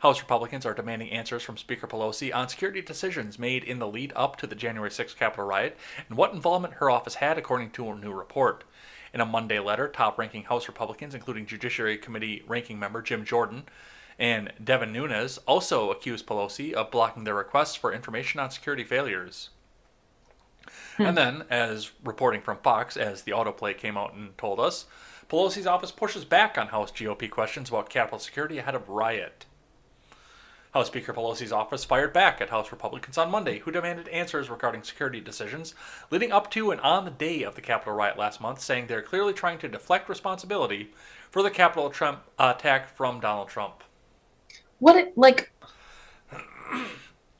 [0.00, 4.12] House Republicans are demanding answers from Speaker Pelosi on security decisions made in the lead
[4.14, 5.76] up to the January 6th Capitol riot
[6.08, 8.64] and what involvement her office had, according to a new report.
[9.14, 13.64] In a Monday letter, top ranking House Republicans, including Judiciary Committee ranking member Jim Jordan
[14.18, 19.48] and Devin Nunes, also accused Pelosi of blocking their requests for information on security failures.
[20.98, 21.06] Hmm.
[21.06, 24.84] And then, as reporting from Fox, as the autoplay came out and told us,
[25.30, 29.45] Pelosi's office pushes back on House GOP questions about Capitol security ahead of riot.
[30.76, 34.82] House Speaker Pelosi's office fired back at House Republicans on Monday, who demanded answers regarding
[34.82, 35.74] security decisions
[36.10, 39.00] leading up to and on the day of the Capitol riot last month, saying they're
[39.00, 40.90] clearly trying to deflect responsibility
[41.30, 43.84] for the Capitol Trump attack from Donald Trump.
[44.78, 45.50] What it like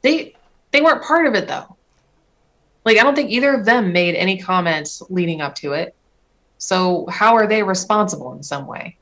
[0.00, 0.34] they
[0.70, 1.76] they weren't part of it though.
[2.86, 5.94] Like I don't think either of them made any comments leading up to it.
[6.56, 8.96] So how are they responsible in some way?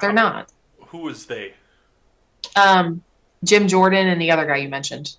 [0.00, 0.52] They're How- not.
[0.90, 1.54] Who is they?
[2.56, 3.02] Um
[3.44, 5.16] Jim Jordan and the other guy you mentioned.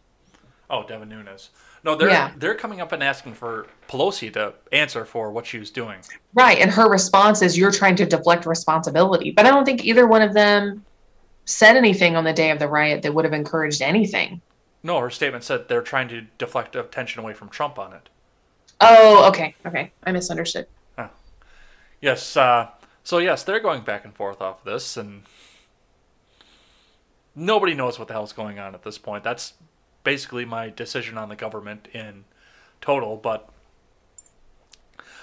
[0.70, 1.50] Oh, Devin Nunes.
[1.84, 2.32] No, they're Yeah.
[2.38, 6.00] they're coming up and asking for Pelosi to answer for what she was doing.
[6.34, 6.58] Right.
[6.58, 9.30] And her response is you're trying to deflect responsibility.
[9.32, 10.84] But I don't think either one of them
[11.46, 14.42] said anything on the day of the riot that would have encouraged anything.
[14.82, 18.10] No, her statement said they're trying to deflect attention away from Trump on it.
[18.82, 19.54] Oh, okay.
[19.68, 19.92] Okay.
[20.04, 20.66] I misunderstood.
[22.02, 22.36] Yes.
[22.36, 22.70] Uh,
[23.04, 25.24] so yes, they're going back and forth off this, and
[27.36, 29.24] nobody knows what the hell's going on at this point.
[29.24, 29.54] That's
[30.04, 32.26] basically my decision on the government in
[32.82, 33.18] total.
[33.18, 33.50] But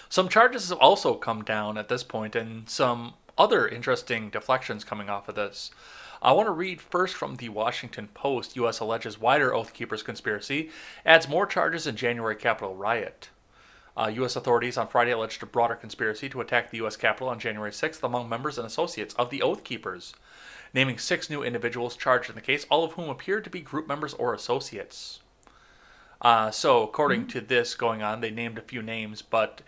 [0.09, 5.09] some charges have also come down at this point, and some other interesting deflections coming
[5.09, 5.71] off of this.
[6.21, 8.55] I want to read first from the Washington Post.
[8.57, 8.79] U.S.
[8.79, 10.71] alleges wider Oath Keepers conspiracy
[11.05, 13.31] adds more charges in January Capitol riot.
[13.97, 14.37] Uh, U.S.
[14.37, 16.97] authorities on Friday alleged a broader conspiracy to attack the U.S.
[16.97, 20.15] Capitol on January 6th among members and associates of the Oath Keepers,
[20.75, 23.87] naming six new individuals charged in the case, all of whom appeared to be group
[23.87, 25.21] members or associates.
[26.21, 29.61] Uh, so, according to this going on, they named a few names, but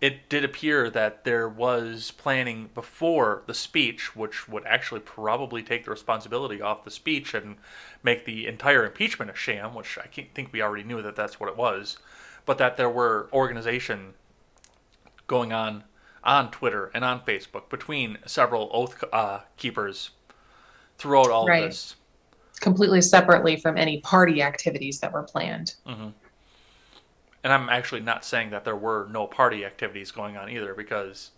[0.00, 5.84] it did appear that there was planning before the speech, which would actually probably take
[5.84, 7.56] the responsibility off the speech and
[8.02, 11.40] make the entire impeachment a sham, which I can't think we already knew that that's
[11.40, 11.98] what it was,
[12.46, 14.14] but that there were organization
[15.26, 15.84] going on
[16.22, 20.10] on Twitter and on Facebook between several oath uh, keepers
[20.98, 21.64] throughout all Right.
[21.64, 21.96] of this.
[22.60, 25.74] Completely separately from any party activities that were planned.
[25.86, 31.30] And I'm actually not saying that there were no party activities going on either, because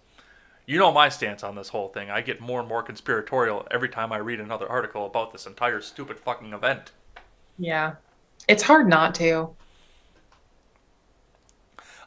[0.64, 2.10] you know my stance on this whole thing.
[2.10, 5.82] I get more and more conspiratorial every time I read another article about this entire
[5.82, 6.92] stupid fucking event.
[7.58, 7.96] Yeah.
[8.48, 9.54] It's hard not to.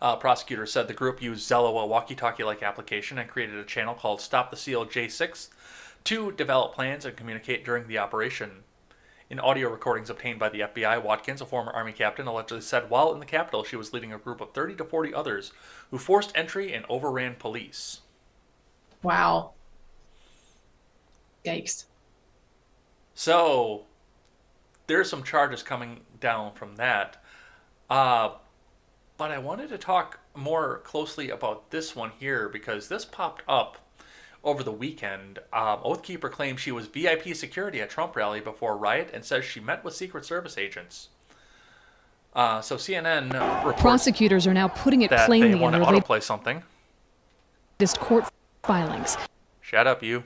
[0.01, 3.93] Uh, prosecutor said the group used Zello, a walkie-talkie like application, and created a channel
[3.93, 5.49] called Stop the Steal J6
[6.05, 8.63] to develop plans and communicate during the operation.
[9.29, 13.13] In audio recordings obtained by the FBI, Watkins, a former Army captain, allegedly said while
[13.13, 15.51] in the Capitol she was leading a group of 30 to 40 others
[15.89, 18.01] who forced entry and overran police.
[19.01, 19.53] Wow.
[21.45, 21.85] Yikes.
[23.15, 23.85] So
[24.87, 27.23] there's some charges coming down from that.
[27.89, 28.31] Uh,
[29.17, 33.77] but I wanted to talk more closely about this one here because this popped up
[34.43, 35.39] over the weekend.
[35.51, 39.59] Um, Oathkeeper claims she was VIP security at Trump rally before riot and says she
[39.59, 41.09] met with Secret Service agents.
[42.35, 45.87] Uh, so CNN Prosecutors are now putting it that they plainly in want to their
[45.87, 46.63] autoplay something.
[47.79, 48.25] latest court
[48.63, 49.17] filings.
[49.61, 50.23] Shut up, you.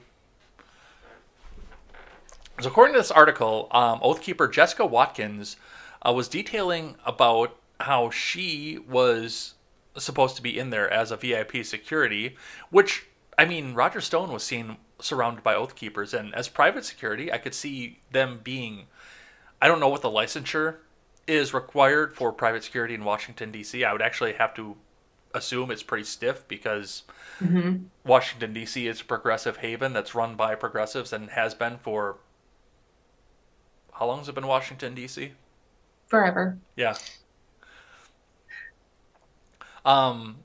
[2.60, 5.57] So, according to this article, um, Oathkeeper Jessica Watkins
[6.02, 9.53] uh, was detailing about how she was
[9.98, 12.35] supposed to be in there as a VIP security,
[12.69, 13.06] which,
[13.38, 17.38] I mean, Roger Stone was seen surrounded by oath keepers, and as private security, I
[17.38, 18.88] could see them being.
[19.62, 20.78] I don't know what the licensure
[21.28, 23.84] is required for private security in Washington, D.C.
[23.84, 24.78] I would actually have to
[25.34, 27.04] assume it's pretty stiff because
[28.06, 28.88] Washington D.C.
[28.88, 32.18] is a progressive haven that's run by progressives and has been for
[33.94, 35.34] how long has it been Washington D.C.?
[36.08, 36.58] Forever.
[36.76, 36.96] Yeah.
[39.86, 40.38] Um,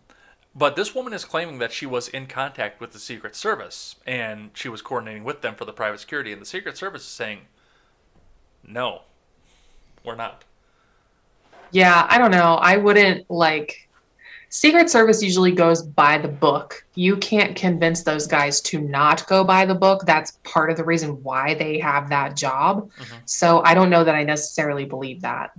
[0.54, 4.50] but this woman is claiming that she was in contact with the Secret Service and
[4.54, 7.42] she was coordinating with them for the private security, and the Secret Service is saying,
[8.66, 9.02] "No,
[10.04, 10.44] we're not."
[11.70, 12.56] Yeah, I don't know.
[12.56, 13.88] I wouldn't like
[14.50, 16.84] Secret Service usually goes by the book.
[16.94, 20.04] You can't convince those guys to not go by the book.
[20.04, 22.90] That's part of the reason why they have that job.
[22.98, 23.20] Mhm.
[23.24, 25.52] So I don't know that I necessarily believe that.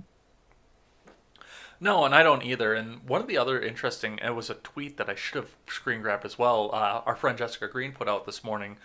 [1.84, 2.72] No, and I don't either.
[2.72, 6.00] And one of the other interesting, it was a tweet that I should have screen
[6.00, 6.70] grabbed as well.
[6.72, 8.78] Uh, our friend Jessica Green put out this morning,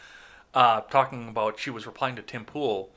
[0.53, 2.89] uh, talking about she was replying to Tim Pool,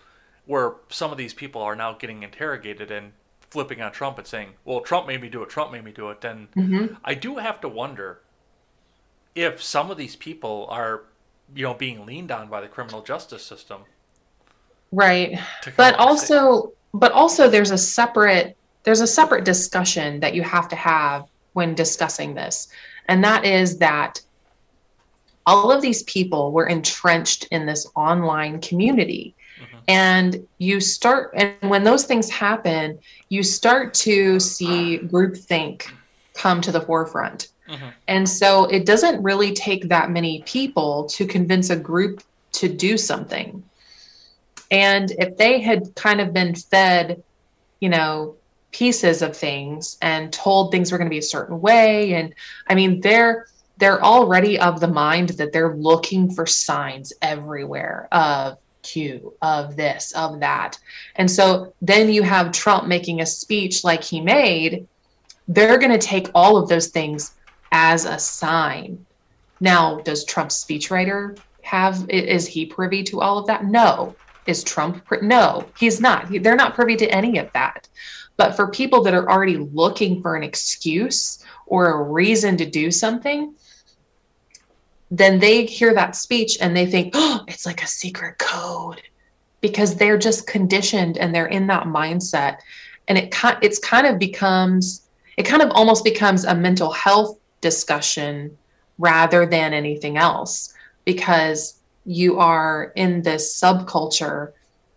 [0.44, 3.12] where some of these people are now getting interrogated and
[3.48, 5.48] flipping on Trump and saying, "Well, Trump made me do it.
[5.50, 6.94] Trump made me do it." And Mm-hmm.
[7.04, 8.22] I do have to wonder
[9.36, 11.04] if some of these people are,
[11.54, 13.82] you know, being leaned on by the criminal justice system.
[14.90, 15.38] Right.
[15.76, 20.34] But out and say- also, but also, there's a separate there's a separate discussion that
[20.34, 22.68] you have to have when discussing this,
[23.08, 24.20] and that is that
[25.46, 29.34] all of these people were entrenched in this online community.
[29.58, 29.80] Mhm.
[29.88, 32.98] And you start, and when those things happen,
[33.28, 35.86] you start to see groupthink
[36.34, 37.48] come to the forefront.
[37.68, 37.92] Mhm.
[38.08, 42.22] And so it doesn't really take that many people to convince a group
[42.52, 43.62] to do something.
[44.70, 47.22] And if they had kind of been fed,
[47.80, 48.36] you know,
[48.72, 52.34] pieces of things and told things were going to be a certain way, and
[52.68, 53.46] I mean, they're
[53.78, 60.12] they're already of the mind that they're looking for signs everywhere of Q, of this,
[60.12, 60.78] of that.
[61.16, 64.86] And so then you have Trump making a speech like he made,
[65.48, 67.32] they're going to take all of those things
[67.72, 69.06] as a sign.
[69.60, 73.64] Now, does Trump's speechwriter have, is he privy to all of that?
[73.64, 74.16] No.
[74.46, 76.28] Is Trump, pri- no, he's not.
[76.28, 77.88] He- They're not privy to any of that.
[78.36, 82.90] But for people that are already looking for an excuse or a reason to do
[82.90, 83.54] something,
[85.10, 89.02] then they hear that speech and they think, oh, it's like a secret code
[89.60, 92.58] because they're just conditioned and they're in that mindset.
[93.08, 95.02] And it it's kind of becomes
[95.36, 98.56] it kind of almost becomes a mental health discussion
[98.98, 104.52] rather than anything else because you are in this subculture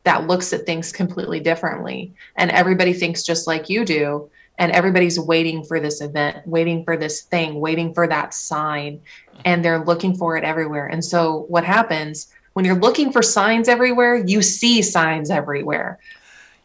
[0.05, 2.13] that looks at things completely differently.
[2.37, 4.29] And everybody thinks just like you do.
[4.57, 9.01] And everybody's waiting for this event waiting for this thing waiting for that sign.
[9.43, 10.87] And they're looking for it everywhere.
[10.87, 15.99] And so what happens when you're looking for signs everywhere you see signs everywhere.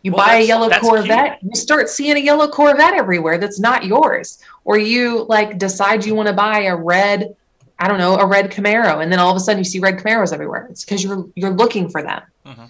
[0.02, 3.84] You Well, buy a yellow corvette you start seeing a yellow corvette everywhere that's not
[3.84, 4.38] yours.
[4.64, 7.34] Or you like decide you want to buy a red
[7.78, 9.02] i don't know a red camaro.
[9.02, 10.68] And then all of a sudden you see red camaros everywhere.
[10.70, 12.22] It's because you're you're looking for them.
[12.46, 12.68] Mhm.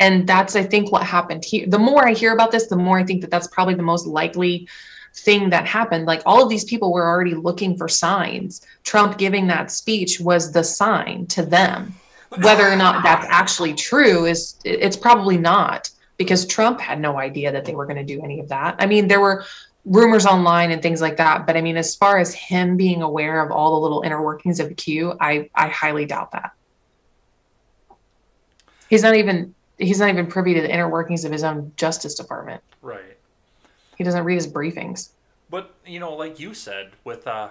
[0.00, 1.66] And that's i think what happened here.
[1.66, 4.06] The more i hear about this the more i think that that's probably the most
[4.06, 4.68] likely
[5.16, 6.06] thing that happened.
[6.06, 8.64] Like all of these people were already looking for signs.
[8.84, 11.94] Trump giving that speech was the sign to them.
[12.42, 17.52] Whether or not that's actually true is it's probably not because trump had no idea
[17.52, 18.76] that they were going to do any of that.
[18.78, 19.44] I mean there were
[19.84, 23.40] rumors online and things like that but i mean as far as him being aware
[23.40, 26.50] of all the little inner workings of the q i i highly doubt that.
[28.90, 32.14] He's not even he's not even privy to the inner workings of his own justice
[32.14, 33.16] department Right.
[33.96, 35.10] he doesn't read his briefings
[35.50, 37.50] But you know, like you said, with uh,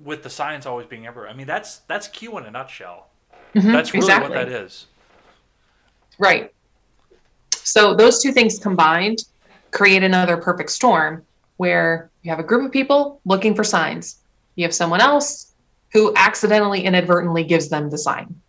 [0.00, 1.30] with the signs always being everywhere.
[1.30, 3.06] I mean, that's that's Q in a nutshell.
[3.54, 4.36] Mhm, That's really exactly.
[4.36, 4.86] what that is.
[6.18, 6.52] Right.
[7.54, 9.18] So those two things combined
[9.70, 11.24] create another perfect storm
[11.58, 14.18] where you have a group of people looking for signs.
[14.56, 15.52] You have someone else
[15.92, 18.40] who accidentally inadvertently gives them the sign.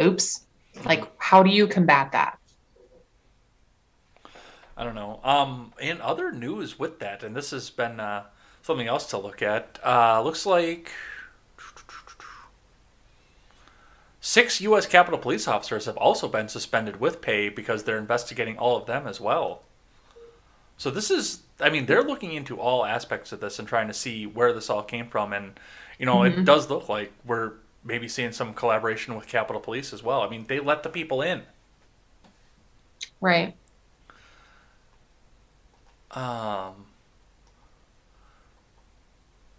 [0.00, 0.45] Oops.
[0.84, 2.38] Like how do you combat that?
[4.76, 5.20] I don't know.
[5.24, 8.24] Um, in other news with that, and this has been uh,
[8.62, 9.78] something else to look at.
[9.84, 10.92] Uh, looks like
[14.20, 14.86] six U.S.
[14.86, 19.06] Capitol police officers have also been suspended with pay because they're investigating all of them
[19.06, 19.62] as well.
[20.76, 23.94] So this is, I mean, they're looking into all aspects of this and trying to
[23.94, 25.58] see where this all came from, and
[25.98, 27.52] you know, it does look like we're
[27.86, 30.20] maybe seeing some collaboration with Capitol Police as well.
[30.20, 31.42] I mean, they let the people in.
[33.20, 33.54] Right.
[36.10, 36.86] Um,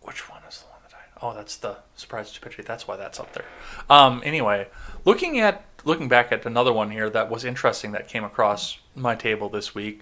[0.01, 1.25] which one is the one that I?
[1.25, 2.63] Oh, that's the surprise stupidity.
[2.63, 3.45] That's why that's up there.
[3.89, 4.67] Um, anyway,
[5.05, 9.15] looking at looking back at another one here that was interesting that came across my
[9.15, 10.01] table this week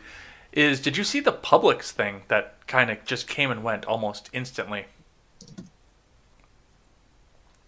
[0.52, 4.30] is did you see the Publix thing that kind of just came and went almost
[4.34, 4.86] instantly?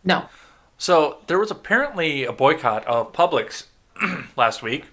[0.03, 0.29] No.
[0.77, 3.65] So there was apparently a boycott of Publix
[4.35, 4.85] last week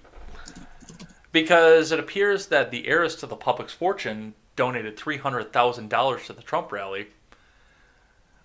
[1.31, 6.27] because it appears that the heiress to the Publix fortune donated three hundred thousand dollars
[6.27, 7.09] to the Trump rally.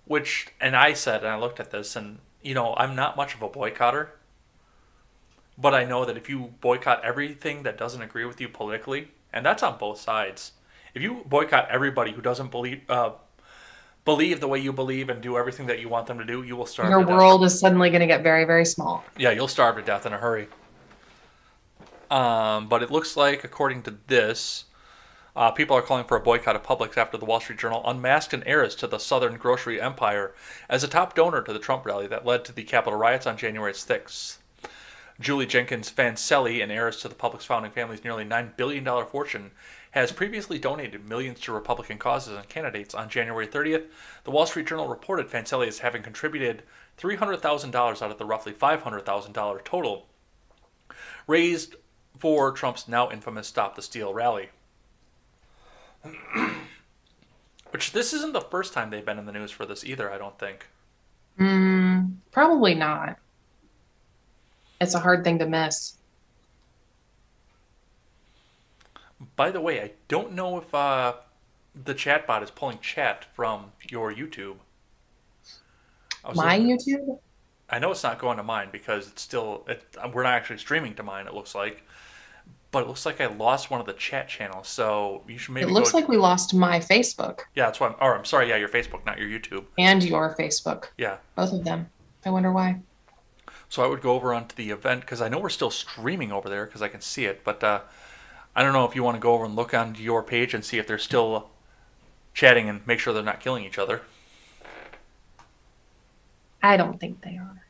[0.06, 3.36] Which, and I said, and I looked at this, and you know, I'm not much
[3.36, 4.08] of a boycotter,
[5.58, 9.46] but I know that if you boycott everything that doesn't agree with you politically, and
[9.46, 10.54] that's on both sides,
[10.94, 13.12] if you boycott everybody who doesn't believe uh,
[14.12, 16.56] believe the way you believe and do everything that you want them to do, you
[16.56, 16.90] will starve.
[16.90, 17.16] Your to death.
[17.18, 19.04] world is suddenly going to get very very small.
[19.18, 20.48] Yeah, you'll starve to death in a hurry.
[22.10, 24.66] Um, but it looks like, according to this,
[25.36, 28.34] Uh, people are calling for a boycott of Publix after the Wall Street Journal unmasked
[28.34, 30.34] an heiress to the Southern grocery empire
[30.68, 33.38] as a top donor to the Trump rally that led to the Capitol riots on
[33.38, 34.40] January 6th.
[35.20, 39.52] Julie Jenkins Fancelli, an heiress to the Publix founding family's nearly $9 billion fortune,
[39.92, 42.94] has previously donated millions to Republican causes and candidates.
[42.94, 43.86] On January 30th,
[44.24, 46.64] the Wall Street Journal reported Fancelli as having contributed
[47.00, 50.06] $300,000 out of the roughly $500,000 total
[51.28, 51.76] raised
[52.18, 54.50] for Trump's now infamous Stop the Steal rally.
[57.72, 60.18] Which this isn't the first time they've been in the news for this either, I
[60.18, 60.68] don't think.
[61.40, 63.18] Mm, probably not.
[64.82, 65.99] It's a hard thing to miss.
[69.36, 71.14] By the way, I don't know if uh,
[71.84, 74.56] the chatbot is pulling chat from your YouTube.
[76.36, 77.20] My looking- YouTube?
[77.72, 80.96] I know it's not going to mine because it's still it, we're not actually streaming
[80.96, 81.28] to mine.
[81.28, 81.84] It looks like,
[82.72, 84.68] but it looks like I lost one of the chat channels.
[84.68, 85.70] So you should maybe.
[85.70, 87.90] It looks like we lost my Facebook yeah, that's why.
[87.90, 89.66] I'm, or I'm sorry, yeah, your Facebook, not your YouTube.
[89.78, 90.86] and your Facebook.
[90.98, 91.18] Yeah.
[91.36, 91.90] Both of them.
[92.26, 92.80] I wonder why.
[93.70, 96.50] So I would go over onto the event because I know we're still streaming over
[96.50, 97.44] there because I can see it.
[97.44, 97.82] But uh,
[98.56, 100.66] I don't know if you want to go over and look on your page and
[100.66, 101.50] see if they're still
[102.34, 104.02] chatting and make sure they're not killing each other.
[106.62, 107.64] I don't think they are.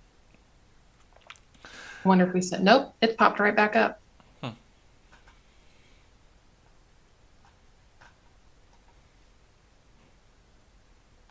[1.66, 4.00] I wonder if we said nope, it popped right back up.
[4.42, 4.50] Hmm.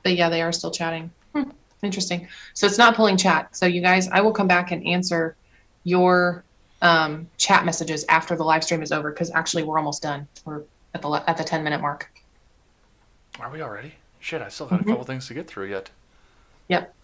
[0.03, 1.11] But yeah, they are still chatting.
[1.35, 1.51] Hmm,
[1.83, 2.29] interesting.
[2.55, 3.57] So it's not pulling chat.
[3.57, 5.37] So you guys, I will come back and answer
[5.85, 6.45] your
[6.83, 10.27] um, chat messages after the live stream is over because actually we're almost done.
[10.45, 10.63] We're
[10.95, 12.11] at the at the ten minute mark.
[13.41, 13.95] Are we already?
[14.21, 15.91] Shit, I still got a couple things to get through yet.
[16.69, 16.95] Yep.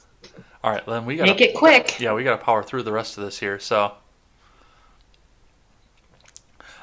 [0.63, 2.01] All right, then we got Make it quick.
[2.01, 3.59] yeah, we got to power through the rest of this here.
[3.59, 3.93] So,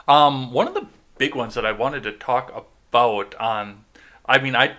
[0.07, 0.87] um, one of the
[1.17, 3.85] big ones that I wanted to talk about on,
[4.25, 4.75] I mean, I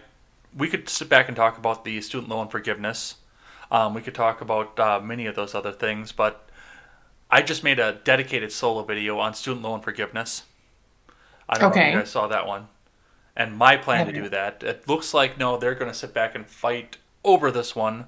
[0.57, 3.17] we could sit back and talk about the student loan forgiveness.
[3.71, 6.49] Um, we could talk about uh, many of those other things, but
[7.33, 10.43] I just made a dedicated solo video on student loan forgiveness.
[11.49, 12.69] I don't know if you guys saw that one.
[13.35, 16.35] And my plan to do that, it looks like no, they're going to sit back
[16.35, 18.05] and fight over this one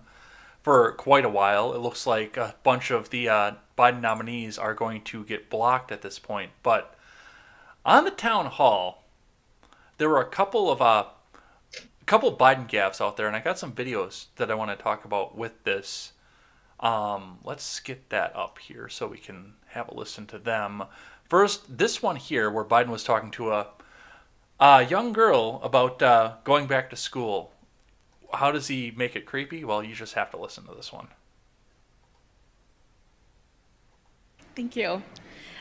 [0.62, 1.72] for quite a while.
[1.72, 5.90] It looks like a bunch of the uh, Biden nominees are going to get blocked
[5.90, 6.50] at this point.
[6.62, 6.94] But
[7.86, 9.04] on the town hall,
[9.96, 11.06] there were a couple of uh,
[11.74, 14.82] a couple Biden gaffes out there, and I got some videos that I want to
[14.82, 16.12] talk about with this.
[16.80, 20.84] Um, let's get that up here so we can have a listen to them.
[21.28, 23.68] First, this one here, where Biden was talking to a,
[24.60, 27.52] a young girl about uh, going back to school.
[28.32, 29.64] How does he make it creepy?
[29.64, 31.08] Well, you just have to listen to this one.
[34.54, 35.02] Thank you.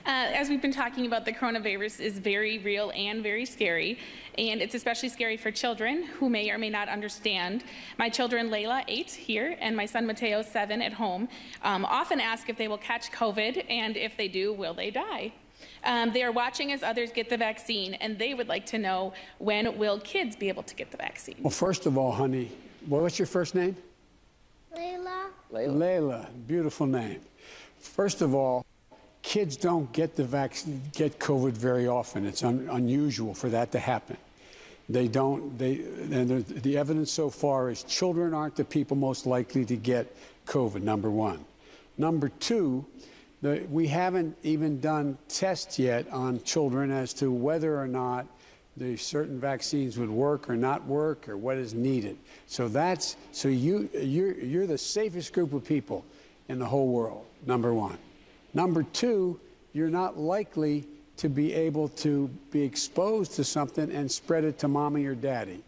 [0.05, 3.97] Uh, as we've been talking about, the coronavirus is very real and very scary,
[4.37, 7.63] and it's especially scary for children who may or may not understand.
[7.97, 11.29] My children, Layla, eight here, and my son Mateo, seven, at home,
[11.61, 15.31] um, often ask if they will catch COVID, and if they do, will they die?
[15.85, 19.13] Um, they are watching as others get the vaccine, and they would like to know
[19.37, 21.35] when will kids be able to get the vaccine?
[21.39, 22.51] Well, first of all, honey,
[22.87, 23.77] what's your first name?
[24.75, 25.27] Layla.
[25.53, 25.71] Layla.
[25.77, 26.27] Layla.
[26.45, 27.21] Beautiful name.
[27.79, 28.65] First of all,
[29.23, 32.25] kids don't get the vaccine, get COVID very often.
[32.25, 34.17] It's un, unusual for that to happen.
[34.89, 35.57] They don't.
[35.57, 35.75] They
[36.11, 40.81] and the, evidence so far is children aren't the people most likely to get COVID.
[40.81, 41.43] Number one.
[41.97, 42.85] Number two.
[43.41, 48.25] The, we haven't even done tests yet on children as to whether or not
[48.77, 52.17] the certain vaccines would work or not work or what is needed.
[52.47, 56.03] So that's so you you're you're the safest group of people
[56.49, 57.25] in the whole world.
[57.45, 57.97] Number one.
[58.53, 59.39] Number two,
[59.73, 60.85] you're not likely
[61.17, 65.63] to be able to be exposed to something and spread it to mommy or daddy.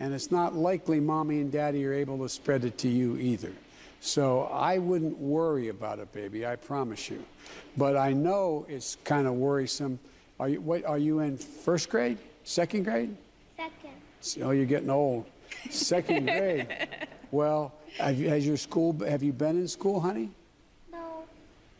[0.00, 3.52] And it's not likely mommy and daddy are able to spread it to you either.
[4.00, 6.44] So I wouldn't worry about it, baby.
[6.44, 7.24] I promise you.
[7.76, 9.98] But I know it's kind of worrisome.
[10.40, 10.84] Are you what?
[10.84, 13.16] Are you in first grade, second grade?
[13.56, 14.44] Second.
[14.44, 15.26] Oh, you're getting old.
[15.70, 16.66] Second grade.
[17.32, 18.94] Well, have has your school?
[19.08, 20.28] Have you been in school, honey?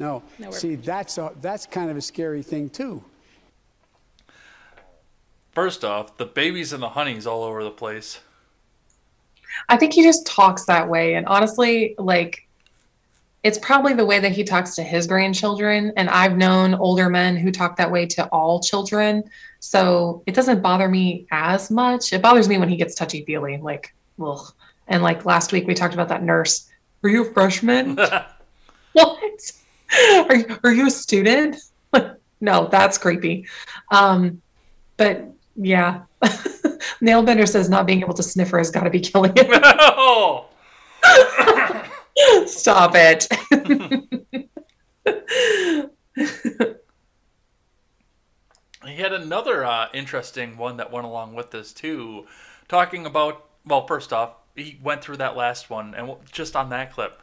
[0.03, 0.23] No.
[0.39, 0.47] No.
[0.47, 3.05] No, See, that's a, that's kind of a scary thing too.
[5.53, 8.19] First off, the babies and the honeys all over the place.
[9.69, 11.15] I think he just talks that way.
[11.15, 12.49] And honestly, like,
[13.45, 15.93] it's probably the way that he talks to his grandchildren.
[15.97, 19.23] And I've known older men who talk that way to all children.
[19.61, 22.13] So it doesn't bother me as much.
[22.13, 24.53] It bothers me when he gets touchy feely, like, ugh.
[24.89, 26.69] And like last week, we talked about that nurse.
[27.05, 27.97] Are you a freshman?
[28.95, 29.53] what?
[30.29, 31.57] Are you, are you a student?
[32.41, 33.47] no, that's creepy.
[33.91, 34.41] Um,
[34.97, 36.03] but Yeah.
[37.03, 39.47] Nailbender says not being able to sniffer has got to be killing him.
[39.53, 40.47] oh,
[42.47, 43.27] Stop it.
[48.87, 52.27] he had another uh, interesting one that went along with this too,
[52.69, 53.47] talking about.
[53.65, 57.22] Well, first off, he went through that last one, and just on that clip,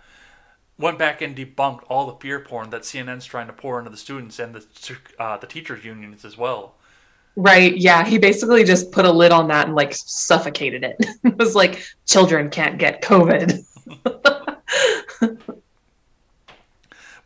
[0.80, 3.98] went back and debunked all the fear porn that CNN's trying to pour into the
[3.98, 4.66] students and the
[5.20, 6.76] uh, the teachers unions as well.
[7.36, 7.78] right.
[7.78, 8.04] Yeah.
[8.04, 10.96] He basically just put a lid on that and like suffocated it.
[11.24, 13.64] it was like, children can't get COVID.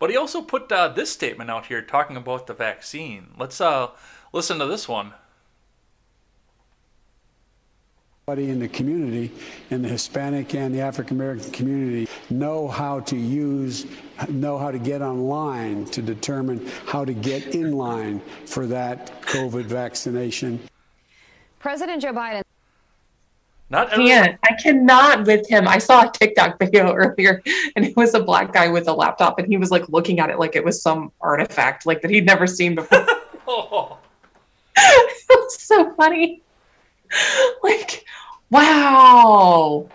[0.03, 3.27] But he also put uh, this statement out here talking about the vaccine.
[3.39, 3.91] Let's uh,
[4.33, 5.13] listen to this one.
[7.93, 9.29] Everybody in the community,
[9.69, 13.85] in the Hispanic and the African American community, know how to use,
[14.29, 19.65] know how to get online to determine how to get in line for that COVID
[19.65, 20.57] vaccination.
[21.59, 22.43] President Joe Biden
[23.69, 24.39] Not everyone- can't.
[24.43, 25.67] I cannot with him.
[25.67, 27.43] I saw a TikTok video earlier
[27.75, 30.29] and it was a black guy with a laptop and he was like looking at
[30.29, 33.05] it like it was some artifact like that he'd never seen before.
[33.49, 33.97] Oh,
[34.77, 36.39] it was so funny.
[37.63, 38.05] Like,
[38.49, 39.89] wow.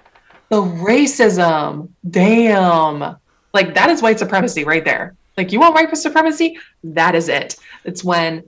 [0.49, 1.91] The racism.
[2.09, 3.17] Damn.
[3.53, 5.15] Like that is white supremacy right there.
[5.37, 6.59] Like you want white supremacy?
[6.83, 7.57] That is it.
[7.85, 8.45] It's when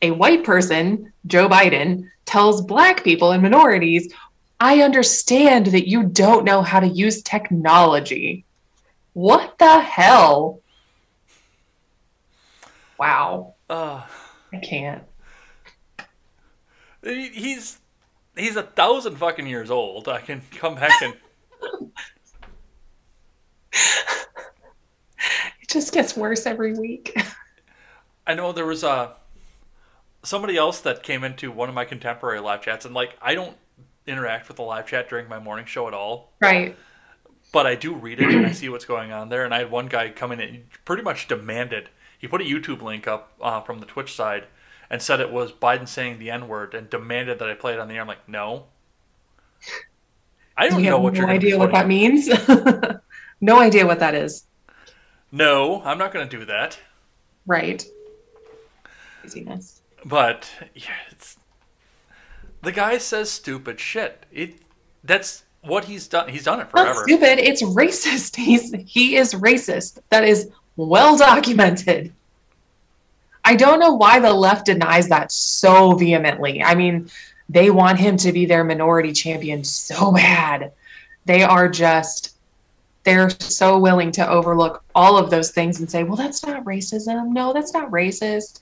[0.00, 4.12] a white person, Joe Biden, tells black people and minorities,
[4.60, 8.44] I understand that you don't know how to use technology.
[9.12, 10.60] What the hell?
[12.98, 13.54] Wow.
[13.68, 14.02] uh,
[14.52, 15.02] I can't.
[17.02, 17.80] he's
[18.36, 20.08] he's a thousand fucking years old.
[20.08, 21.14] I can come back and
[25.60, 27.16] It just gets worse every week.
[28.26, 29.14] I know there was a
[30.22, 33.56] somebody else that came into one of my contemporary live chats, and like I don't
[34.06, 36.76] interact with the live chat during my morning show at all, right.
[37.52, 39.44] but I do read it and I see what's going on there.
[39.44, 41.88] And I had one guy come in and pretty much demanded
[42.18, 44.46] he put a YouTube link up uh, from the Twitch side
[44.92, 47.80] and said it was Biden saying the N word and demanded that I play it
[47.80, 48.02] on the air.
[48.02, 48.66] I'm like, no.
[50.54, 52.28] I don't We know what no you're be idea what that means.
[53.40, 54.44] no idea what that is.
[55.32, 56.78] No, I'm not going to do that.
[57.46, 57.82] Right.
[59.22, 59.80] Craziness.
[60.04, 61.38] But yeah, it's
[62.60, 64.26] the guy says stupid shit.
[64.30, 64.56] It
[65.04, 66.28] that's what he's done.
[66.28, 67.04] He's done it Not forever.
[67.04, 67.38] stupid.
[67.38, 68.36] It's racist.
[68.48, 70.00] He's he is racist.
[70.10, 72.12] That is well documented.
[73.44, 76.62] I don't know why the left denies that so vehemently.
[76.62, 77.10] I mean,
[77.48, 80.72] they want him to be their minority champion so bad.
[81.24, 82.30] They are just
[83.04, 87.30] they're so willing to overlook all of those things and say, "Well, that's not racism.
[87.32, 88.60] No, that's not racist."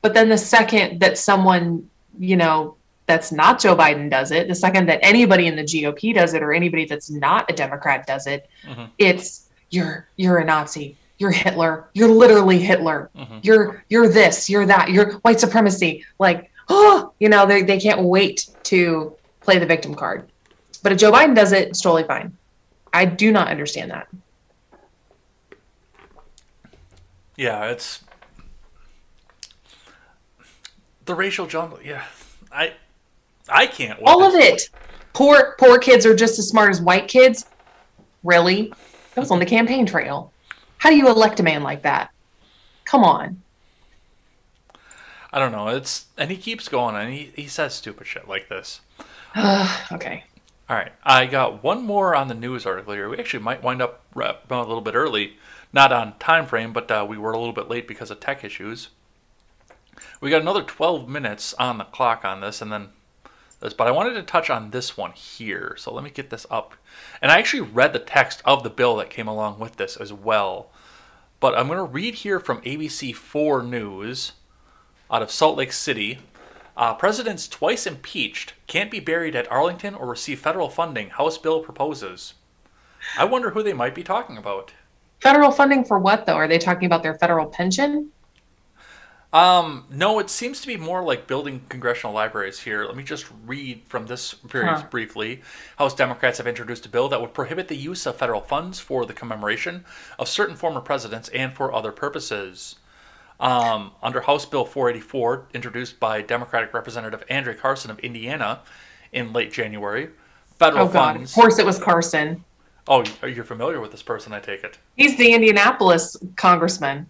[0.00, 1.88] But then the second that someone,
[2.18, 6.14] you know, that's not Joe Biden does it, the second that anybody in the GOP
[6.14, 8.88] does it or anybody that's not a Democrat does it, Mhm.
[8.98, 10.96] it's you're you're a Nazi.
[11.18, 11.88] You're Hitler.
[11.94, 13.10] You're literally Hitler.
[13.16, 13.44] Mhm.
[13.44, 14.90] You're you're this, you're that.
[14.90, 16.04] You're white supremacy.
[16.18, 20.28] Like, oh, you know, they they can't wait to play the victim card.
[20.82, 22.36] But if Joe Biden does it, it's totally fine.
[22.92, 24.08] I do not understand that.
[27.36, 28.02] Yeah, it's
[31.04, 31.78] the racial jungle.
[31.82, 32.04] Yeah,
[32.52, 32.72] I
[33.48, 33.98] I can't.
[34.04, 34.68] All of it.
[35.12, 37.46] Poor poor kids are just as smart as white kids.
[38.22, 38.72] Really?
[39.14, 40.32] That was on the campaign trail.
[40.86, 42.12] How do you elect a man like that?
[42.84, 43.42] Come on.
[45.32, 45.66] I don't know.
[45.66, 48.82] It's and he keeps going and he he says stupid shit like this.
[49.90, 50.22] okay.
[50.68, 53.08] All right, I got one more on the news article here.
[53.08, 55.38] We actually might wind up a little bit early,
[55.72, 58.44] not on time frame, but uh, we were a little bit late because of tech
[58.44, 58.90] issues.
[60.20, 62.90] We got another 12 minutes on the clock on this, and then
[63.60, 63.74] this.
[63.74, 66.74] But I wanted to touch on this one here, so let me get this up.
[67.20, 70.12] And I actually read the text of the bill that came along with this as
[70.12, 70.70] well.
[71.46, 74.32] But I'm going to read here from ABC4 News
[75.08, 76.18] out of Salt Lake City.
[76.76, 81.08] Uh, presidents twice impeached can't be buried at Arlington or receive federal funding.
[81.08, 82.34] House bill proposes.
[83.16, 84.72] I wonder who they might be talking about.
[85.20, 86.34] Federal funding for what though?
[86.34, 88.10] Are they talking about their federal pension?
[89.32, 92.84] Um, no, it seems to be more like building congressional libraries here.
[92.84, 94.84] Let me just read from this very Huh.
[94.88, 95.42] briefly.
[95.76, 99.04] House Democrats have introduced a bill that would prohibit the use of federal funds for
[99.04, 99.84] the commemoration
[100.18, 102.76] of certain former presidents and for other purposes.
[103.38, 108.60] Um, under House Bill 484, introduced by Democratic Representative Andre Carson of Indiana
[109.12, 110.08] in late January,
[110.58, 111.20] federal Oh God!
[111.20, 112.42] Of course, it was Carson.
[112.88, 114.78] Oh, you're familiar with this person, I take it.
[114.96, 117.06] He's the Indianapolis congressman.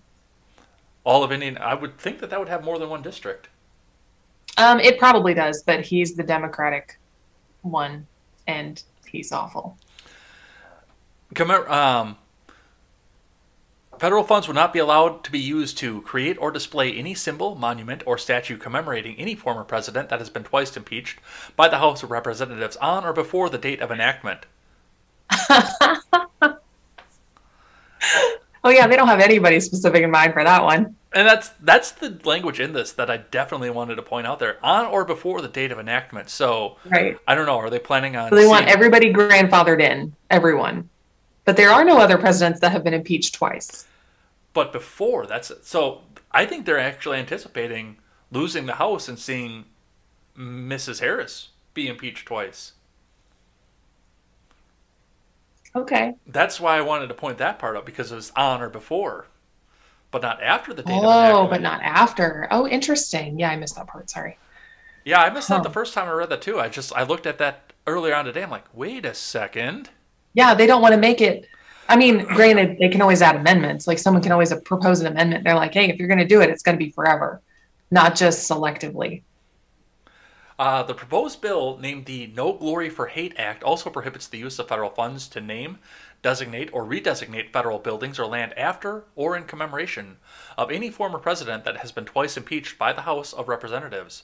[1.06, 1.56] All of Indian.
[1.58, 3.48] I would think that that would have more than one district.
[4.58, 6.98] Um, it probably does, but he's the Democratic
[7.62, 8.04] one,
[8.48, 9.78] and he's awful.
[11.32, 12.16] Commem- um,
[14.00, 17.54] federal funds will not be allowed to be used to create or display any symbol,
[17.54, 21.20] monument, or statue commemorating any former president that has been twice impeached
[21.54, 24.46] by the House of Representatives on or before the date of enactment.
[28.66, 30.96] Oh yeah, they don't have anybody specific in mind for that one.
[31.12, 34.58] And that's that's the language in this that I definitely wanted to point out there
[34.60, 36.28] on or before the date of enactment.
[36.28, 37.16] So Right.
[37.28, 37.58] I don't know.
[37.58, 38.28] Are they planning on?
[38.28, 40.88] So they want everybody grandfathered in, everyone.
[41.44, 43.86] But there are no other presidents that have been impeached twice.
[44.52, 46.00] But before that's so.
[46.32, 47.98] I think they're actually anticipating
[48.32, 49.66] losing the House and seeing
[50.36, 50.98] Mrs.
[50.98, 52.72] Harris be impeached twice.
[55.76, 56.14] Okay.
[56.26, 59.26] That's why I wanted to point that part out because it was on or before,
[60.10, 62.48] but not after the date of Oh, but not after.
[62.50, 63.38] Oh, interesting.
[63.38, 64.08] Yeah, I missed that part.
[64.08, 64.38] Sorry.
[65.04, 66.58] Yeah, I missed that the first time I read that too.
[66.58, 68.42] I just I looked at that earlier on today.
[68.42, 69.90] I'm like, wait a second.
[70.34, 71.46] Yeah, they don't want to make it.
[71.88, 73.86] I mean, granted, they can always add amendments.
[73.86, 75.44] Like someone can always propose an amendment.
[75.44, 77.40] They're like, hey, if you're going to do it, it's going to be forever,
[77.90, 79.22] not just selectively.
[80.58, 84.58] Uh, the proposed bill, named the No Glory for Hate Act, also prohibits the use
[84.58, 85.78] of federal funds to name,
[86.22, 90.16] designate, or redesignate federal buildings or land after or in commemoration
[90.56, 94.22] of any former president that has been twice impeached by the House of Representatives.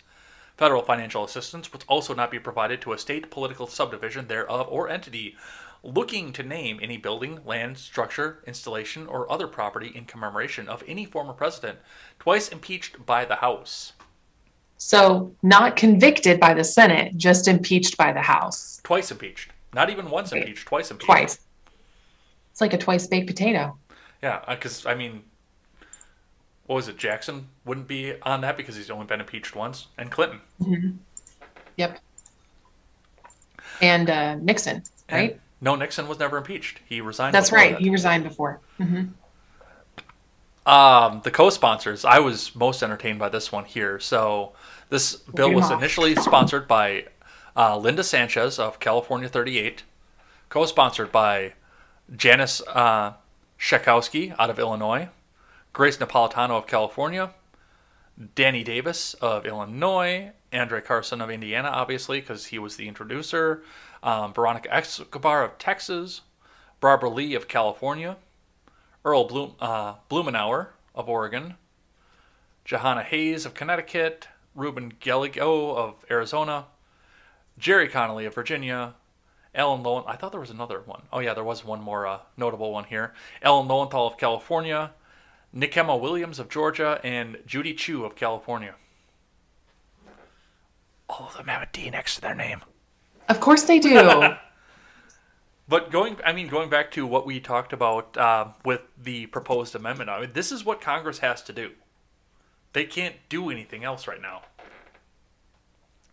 [0.57, 4.89] Federal financial assistance would also not be provided to a state political subdivision thereof or
[4.89, 5.37] entity
[5.83, 11.05] looking to name any building, land, structure, installation, or other property in commemoration of any
[11.05, 11.79] former president
[12.19, 13.93] twice impeached by the House.
[14.85, 19.51] So, not convicted by the Senate, just impeached by the House Twice impeached.
[19.73, 21.07] Not even once impeached, twice impeached.
[21.07, 21.39] twice.
[22.51, 23.79] It's like a twice baked potato.
[24.23, 25.23] Yeah, because I mean,
[26.67, 26.97] what was it?
[26.99, 30.41] Jackson wouldn't be on that because he's only been impeached once, and Clinton.
[31.77, 31.99] Yep.
[33.81, 35.31] And uh, Nixon, right?
[35.33, 36.81] And- no, Nixon was never impeached.
[36.89, 37.35] He resigned.
[37.35, 37.75] That's right.
[37.75, 37.81] that.
[37.81, 38.61] He resigned before.
[38.79, 39.05] hmm
[40.67, 42.05] Um, the co-sponsors.
[42.05, 44.01] I was most entertained by this one here.
[44.01, 44.53] So
[44.93, 47.07] this bill was initially sponsored by
[47.57, 49.85] uh, Linda Sanchez of California 38,
[50.51, 51.55] co-sponsored by
[52.15, 53.15] Janice uh,
[53.59, 55.09] Schakowsky out of Illinois,
[55.73, 57.31] Grace Napolitano of California,
[58.35, 63.63] Danny Davis of Illinois, Andre Carson of Indiana, obviously because he was the introducer,
[64.03, 66.21] um, Veronica Escobar of Texas,
[66.81, 68.19] Barbara Lee of California.
[69.07, 71.55] Earl Blum, uh, Blumenauer of Oregon,
[72.67, 76.67] Jahana Hayes of Connecticut, Ruben Gallego of Arizona,
[77.59, 78.95] Jerry Connolly of Virginia,
[79.55, 80.05] Ellen Lowen.
[80.07, 81.03] I thought there was another one.
[81.13, 83.15] Oh yeah, there was one more uh, notable one here.
[83.43, 84.93] Ellen Lowenthal of California,
[85.55, 88.75] Nikema Williams of Georgia, and Judy Chu of California.
[91.09, 92.63] All of them have a D next to their name.
[93.29, 94.35] Of course they do.
[95.69, 99.75] But going, I mean, going back to what we talked about uh, with the proposed
[99.75, 101.71] amendment, I mean, this is what Congress has to do.
[102.73, 104.43] They can't do anything else right now.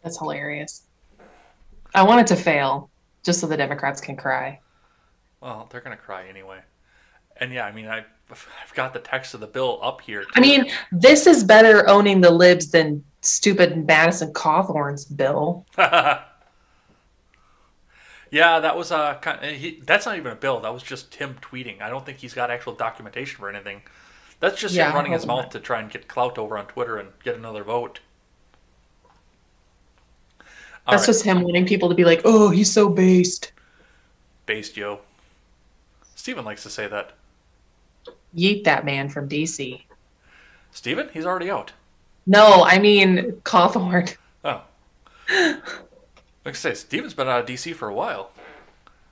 [0.03, 0.83] That's hilarious.
[1.93, 2.89] I want it to fail
[3.23, 4.59] just so the Democrats can cry.
[5.41, 6.59] Well, they're gonna cry anyway.
[7.37, 10.25] And yeah, I mean, I, I've got the text of the bill up here.
[10.35, 15.65] I mean, this is better owning the libs than stupid Madison Cawthorn's bill.
[15.77, 16.25] yeah,
[18.31, 19.21] that was uh, a.
[19.21, 20.59] kind- He, that's not even a bill.
[20.61, 21.81] That was just him tweeting.
[21.81, 23.81] I don't think he's got actual documentation for anything.
[24.39, 25.51] That's just Yeah, him running his oh, mouth not.
[25.51, 27.99] to try and get clout over on Twitter and get another vote.
[30.87, 31.07] All That's right.
[31.07, 33.51] just him wanting people to be like, oh, he's so based.
[34.45, 34.99] based, yo.
[36.15, 37.13] Steven likes to say that.
[38.35, 39.81] Yeet that man from DC.
[40.71, 41.71] Steven, he's already out.
[42.25, 44.15] No, I mean Cawthorn.
[44.43, 44.61] Oh.
[45.29, 45.61] Like
[46.45, 48.31] I say, Steven's been out of DC for a while.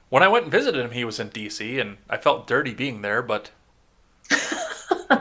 [0.09, 3.01] When I went and visited him, he was in DC, and I felt dirty being
[3.01, 3.51] there, but.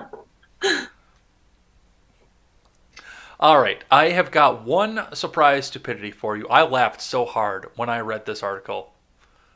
[3.39, 6.49] All right, I have got one surprise stupidity for you.
[6.49, 8.95] I laughed so hard when I read this article.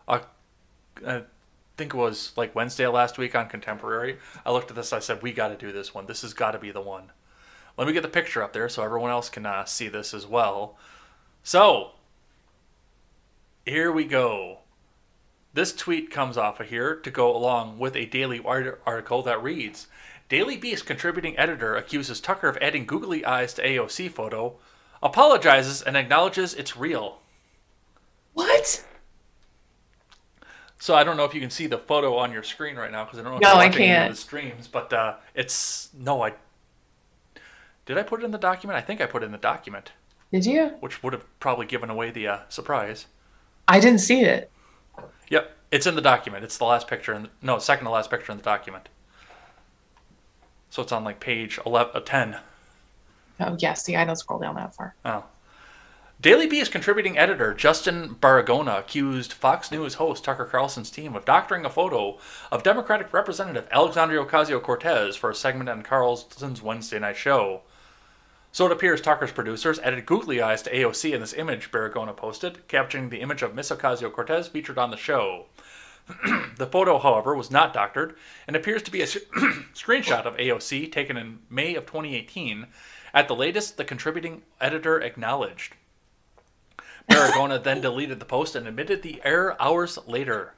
[0.06, 0.20] Uh,
[1.06, 1.22] I
[1.76, 4.18] think it was like Wednesday last week on Contemporary.
[4.44, 6.06] I looked at this, I said, We got to do this one.
[6.06, 7.12] This has got to be the one.
[7.78, 10.26] Let me get the picture up there so everyone else can uh, see this as
[10.26, 10.76] well.
[11.42, 11.92] So,
[13.64, 14.58] here we go.
[15.54, 19.88] This tweet comes off of here to go along with a Daily article that reads
[20.30, 24.54] Daily Beast contributing editor accuses Tucker of adding googly eyes to AOC photo,
[25.02, 27.18] apologizes and acknowledges it's real.
[28.32, 28.86] What?
[30.78, 33.04] So I don't know if you can see the photo on your screen right now
[33.04, 34.14] because I don't know if No, you're I watching of can't.
[34.14, 36.32] the streams, but uh, it's no, I
[37.84, 38.76] did I put it in the document?
[38.76, 39.90] I think I put it in the document.
[40.32, 40.66] Did you?
[40.78, 43.06] which would have probably given away the uh, surprise.
[43.66, 44.48] I didn't see it.
[45.28, 46.44] Yep, it's in the document.
[46.44, 48.88] It's the last picture, in the, no, second to last picture in the document.
[50.70, 52.36] So it's on like page 11, uh, 10.
[53.40, 53.74] Oh, yeah.
[53.74, 54.94] See, I don't scroll down that far.
[55.04, 55.24] Oh.
[56.20, 61.64] Daily Beast contributing editor Justin Baragona accused Fox News host Tucker Carlson's team of doctoring
[61.64, 62.18] a photo
[62.52, 67.62] of Democratic Representative Alexandria Ocasio Cortez for a segment on Carlson's Wednesday night show.
[68.52, 72.68] So it appears Tucker's producers added googly eyes to AOC in this image Baragona posted,
[72.68, 75.46] capturing the image of Miss Ocasio Cortez featured on the show.
[76.56, 78.16] the photo, however, was not doctored
[78.46, 82.66] and appears to be a screenshot of AOC taken in May of 2018.
[83.12, 85.74] At the latest, the contributing editor acknowledged.
[87.08, 90.54] Baragona then deleted the post and admitted the error hours later.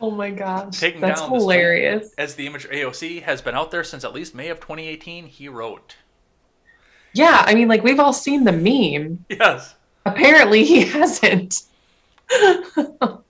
[0.00, 0.80] Oh my gosh.
[0.80, 2.14] Taking That's down hilarious.
[2.16, 5.48] As the image AOC has been out there since at least May of 2018, he
[5.48, 5.96] wrote.
[7.12, 9.24] Yeah, I mean, like we've all seen the meme.
[9.38, 9.74] Yes.
[10.06, 11.64] Apparently, he hasn't.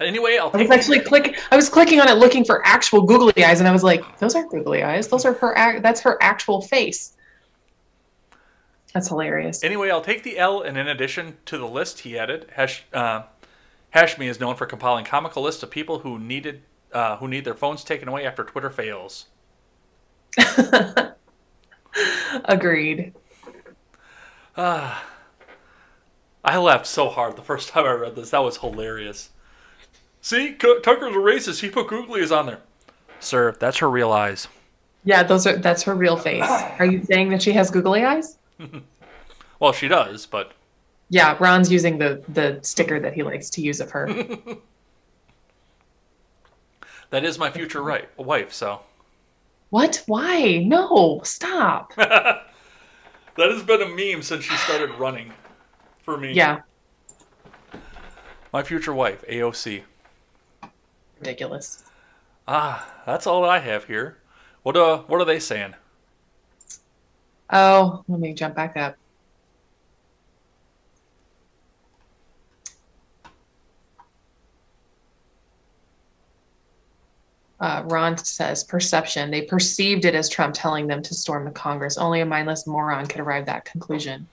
[0.00, 1.34] Anyway, I'll I was actually clicking.
[1.50, 4.36] I was clicking on it, looking for actual googly eyes, and I was like, "Those
[4.36, 5.08] aren't googly eyes.
[5.08, 5.80] Those are her.
[5.80, 7.16] That's her actual face."
[8.94, 9.64] That's hilarious.
[9.64, 13.22] Anyway, I'll take the L, and in addition to the list he added, Hash, uh,
[13.94, 16.62] Hashme is known for compiling comical lists of people who needed
[16.92, 19.26] uh, who need their phones taken away after Twitter fails.
[22.44, 23.14] Agreed.
[24.56, 25.00] I
[26.44, 28.30] laughed so hard the first time I read this.
[28.30, 29.30] That was hilarious.
[30.28, 31.60] See, C- Tucker's a racist.
[31.62, 32.60] He put googly eyes on there.
[33.18, 34.46] Sir, that's her real eyes.
[35.02, 35.56] Yeah, those are.
[35.56, 36.44] That's her real face.
[36.78, 38.36] Are you saying that she has googly eyes?
[39.58, 40.52] Well, she does, but
[41.08, 44.06] Yeah, Ron's using the the sticker that he likes to use of her.
[47.10, 48.52] that is my future right wife.
[48.52, 48.82] So
[49.70, 50.02] what?
[50.06, 50.58] Why?
[50.58, 51.94] No, stop.
[51.96, 52.44] that
[53.36, 55.32] has been a meme since she started running
[56.02, 56.34] for me.
[56.34, 56.60] Yeah,
[58.52, 59.84] my future wife, AOC.
[61.20, 61.84] Ridiculous.
[62.46, 64.18] Ah, that's all that I have here.
[64.62, 65.74] What uh, what are they saying?
[67.50, 68.96] Oh, let me jump back up.
[77.60, 79.30] Uh, Ron says perception.
[79.30, 81.98] They perceived it as Trump telling them to storm the Congress.
[81.98, 84.28] Only a mindless moron could arrive at that conclusion.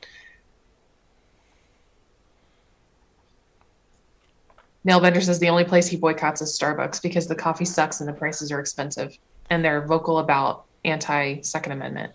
[4.88, 8.14] Nailbender says the only place he boycotts is Starbucks because the coffee sucks and the
[8.14, 9.18] prices are expensive.
[9.50, 12.14] And they're vocal about anti Second Amendment.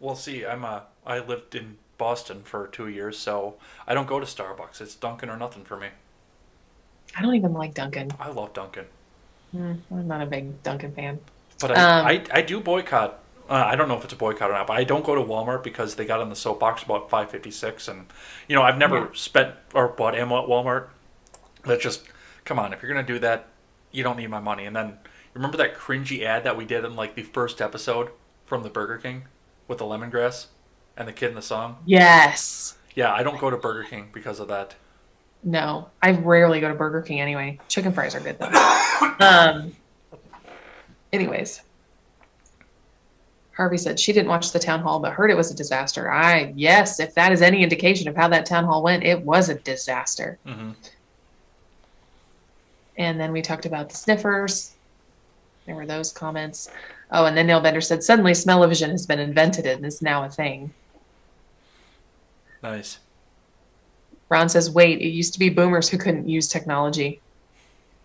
[0.00, 4.20] Well, see, I'm a I lived in Boston for two years, so I don't go
[4.20, 4.80] to Starbucks.
[4.82, 5.88] It's Dunkin' or nothing for me.
[7.16, 8.18] I don't even like Dunkin'.
[8.18, 8.86] I love Dunkin',
[9.54, 11.20] Mm, I'm not a big Dunkin' fan.
[11.60, 13.18] but I Um, I, I do boycott.
[13.48, 15.20] Uh, I don't know if it's a boycott or not, but I don't go to
[15.20, 18.06] Walmart because they got on the soapbox about 556, and
[18.48, 19.12] you know I've never Yeah.
[19.14, 20.88] spent or bought ammo at Walmart.
[21.64, 22.02] That's just
[22.44, 22.72] come on.
[22.72, 23.48] If you're gonna do that,
[23.90, 24.64] you don't need my money.
[24.64, 24.98] And then
[25.34, 28.10] remember that cringy ad that we did in like the first episode
[28.46, 29.24] from the Burger King
[29.68, 30.46] with the lemongrass
[30.96, 31.78] and the kid in the song.
[31.86, 32.76] Yes.
[32.94, 34.74] Yeah, I don't go to Burger King because of that.
[35.44, 37.58] No, I rarely go to Burger King anyway.
[37.68, 39.14] Chicken fries are good though.
[39.20, 39.74] um.
[41.12, 41.60] Anyways,
[43.56, 46.10] Harvey said she didn't watch the town hall, but heard it was a disaster.
[46.10, 49.48] I yes, if that is any indication of how that town hall went, it was
[49.48, 50.38] a disaster.
[50.46, 50.74] Mhm.
[52.96, 54.74] And then we talked about the sniffers.
[55.66, 56.70] There were those comments.
[57.10, 60.30] Oh, and then Neil Bender said suddenly smell-o-vision has been invented and is now a
[60.30, 60.72] thing.
[62.62, 62.98] Nice.
[64.28, 67.20] Ron says, wait, it used to be boomers who couldn't use technology.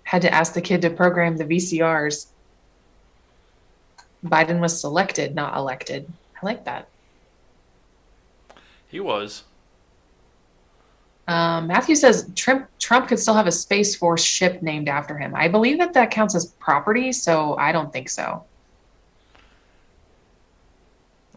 [0.04, 2.28] Had to ask the kid to program the VCRs.
[4.26, 6.12] Biden was selected, not elected.
[6.42, 6.88] I like that.
[8.90, 9.44] He was.
[11.28, 15.36] Um, Matthew says Trump, Trump could still have a Space Force ship named after him.
[15.36, 18.46] I believe that that counts as property, so I don't think so.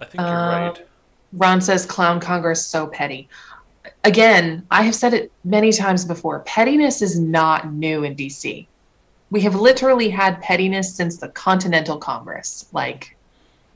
[0.01, 0.87] I think you're Uh, right.
[1.33, 3.29] Ron says clown Congress so petty.
[4.05, 6.41] Again, I have said it many times before.
[6.41, 8.67] Pettiness is not new in DC.
[9.31, 12.67] We have literally had pettiness since the Continental Congress.
[12.73, 13.17] Like,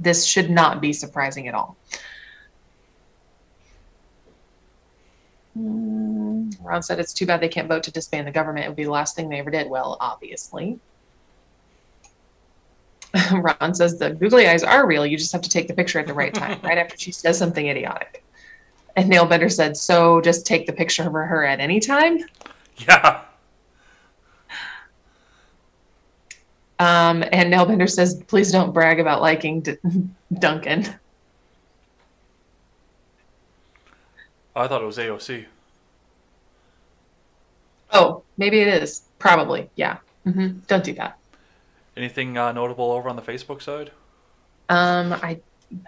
[0.01, 1.77] this should not be surprising at all.
[5.57, 8.67] Mm, Ron said it's too bad they can't vote to disband the government.
[8.67, 9.69] It would be the last thing they ever did.
[9.69, 10.79] Well, obviously.
[13.33, 15.07] Ron says the googly eyes are real.
[15.07, 17.39] You just have to take the picture at the right time, right after she says
[17.39, 18.25] something idiotic.
[18.97, 22.19] And Nail Bender said, so just take the picture of her at any time.
[22.79, 23.23] Yeah.
[26.79, 29.77] Um, and Nail Bender says, please don't brag about liking D-
[30.39, 30.87] Dunkin'.
[34.57, 35.47] I thought it was AOC.
[37.93, 39.09] Oh, maybe it is.
[39.19, 39.71] Probably.
[39.77, 39.99] Yeah.
[40.25, 41.19] hmm Don't do that.
[41.97, 43.91] Anything uh, notable over on the Facebook side?
[44.69, 45.41] Um, I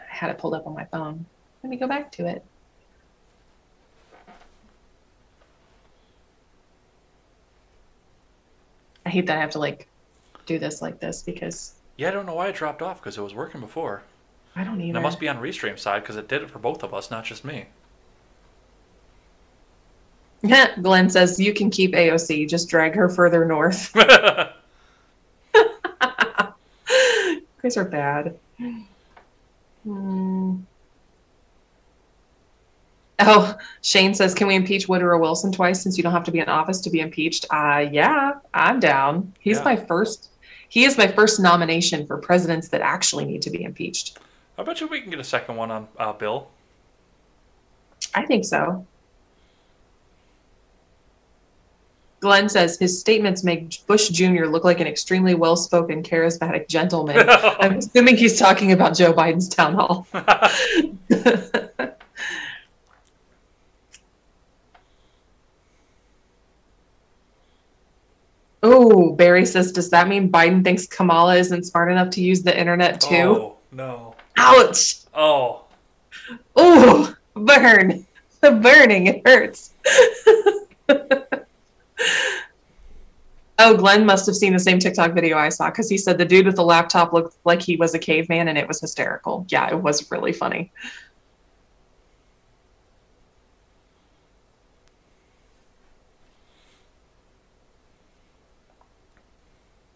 [0.09, 1.26] had it pulled up on my phone.
[1.62, 2.43] Let me go back to it.
[9.05, 9.88] I hate that I have to like
[10.47, 13.22] do this like this because Yeah, I don't know why it dropped off because it
[13.22, 14.02] was working before.
[14.56, 14.97] I don't And even.
[14.97, 17.24] it must be on Restream side because it did it for both of us, not
[17.24, 17.66] just me.
[20.82, 23.94] Glenn says you can keep AOC, just drag her further north.
[23.94, 24.02] You
[27.62, 28.39] guys are bad.
[29.85, 30.56] Hmm.
[33.18, 36.40] Oh, Shane says, can we impeach Woodrow Wilson twice since you don't have to be
[36.40, 37.47] in office to be impeached?
[37.51, 39.32] Uh, yeah, I'm down.
[39.40, 39.64] He's Yeah.
[39.64, 40.31] my first.
[40.68, 44.18] He is my first nomination for presidents that actually need to be impeached.
[44.59, 46.48] I bet you we can get a second one on uh, Bill.
[48.14, 48.86] I think so.
[52.27, 54.47] Glenn says his statements make Bush Jr.
[54.47, 57.24] look like an extremely well spoken, charismatic gentleman.
[57.31, 60.09] I'm assuming he's talking about Joe Biden's town hall.
[68.65, 72.59] oh, Barry says, does that mean Biden thinks Kamala isn't smart enough to use the
[72.59, 73.15] internet too?
[73.15, 74.16] Oh, no.
[74.36, 74.97] Ouch!
[75.15, 75.66] Oh,
[76.57, 78.05] Oh, burn.
[78.40, 79.74] The burning, it hurts.
[83.59, 86.24] Oh, Glenn must have seen the same TikTok video I saw because he said the
[86.24, 89.47] dude with the laptop looked like he was a caveman and it was hysterical.
[89.49, 90.73] Yeah, it was really funny.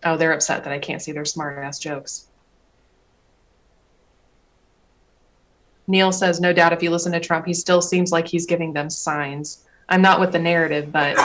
[0.03, 2.27] Oh, they're upset that I can't see their smart ass jokes.
[5.87, 8.73] Neil says, no doubt if you listen to Trump, he still seems like he's giving
[8.73, 9.67] them signs.
[9.91, 11.17] I'm not with the narrative, but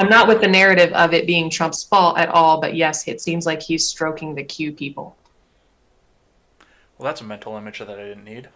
[0.00, 2.60] I'm not with the narrative of it being Trump's fault at all.
[2.60, 5.16] But yes, it seems like he's stroking the Q people.
[6.96, 8.48] well, that's a mental image that I didn't need.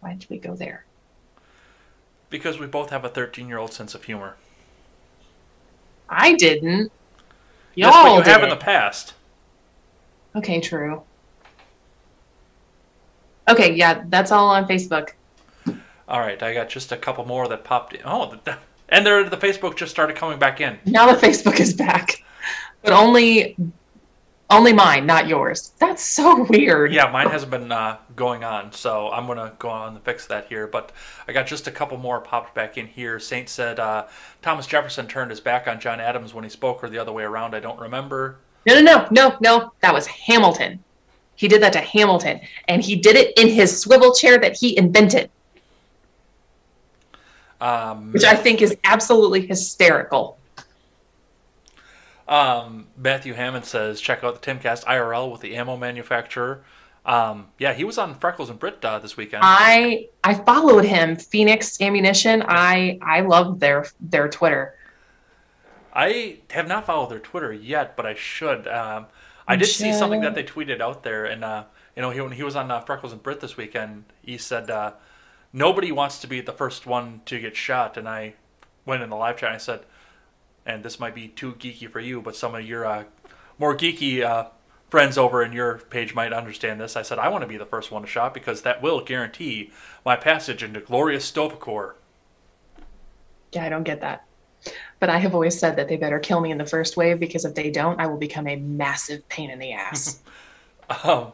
[0.00, 0.84] Why did we go there?
[2.28, 4.36] Because we both have a 13 year old sense of humor.
[6.08, 6.92] I didn't.
[7.74, 9.14] Yes, but Y'all have in the past.
[10.34, 11.02] Okay, true.
[13.48, 15.10] Okay, yeah, that's all on Facebook.
[16.08, 18.02] All right, I got just a couple more that popped in.
[18.04, 18.58] Oh, the,
[18.88, 20.78] and they're, the Facebook just started coming back in.
[20.84, 22.22] Now the Facebook is back,
[22.82, 23.56] but only,
[24.48, 25.72] only mine, not yours.
[25.80, 26.92] That's so weird.
[26.92, 30.46] Yeah, mine hasn't been uh, going on, so I'm gonna go on and fix that
[30.46, 30.68] here.
[30.68, 30.92] But
[31.26, 33.18] I got just a couple more popped back in here.
[33.18, 34.06] Saint said uh,
[34.42, 37.24] Thomas Jefferson turned his back on John Adams when he spoke, or the other way
[37.24, 37.56] around.
[37.56, 38.38] I don't remember.
[38.64, 39.72] No, no, no, no, no.
[39.80, 40.84] That was Hamilton.
[41.34, 44.78] He did that to Hamilton, and he did it in his swivel chair that he
[44.78, 45.30] invented,
[47.60, 50.38] Um, which I think is absolutely hysterical.
[52.28, 56.62] um, Matthew Hammond says, check out the Timcast IRL with the ammo manufacturer.
[57.06, 59.42] Um, yeah, he was on Freckles and Brit uh, this weekend.
[59.44, 62.42] I I followed him, Phoenix Ammunition.
[62.46, 64.74] I I love their their Twitter.
[65.94, 68.66] I have not followed their Twitter yet, but I should.
[68.66, 69.06] Um,
[69.46, 71.64] I did see something that they tweeted out there, and uh,
[71.94, 74.68] you know, he, when he was on uh, Freckles and Brit this weekend, he said
[74.68, 74.92] uh,
[75.52, 77.96] nobody wants to be the first one to get shot.
[77.96, 78.34] And I
[78.84, 79.80] went in the live chat and I said,
[80.64, 83.04] and this might be too geeky for you, but some of your uh,
[83.58, 84.48] more geeky uh,
[84.90, 86.96] friends over in your page might understand this.
[86.96, 89.70] I said I want to be the first one to shot because that will guarantee
[90.04, 91.96] my passage into glorious Sto-vo-kor.
[93.52, 94.24] Yeah, I don't get that.
[94.98, 97.44] But I have always said that they better kill me in the first wave because
[97.44, 100.20] if they don't, I will become a massive pain in the ass.
[101.02, 101.32] Um,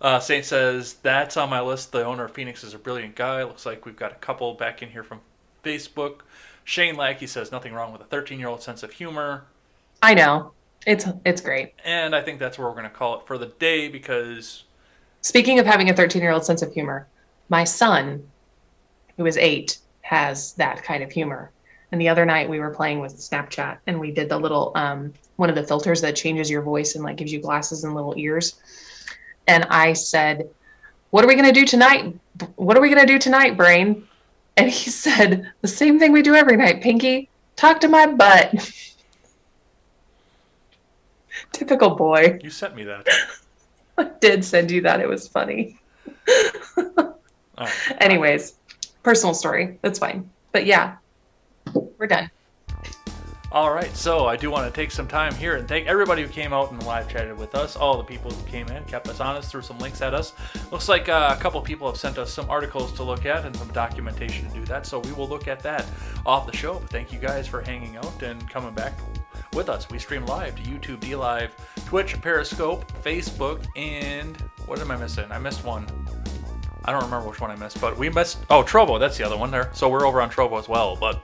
[0.00, 1.92] uh, Saint says that's on my list.
[1.92, 3.42] The owner of Phoenix is a brilliant guy.
[3.42, 5.20] Looks like we've got a couple back in here from
[5.64, 6.20] Facebook.
[6.64, 9.44] Shane Lackey says nothing wrong with a 13-year-old sense of humor,
[10.02, 10.52] I know.
[10.86, 11.74] It's it's great.
[11.84, 14.64] and I think that's where we're going to call it for the day because
[15.22, 17.06] Speaking of having a 13 year old sense of humor,
[17.50, 18.26] my son,
[19.16, 21.50] who is eight, has that kind of humor.
[21.92, 25.12] And the other night we were playing with Snapchat and we did the little um,
[25.36, 28.14] one of the filters that changes your voice and like gives you glasses and little
[28.16, 28.54] ears.
[29.50, 30.48] And I said,
[31.10, 32.14] "What are we gonna do tonight?
[32.54, 34.06] What are we gonna do tonight, Brain?"
[34.56, 37.28] And he said, "The same thing we do every night, Pinky.
[37.56, 38.54] Talk to my butt."
[41.52, 42.38] Typical boy.
[42.44, 43.08] you sent me that.
[43.98, 45.00] I did send you that.
[45.00, 45.80] It was funny.
[46.76, 47.08] Right.
[47.58, 47.72] Oh.
[47.98, 48.54] Anyways,
[49.02, 49.78] personal story.
[49.82, 50.30] That's fine.
[50.52, 50.96] But yeah,
[51.98, 52.30] we're done.
[53.52, 56.28] All right, so I do want to take some time here and thank everybody who
[56.28, 59.18] came out and live chatted with us, all the people who came in, kept us
[59.18, 60.34] honest, threw some links at us.
[60.70, 63.56] Looks like uh, a couple people have sent us some articles to look at and
[63.56, 65.84] some documentation to do that, so we will look at that
[66.24, 66.74] off the show.
[66.74, 68.92] Thank you guys for hanging out and coming back
[69.52, 69.90] with us.
[69.90, 71.52] We stream live to YouTube, D Live,
[71.86, 74.36] Twitch, Periscope, Facebook, and
[74.66, 75.26] what am I missing?
[75.32, 75.88] I missed one.
[76.84, 78.38] I don't remember which one I missed, but we missed.
[78.48, 79.70] Oh, Trovo, that's the other one there.
[79.72, 81.20] So we're over on Trovo as well, but.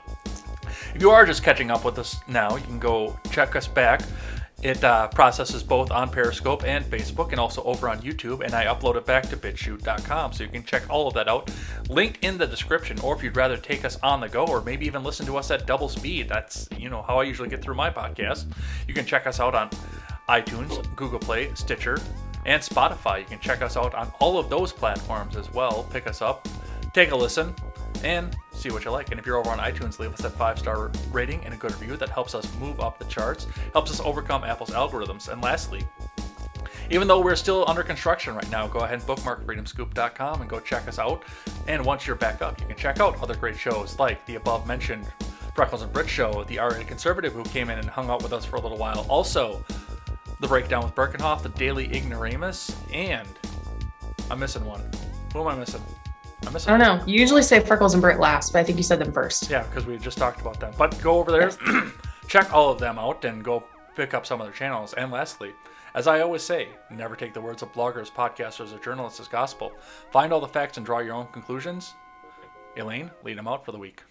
[0.97, 4.01] If you are just catching up with us now, you can go check us back.
[4.63, 8.65] It uh, processes both on Periscope and Facebook and also over on YouTube, and I
[8.65, 11.51] upload it back to bitchute.com so you can check all of that out.
[11.91, 14.87] Linked in the description, or if you'd rather take us on the go, or maybe
[14.87, 17.75] even listen to us at double speed, that's you know how I usually get through
[17.75, 18.51] my podcast.
[18.89, 19.69] You can check us out on
[20.31, 21.99] iTunes, Google Play, Stitcher,
[22.47, 23.19] and Spotify.
[23.19, 25.87] You can check us out on all of those platforms as well.
[25.91, 26.49] Pick us up,
[26.95, 27.55] take a listen,
[28.05, 29.11] and see what you like.
[29.11, 31.73] And if you're over on iTunes, leave us a five star rating and a good
[31.73, 31.97] review.
[31.97, 35.29] That helps us move up the charts, helps us overcome Apple's algorithms.
[35.29, 35.87] And lastly,
[36.91, 40.61] even though we're still under construction right now, go ahead and bookmark freedomscoop.com and go
[40.61, 41.25] check us out.
[41.67, 44.67] And once you're back up, you can check out other great shows like the above
[44.67, 45.07] mentioned
[45.55, 48.45] Freckles and Brit show, the RA Conservative who came in and hung out with us
[48.45, 49.07] for a little while.
[49.09, 49.65] Also,
[50.41, 53.27] the Breakdown with Birkenhoff, the Daily Ignoramus, and
[54.31, 54.83] I'm missing one.
[55.33, 55.83] Who am I missing?
[56.47, 57.03] I don't know.
[57.07, 59.51] You usually say Freckles and Brit last, but I think you said them first.
[59.51, 60.73] Yeah, because we just talked about them.
[60.79, 61.51] But go over there,
[62.29, 63.65] check all of them out, and go
[63.97, 64.95] pick up some of their channels.
[64.95, 65.53] And lastly,
[65.95, 69.73] as I always say, never take the words of bloggers, podcasters, or journalists as gospel.
[70.13, 71.95] Find all the facts and draw your own conclusions.
[72.77, 74.03] Elaine, lead them out for the week.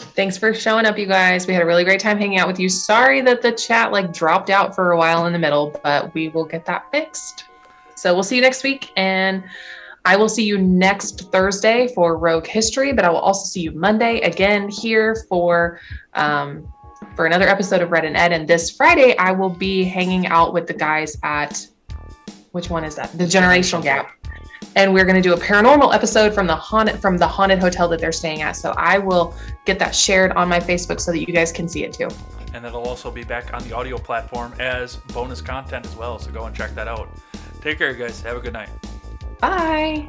[0.00, 1.46] Thanks for showing up, you guys.
[1.46, 2.68] We had a really great time hanging out with you.
[2.68, 6.28] Sorry that the chat like dropped out for a while in the middle, but we
[6.30, 7.44] will get that fixed.
[7.94, 9.44] So we'll see you next week, and
[10.04, 12.92] I will see you next Thursday for Rogue History.
[12.92, 15.80] But I will also see you Monday again here for
[16.14, 16.72] um,
[17.16, 18.32] for another episode of Red and Ed.
[18.32, 21.66] And this Friday, I will be hanging out with the guys at
[22.52, 23.16] which one is that?
[23.16, 24.14] The Generational Gap
[24.76, 27.88] and we're going to do a paranormal episode from the haunted from the haunted hotel
[27.88, 28.52] that they're staying at.
[28.56, 31.84] So I will get that shared on my Facebook so that you guys can see
[31.84, 32.08] it too.
[32.52, 36.18] And it'll also be back on the audio platform as bonus content as well.
[36.18, 37.08] So go and check that out.
[37.60, 38.20] Take care, guys.
[38.22, 38.68] Have a good night.
[39.44, 40.08] Bye.